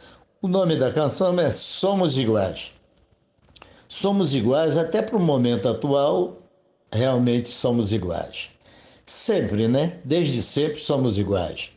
O 0.41 0.47
nome 0.47 0.77
da 0.77 0.89
canção 0.93 1.37
é 1.37 1.51
Somos 1.51 2.17
Iguais. 2.17 2.71
Somos 3.89 4.33
iguais 4.33 4.77
até 4.77 5.01
para 5.01 5.17
o 5.17 5.19
momento 5.19 5.67
atual, 5.67 6.37
realmente 6.91 7.49
somos 7.49 7.91
iguais. 7.91 8.51
Sempre, 9.05 9.67
né? 9.67 9.99
Desde 10.03 10.41
sempre 10.41 10.79
somos 10.79 11.17
iguais. 11.17 11.71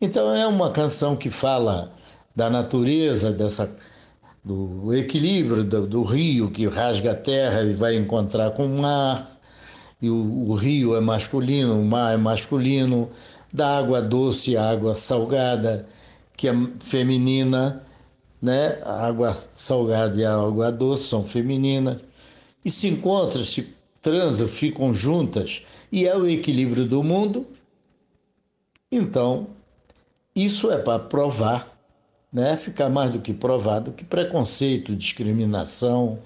Então 0.00 0.34
é 0.34 0.46
uma 0.46 0.70
canção 0.70 1.16
que 1.16 1.30
fala 1.30 1.92
da 2.34 2.50
natureza, 2.50 3.32
dessa 3.32 3.74
do 4.44 4.94
equilíbrio 4.94 5.64
do, 5.64 5.86
do, 5.86 6.02
rio 6.02 6.50
que 6.50 6.66
rasga 6.66 7.12
a 7.12 7.16
terra 7.16 7.62
e 7.62 7.72
vai 7.72 7.96
encontrar 7.96 8.50
com 8.50 8.66
o 8.66 8.82
mar, 8.82 9.30
e 10.02 10.10
o, 10.10 10.50
o 10.50 10.54
rio 10.54 10.94
é 10.94 11.00
masculino, 11.00 11.80
o 11.80 11.84
mar 11.84 12.12
é 12.12 12.16
masculino, 12.16 13.08
da 13.50 13.78
água 13.78 14.02
doce 14.02 14.56
à 14.56 14.70
água 14.70 14.94
salgada, 14.94 15.86
que 16.36 16.48
é 16.48 16.52
feminina, 16.80 17.82
né? 18.42 18.80
A 18.82 19.06
água 19.06 19.32
salgada 19.32 20.20
e 20.20 20.24
a 20.24 20.34
água 20.34 20.70
doce 20.70 21.04
são 21.04 21.24
femininas, 21.24 21.98
e 22.62 22.70
se 22.70 22.88
encontram, 22.88 23.42
se 23.42 23.74
transam, 24.02 24.46
ficam 24.46 24.92
juntas, 24.92 25.64
e 25.90 26.06
é 26.06 26.14
o 26.14 26.28
equilíbrio 26.28 26.84
do 26.84 27.02
mundo. 27.02 27.46
Então, 28.92 29.46
isso 30.36 30.70
é 30.70 30.76
para 30.76 30.98
provar 30.98 31.73
né? 32.34 32.56
ficar 32.56 32.90
mais 32.90 33.12
do 33.12 33.20
que 33.20 33.32
provado 33.32 33.92
que 33.92 34.04
preconceito, 34.04 34.96
discriminação, 34.96 36.18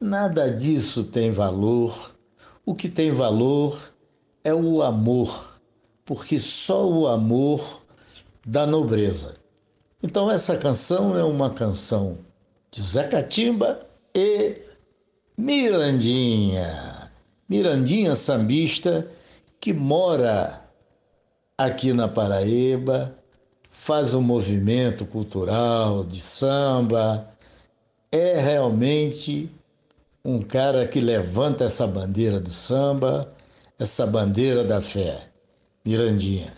nada 0.00 0.50
disso 0.50 1.04
tem 1.04 1.30
valor. 1.30 2.16
O 2.64 2.74
que 2.74 2.88
tem 2.88 3.12
valor 3.12 3.92
é 4.42 4.54
o 4.54 4.82
amor, 4.82 5.60
porque 6.06 6.38
só 6.38 6.88
o 6.88 7.06
amor 7.06 7.82
dá 8.46 8.66
nobreza. 8.66 9.34
Então, 10.02 10.30
essa 10.30 10.56
canção 10.56 11.18
é 11.18 11.22
uma 11.22 11.50
canção 11.50 12.16
de 12.70 12.82
Zé 12.82 13.06
Catimba 13.06 13.86
e 14.14 14.62
Mirandinha. 15.36 17.12
Mirandinha 17.46 18.14
sambista 18.14 19.06
que 19.60 19.74
mora 19.74 20.62
aqui 21.58 21.92
na 21.92 22.08
Paraíba, 22.08 23.19
faz 23.80 24.12
um 24.12 24.20
movimento 24.20 25.06
cultural 25.06 26.04
de 26.04 26.20
samba, 26.20 27.26
é 28.12 28.38
realmente 28.38 29.50
um 30.22 30.42
cara 30.42 30.86
que 30.86 31.00
levanta 31.00 31.64
essa 31.64 31.86
bandeira 31.86 32.38
do 32.38 32.50
samba, 32.50 33.32
essa 33.78 34.06
bandeira 34.06 34.62
da 34.62 34.82
fé, 34.82 35.26
Mirandinha. 35.82 36.52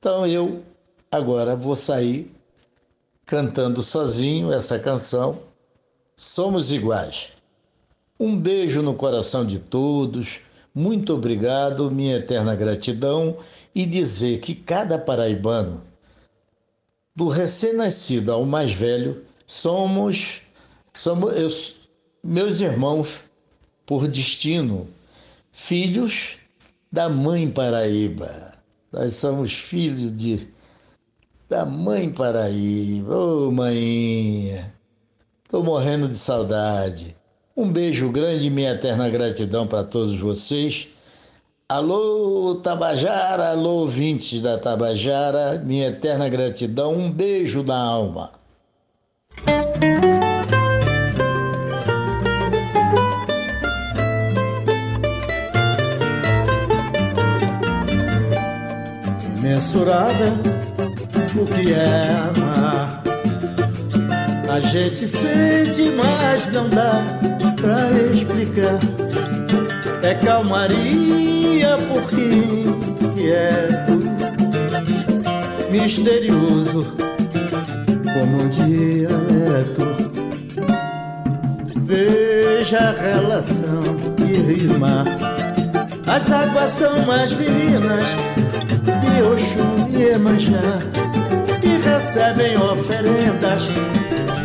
Então 0.00 0.26
eu 0.26 0.64
agora 1.12 1.54
vou 1.54 1.76
sair 1.76 2.28
cantando 3.24 3.80
sozinho 3.80 4.52
essa 4.52 4.80
canção, 4.80 5.38
Somos 6.16 6.72
Iguais. 6.72 7.34
Um 8.18 8.36
beijo 8.36 8.82
no 8.82 8.94
coração 8.94 9.46
de 9.46 9.60
todos. 9.60 10.40
Muito 10.74 11.14
obrigado, 11.14 11.88
minha 11.88 12.16
eterna 12.16 12.56
gratidão 12.56 13.36
e 13.72 13.86
dizer 13.86 14.40
que 14.40 14.56
cada 14.56 14.98
paraibano, 14.98 15.86
do 17.18 17.26
recém-nascido 17.26 18.30
ao 18.30 18.46
mais 18.46 18.72
velho, 18.72 19.24
somos, 19.44 20.42
somos 20.94 21.36
eu, 21.36 21.48
meus 22.22 22.60
irmãos 22.60 23.24
por 23.84 24.06
destino, 24.06 24.86
filhos 25.50 26.36
da 26.92 27.08
mãe 27.08 27.50
Paraíba. 27.50 28.52
Nós 28.92 29.14
somos 29.14 29.52
filhos 29.52 30.16
de 30.16 30.48
da 31.48 31.66
mãe 31.66 32.08
Paraíba. 32.08 33.12
Ô, 33.12 33.48
oh, 33.48 33.50
mãinha, 33.50 34.72
tô 35.48 35.60
morrendo 35.60 36.06
de 36.06 36.16
saudade. 36.16 37.16
Um 37.56 37.72
beijo 37.72 38.12
grande 38.12 38.46
e 38.46 38.50
minha 38.50 38.70
eterna 38.70 39.10
gratidão 39.10 39.66
para 39.66 39.82
todos 39.82 40.16
vocês. 40.16 40.86
Alô, 41.70 42.54
Tabajara, 42.62 43.50
alô, 43.50 43.80
ouvintes 43.80 44.40
da 44.40 44.56
Tabajara, 44.56 45.62
minha 45.62 45.88
eterna 45.88 46.26
gratidão. 46.26 46.94
Um 46.94 47.12
beijo 47.12 47.62
na 47.62 47.78
alma. 47.78 48.30
Imensurável 59.36 60.38
o 61.36 61.44
que 61.44 61.74
é 61.74 62.16
amar. 62.30 63.02
A 64.50 64.58
gente 64.58 65.06
sente, 65.06 65.90
mas 65.90 66.50
não 66.50 66.66
dá 66.70 67.04
pra 67.60 67.90
explicar. 68.10 69.07
É 70.02 70.14
calmaria 70.14 71.76
por 71.88 72.08
quem 72.10 72.78
quieto, 73.14 73.98
misterioso 75.70 76.86
como 78.04 78.42
um 78.42 78.48
dialeto. 78.48 79.86
Veja 81.84 82.78
a 82.78 82.92
relação 82.92 83.82
que 84.16 84.24
rima. 84.24 85.04
As 86.06 86.30
águas 86.30 86.70
são 86.72 87.04
mais 87.06 87.34
meninas 87.34 88.08
de 88.84 89.22
Oxum 89.22 89.88
e 89.90 90.04
Emanjá 90.04 90.80
e 91.62 91.78
recebem 91.82 92.56
oferendas 92.56 93.68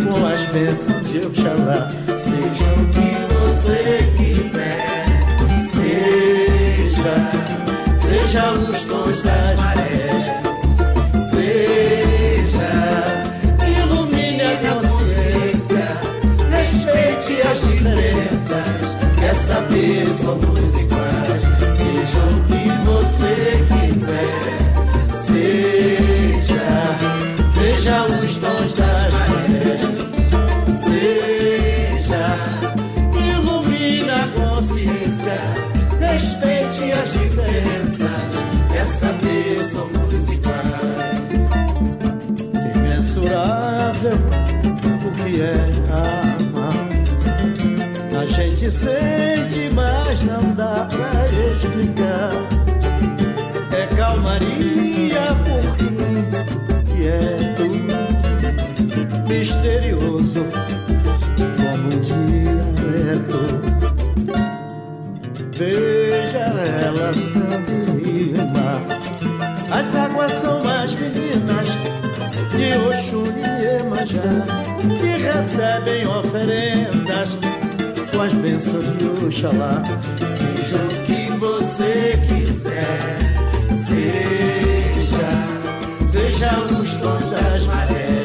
com 0.04 0.26
as 0.26 0.46
bênçãos 0.46 1.10
de 1.10 1.20
Oxalá. 1.20 1.90
Seja 2.08 2.66
o 2.74 2.88
que 2.94 3.34
você 3.34 4.14
quiser, 4.18 4.93
seja, 7.04 7.96
seja 7.96 8.52
os 8.54 8.84
tons 8.86 9.22
das 9.22 9.56
marés, 9.60 10.26
seja, 11.30 12.72
ilumine 13.68 14.42
a 14.42 14.56
consciência, 14.80 15.86
respeite 16.50 17.42
as 17.42 17.60
diferenças, 17.62 18.98
quer 19.20 19.36
saber 19.36 20.08
somos 20.08 20.78
iguais, 20.78 21.42
seja 21.76 22.24
o 22.24 22.42
que 22.48 22.64
você 22.86 23.36
quiser, 23.68 24.42
seja, 25.14 26.68
seja 27.48 27.96
os 28.24 28.38
tons 28.38 28.76
das 28.76 28.93
saber, 39.04 39.64
somos 39.66 40.30
iguais. 40.30 41.20
Imensurável 42.76 44.18
o 45.06 45.10
que 45.18 45.42
é 45.42 45.58
amar. 45.92 46.88
A 48.22 48.26
gente 48.26 48.72
sente, 48.72 49.70
mas 49.74 50.24
não 50.24 50.54
dá 50.56 50.88
pra 50.90 51.12
explicar. 51.52 52.32
É 53.72 53.84
calmaria 53.96 55.26
porque 55.44 55.92
quieto, 56.94 57.66
misterioso 59.28 60.46
como 61.58 61.88
um 61.88 62.00
dialeto. 62.08 63.42
Veja 65.58 66.44
a 66.46 66.50
relação 66.84 67.64
de 67.64 67.78
rima. 68.04 68.33
As 69.84 69.96
águas 69.96 70.32
são 70.32 70.62
as 70.70 70.96
meninas 70.96 71.68
de 72.56 72.88
Oxum 72.88 73.26
e 73.36 73.82
Iemanjá 73.82 74.22
que 74.80 75.22
recebem 75.22 76.08
oferendas 76.08 77.38
com 78.10 78.22
as 78.22 78.34
bênçãos 78.34 78.98
de 78.98 79.26
Oxalá. 79.26 79.84
Seja 80.22 80.78
o 80.78 81.04
que 81.04 81.30
você 81.38 82.18
quiser, 82.26 82.98
seja, 83.70 85.28
seja 86.08 86.60
os 86.82 86.96
tons 86.96 87.30
das 87.30 87.68
marés, 87.68 88.23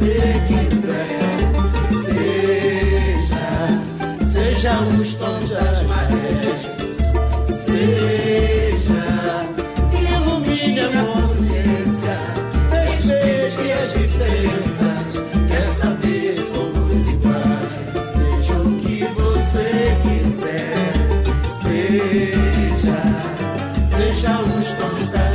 você 0.00 0.40
quiser, 0.48 1.06
seja, 1.92 3.44
seja 4.24 4.72
os 4.98 5.14
tons 5.16 5.50
das 5.50 5.82
marés, 5.82 6.70
seja, 7.48 9.04
ilumine 9.92 10.80
a 10.80 11.04
consciência, 11.04 12.16
respeite 12.72 13.72
as 13.72 13.92
diferenças, 13.92 15.22
quer 15.48 15.64
saber, 15.64 16.38
somos 16.38 17.06
iguais, 17.10 17.72
seja 18.02 18.54
o 18.54 18.76
que 18.76 19.04
você 19.04 19.98
quiser, 20.02 20.94
seja, 21.60 23.00
seja 23.84 24.30
os 24.58 24.72
tons 24.72 25.10
das 25.10 25.29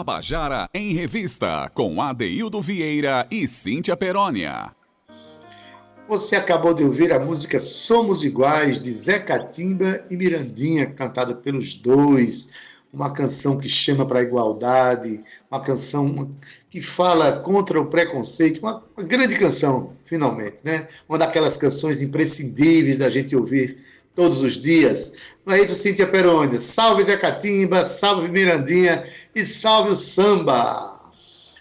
Tabajara 0.00 0.66
em 0.72 0.94
Revista, 0.94 1.70
com 1.74 2.00
Adeildo 2.00 2.58
Vieira 2.62 3.26
e 3.30 3.46
Cíntia 3.46 3.94
Perónia. 3.94 4.74
Você 6.08 6.36
acabou 6.36 6.72
de 6.72 6.82
ouvir 6.82 7.12
a 7.12 7.20
música 7.20 7.60
Somos 7.60 8.24
Iguais, 8.24 8.80
de 8.80 8.90
Zé 8.90 9.18
Catimba 9.18 10.02
e 10.10 10.16
Mirandinha, 10.16 10.86
cantada 10.86 11.34
pelos 11.34 11.76
dois. 11.76 12.48
Uma 12.90 13.12
canção 13.12 13.58
que 13.58 13.68
chama 13.68 14.06
para 14.06 14.20
a 14.20 14.22
igualdade, 14.22 15.22
uma 15.50 15.60
canção 15.60 16.34
que 16.70 16.80
fala 16.80 17.38
contra 17.40 17.78
o 17.78 17.84
preconceito, 17.84 18.60
uma, 18.60 18.82
uma 18.96 19.06
grande 19.06 19.38
canção, 19.38 19.92
finalmente, 20.06 20.56
né? 20.64 20.88
Uma 21.06 21.18
daquelas 21.18 21.58
canções 21.58 22.00
imprescindíveis 22.00 22.96
da 22.96 23.10
gente 23.10 23.36
ouvir 23.36 23.84
todos 24.20 24.42
os 24.42 24.60
dias. 24.60 25.14
Não 25.46 25.54
é 25.54 25.62
isso, 25.62 25.74
Cíntia 25.74 26.06
Peroni? 26.06 26.58
Salve 26.58 27.02
Zé 27.02 27.16
Catimba, 27.16 27.86
salve 27.86 28.28
Mirandinha 28.28 29.02
e 29.34 29.46
salve 29.46 29.92
o 29.92 29.96
samba! 29.96 31.00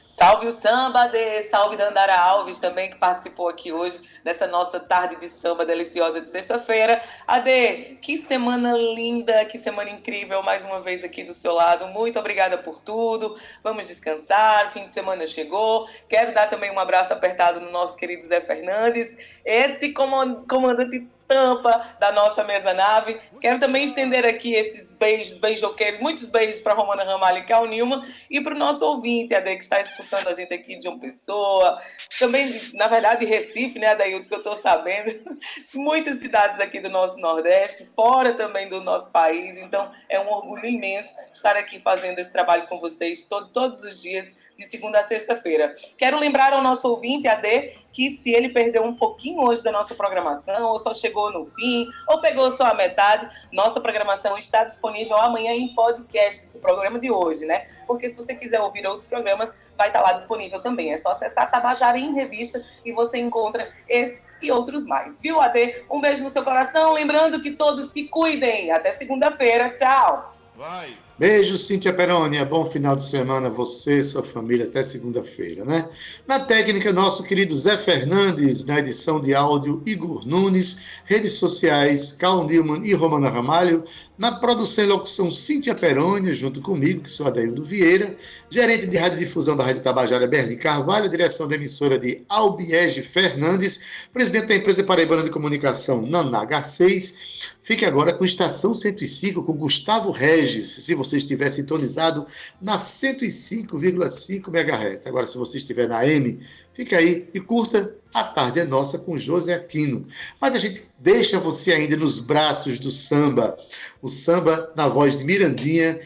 Salve 0.10 0.48
o 0.48 0.52
samba, 0.52 1.08
de 1.08 1.44
salve 1.44 1.78
Dandara 1.78 2.20
Alves 2.20 2.60
também, 2.60 2.90
que 2.90 2.98
participou 2.98 3.48
aqui 3.48 3.72
hoje 3.72 4.02
dessa 4.26 4.46
nossa 4.46 4.78
tarde 4.78 5.16
de 5.16 5.30
samba 5.30 5.66
deliciosa 5.66 6.20
de 6.20 6.28
sexta-feira. 6.28 7.02
Ade, 7.26 7.98
que 8.02 8.18
semana 8.18 8.74
linda, 8.74 9.46
que 9.46 9.58
semana 9.58 9.90
incrível, 9.90 10.44
mais 10.44 10.66
uma 10.66 10.82
vez 10.82 11.06
aqui 11.06 11.24
do 11.24 11.34
seu 11.34 11.54
lado. 11.54 11.88
Muito 11.88 12.20
obrigada 12.20 12.58
por 12.58 12.82
tudo. 12.82 13.40
Vamos 13.64 13.88
descansar, 13.88 14.70
fim 14.74 14.86
de 14.86 14.92
semana 14.94 15.26
chegou. 15.26 15.88
Quero 16.10 16.34
dar 16.34 16.50
também 16.50 16.70
um 16.70 16.80
abraço 16.80 17.14
apertado 17.14 17.62
no 17.62 17.72
nosso 17.72 17.96
querido 17.96 18.28
Zé 18.28 18.42
Fernandes, 18.42 19.18
esse 19.46 19.94
comandante 19.94 21.08
tampa 21.30 21.96
da 22.00 22.12
nossa 22.12 22.44
mesa 22.44 22.74
nave. 22.74 23.22
Quero 23.40 23.60
também 23.60 23.84
estender 23.84 24.26
aqui 24.26 24.56
esses 24.56 24.92
beijos, 24.92 25.38
beijoqueiros, 25.38 26.00
muitos 26.00 26.26
beijos 26.26 26.60
para 26.60 26.74
Romana 26.74 27.04
Ramalho 27.04 27.38
e 27.38 27.44
Cal 27.44 27.68
Nilma 27.68 28.04
e 28.30 28.42
para 28.42 28.56
o 28.56 28.58
nosso 28.58 28.84
ouvinte, 28.84 29.36
Ade, 29.36 29.56
que 29.56 29.64
está 29.64 29.80
escutando 29.80 30.28
a 30.28 30.34
gente 30.34 30.52
aqui 30.52 30.76
de 30.76 30.88
uma 30.88 30.98
pessoa. 31.00 31.80
Também, 32.18 32.52
na 32.74 32.88
verdade, 32.88 33.26
Recife, 33.26 33.78
né, 33.78 33.90
Adaildo, 33.90 34.28
que 34.28 34.34
eu 34.34 34.40
estou 34.40 34.56
sabendo. 34.56 35.12
Muitas 35.76 36.18
cidades 36.20 36.60
aqui 36.60 36.80
do 36.80 36.90
nosso 36.90 37.22
Nordeste, 37.22 37.86
fora 37.96 38.34
também 38.34 38.68
do 38.68 38.82
nosso 38.82 39.12
país. 39.12 39.60
Então, 39.60 39.92
é 40.10 40.20
um 40.20 40.30
orgulho 40.30 40.66
imenso 40.66 41.14
estar 41.32 41.56
aqui 41.56 41.80
fazendo 41.80 42.18
esse 42.18 42.32
trabalho 42.32 42.66
com 42.68 42.80
vocês 42.80 43.22
todo, 43.22 43.50
todos 43.50 43.84
os 43.84 44.02
dias 44.02 44.50
de 44.58 44.66
segunda 44.66 45.00
a 45.00 45.04
sexta-feira. 45.04 45.74
Quero 45.98 46.20
lembrar 46.20 46.52
ao 46.54 46.62
nosso 46.62 46.90
ouvinte, 46.90 47.28
AD, 47.28 47.74
que 47.94 48.12
se 48.12 48.32
ele 48.32 48.50
perdeu 48.50 48.84
um 48.84 48.94
pouquinho 48.94 49.42
hoje 49.42 49.64
da 49.64 49.72
nossa 49.72 49.96
programação, 49.96 50.70
ou 50.70 50.78
só 50.78 50.94
chegou 50.94 51.19
no 51.32 51.46
fim, 51.46 51.88
ou 52.08 52.22
pegou 52.22 52.50
só 52.50 52.66
a 52.68 52.74
metade, 52.74 53.28
nossa 53.52 53.82
programação 53.82 54.38
está 54.38 54.64
disponível 54.64 55.18
amanhã 55.18 55.52
em 55.52 55.74
podcast, 55.74 56.56
o 56.56 56.60
programa 56.60 57.00
de 57.00 57.12
hoje, 57.12 57.46
né? 57.46 57.66
Porque 57.86 58.10
se 58.10 58.18
você 58.18 58.36
quiser 58.36 58.62
ouvir 58.62 58.86
outros 58.86 59.08
programas, 59.08 59.72
vai 59.78 59.88
estar 59.88 60.02
lá 60.02 60.14
disponível 60.14 60.62
também. 60.62 60.94
É 60.94 60.98
só 60.98 61.12
acessar 61.12 61.50
Tabajara 61.50 61.98
em 61.98 62.14
Revista 62.14 62.64
e 62.86 62.92
você 62.92 63.18
encontra 63.18 63.68
esse 63.88 64.26
e 64.42 64.52
outros 64.52 64.86
mais. 64.86 65.20
Viu, 65.20 65.42
AD? 65.42 65.86
Um 65.90 66.00
beijo 66.00 66.24
no 66.24 66.30
seu 66.30 66.44
coração. 66.44 66.94
Lembrando 66.94 67.42
que 67.42 67.52
todos 67.52 67.92
se 67.92 68.06
cuidem. 68.06 68.72
Até 68.72 68.92
segunda-feira. 68.92 69.72
Tchau. 69.72 70.36
Vai. 70.56 71.09
Beijo, 71.20 71.58
Cíntia 71.58 71.92
Peroni. 71.92 72.42
Bom 72.46 72.64
final 72.66 72.96
de 72.96 73.04
semana, 73.04 73.50
você 73.50 74.02
sua 74.02 74.24
família, 74.24 74.66
até 74.66 74.82
segunda-feira, 74.86 75.66
né? 75.66 75.90
Na 76.26 76.40
técnica, 76.40 76.94
nosso 76.94 77.24
querido 77.24 77.54
Zé 77.58 77.78
Fernandes, 77.78 78.64
na 78.64 78.80
edição 78.80 79.20
de 79.20 79.36
áudio, 79.36 79.84
Igor 79.86 80.26
Nunes, 80.26 80.78
redes 81.04 81.34
sociais, 81.34 82.14
Carl 82.14 82.46
Newman 82.46 82.88
e 82.88 82.94
Romana 82.94 83.30
Ramalho, 83.30 83.84
na 84.18 84.32
produção 84.32 84.86
e 84.86 84.88
locução, 84.88 85.30
Cíntia 85.30 85.76
Peroni, 85.76 86.34
junto 86.34 86.62
comigo, 86.62 87.02
que 87.02 87.12
sou 87.12 87.28
Adaildo 87.28 87.66
Vieira, 87.66 88.16
gerente 88.50 88.88
de 88.88 88.96
radiodifusão 88.96 89.58
da 89.58 89.66
Rádio 89.66 89.82
Tabajara, 89.82 90.26
Berlim 90.26 90.56
Carvalho, 90.56 91.10
direção 91.10 91.50
da 91.50 91.56
emissora 91.56 92.00
de 92.00 92.24
Albiege 92.30 93.02
Fernandes, 93.02 94.08
presidente 94.14 94.48
da 94.48 94.56
empresa 94.56 94.86
paraibana 94.86 95.24
de 95.24 95.30
comunicação, 95.30 96.02
Nanaga 96.02 96.64
6, 96.64 97.39
Fique 97.62 97.86
agora 97.86 98.14
com 98.14 98.26
Estação 98.26 98.74
105 98.74 99.44
com 99.44 99.54
Gustavo 99.54 100.12
Regis, 100.12 100.84
se 100.84 100.96
você 100.96 101.18
estiver 101.18 101.52
sintonizado 101.52 102.26
na 102.60 102.78
105,5 102.78 104.48
MHz. 104.48 105.06
Agora, 105.06 105.26
se 105.26 105.38
você 105.38 105.58
estiver 105.58 105.88
na 105.88 106.08
M, 106.08 106.40
fique 106.74 106.96
aí 106.96 107.28
e 107.34 107.40
curta 107.40 107.94
A 108.14 108.24
Tarde 108.24 108.60
é 108.60 108.66
Nossa 108.66 108.98
com 108.98 109.18
José 109.18 109.54
Aquino. 109.54 110.08
Mas 110.42 110.56
a 110.56 110.58
gente 110.58 110.84
deixa 110.98 111.40
você 111.40 111.74
ainda 111.74 111.96
nos 111.96 112.20
braços 112.20 112.80
do 112.80 112.92
samba. 112.92 113.58
O 114.02 114.10
samba 114.10 114.72
na 114.76 114.88
voz 114.88 115.20
de 115.20 115.26
Mirandinha, 115.26 116.00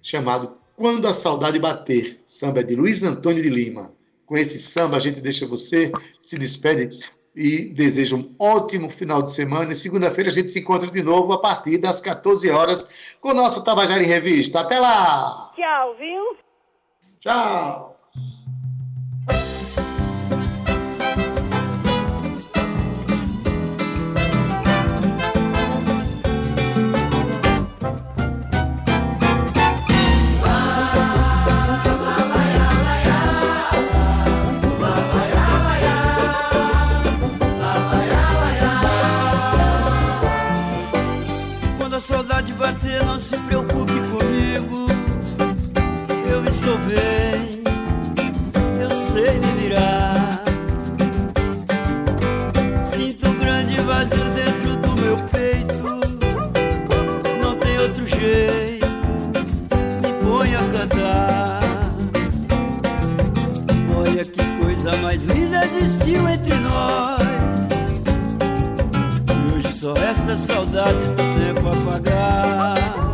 chamado 0.00 0.56
Quando 0.76 1.06
a 1.06 1.12
Saudade 1.12 1.58
Bater. 1.58 2.20
Samba 2.26 2.60
é 2.60 2.62
de 2.62 2.74
Luiz 2.74 3.02
Antônio 3.02 3.42
de 3.42 3.50
Lima. 3.50 3.92
Com 4.24 4.38
esse 4.38 4.58
samba, 4.58 4.96
a 4.96 5.00
gente 5.00 5.20
deixa 5.20 5.46
você, 5.46 5.92
se 6.22 6.38
despede 6.38 6.98
e 7.34 7.66
desejo 7.66 8.16
um 8.16 8.34
ótimo 8.38 8.90
final 8.90 9.22
de 9.22 9.30
semana. 9.30 9.72
E 9.72 9.76
segunda-feira 9.76 10.30
a 10.30 10.32
gente 10.32 10.50
se 10.50 10.60
encontra 10.60 10.90
de 10.90 11.02
novo 11.02 11.32
a 11.32 11.40
partir 11.40 11.78
das 11.78 12.00
14 12.00 12.50
horas 12.50 13.16
com 13.20 13.30
o 13.30 13.34
nosso 13.34 13.64
Tabajara 13.64 14.02
em 14.02 14.06
Revista. 14.06 14.60
Até 14.60 14.78
lá! 14.78 15.50
Tchau, 15.54 15.96
viu? 15.98 16.36
Tchau! 17.20 17.91
Se 43.32 43.38
preocupe 43.44 43.94
comigo. 44.10 44.86
Eu 46.30 46.44
estou 46.44 46.76
bem, 46.78 47.62
eu 48.78 48.90
sei 48.90 49.38
me 49.38 49.46
virar. 49.58 50.44
Sinto 52.84 53.28
um 53.30 53.38
grande 53.38 53.80
vazio 53.80 54.24
dentro 54.34 54.76
do 54.76 55.00
meu 55.00 55.16
peito. 55.30 55.82
Não 57.40 57.56
tem 57.56 57.78
outro 57.78 58.04
jeito, 58.04 58.86
me 60.02 60.12
põe 60.22 60.54
a 60.54 60.62
cantar. 60.68 61.62
Olha 63.96 64.24
que 64.26 64.44
coisa 64.62 64.94
mais 64.98 65.22
linda 65.22 65.64
existiu 65.64 66.28
entre 66.28 66.54
nós. 66.56 67.22
E 69.30 69.56
hoje 69.56 69.74
só 69.74 69.94
resta 69.94 70.36
saudade 70.36 70.98
do 70.98 71.14
tempo 71.16 71.68
apagar. 71.68 73.11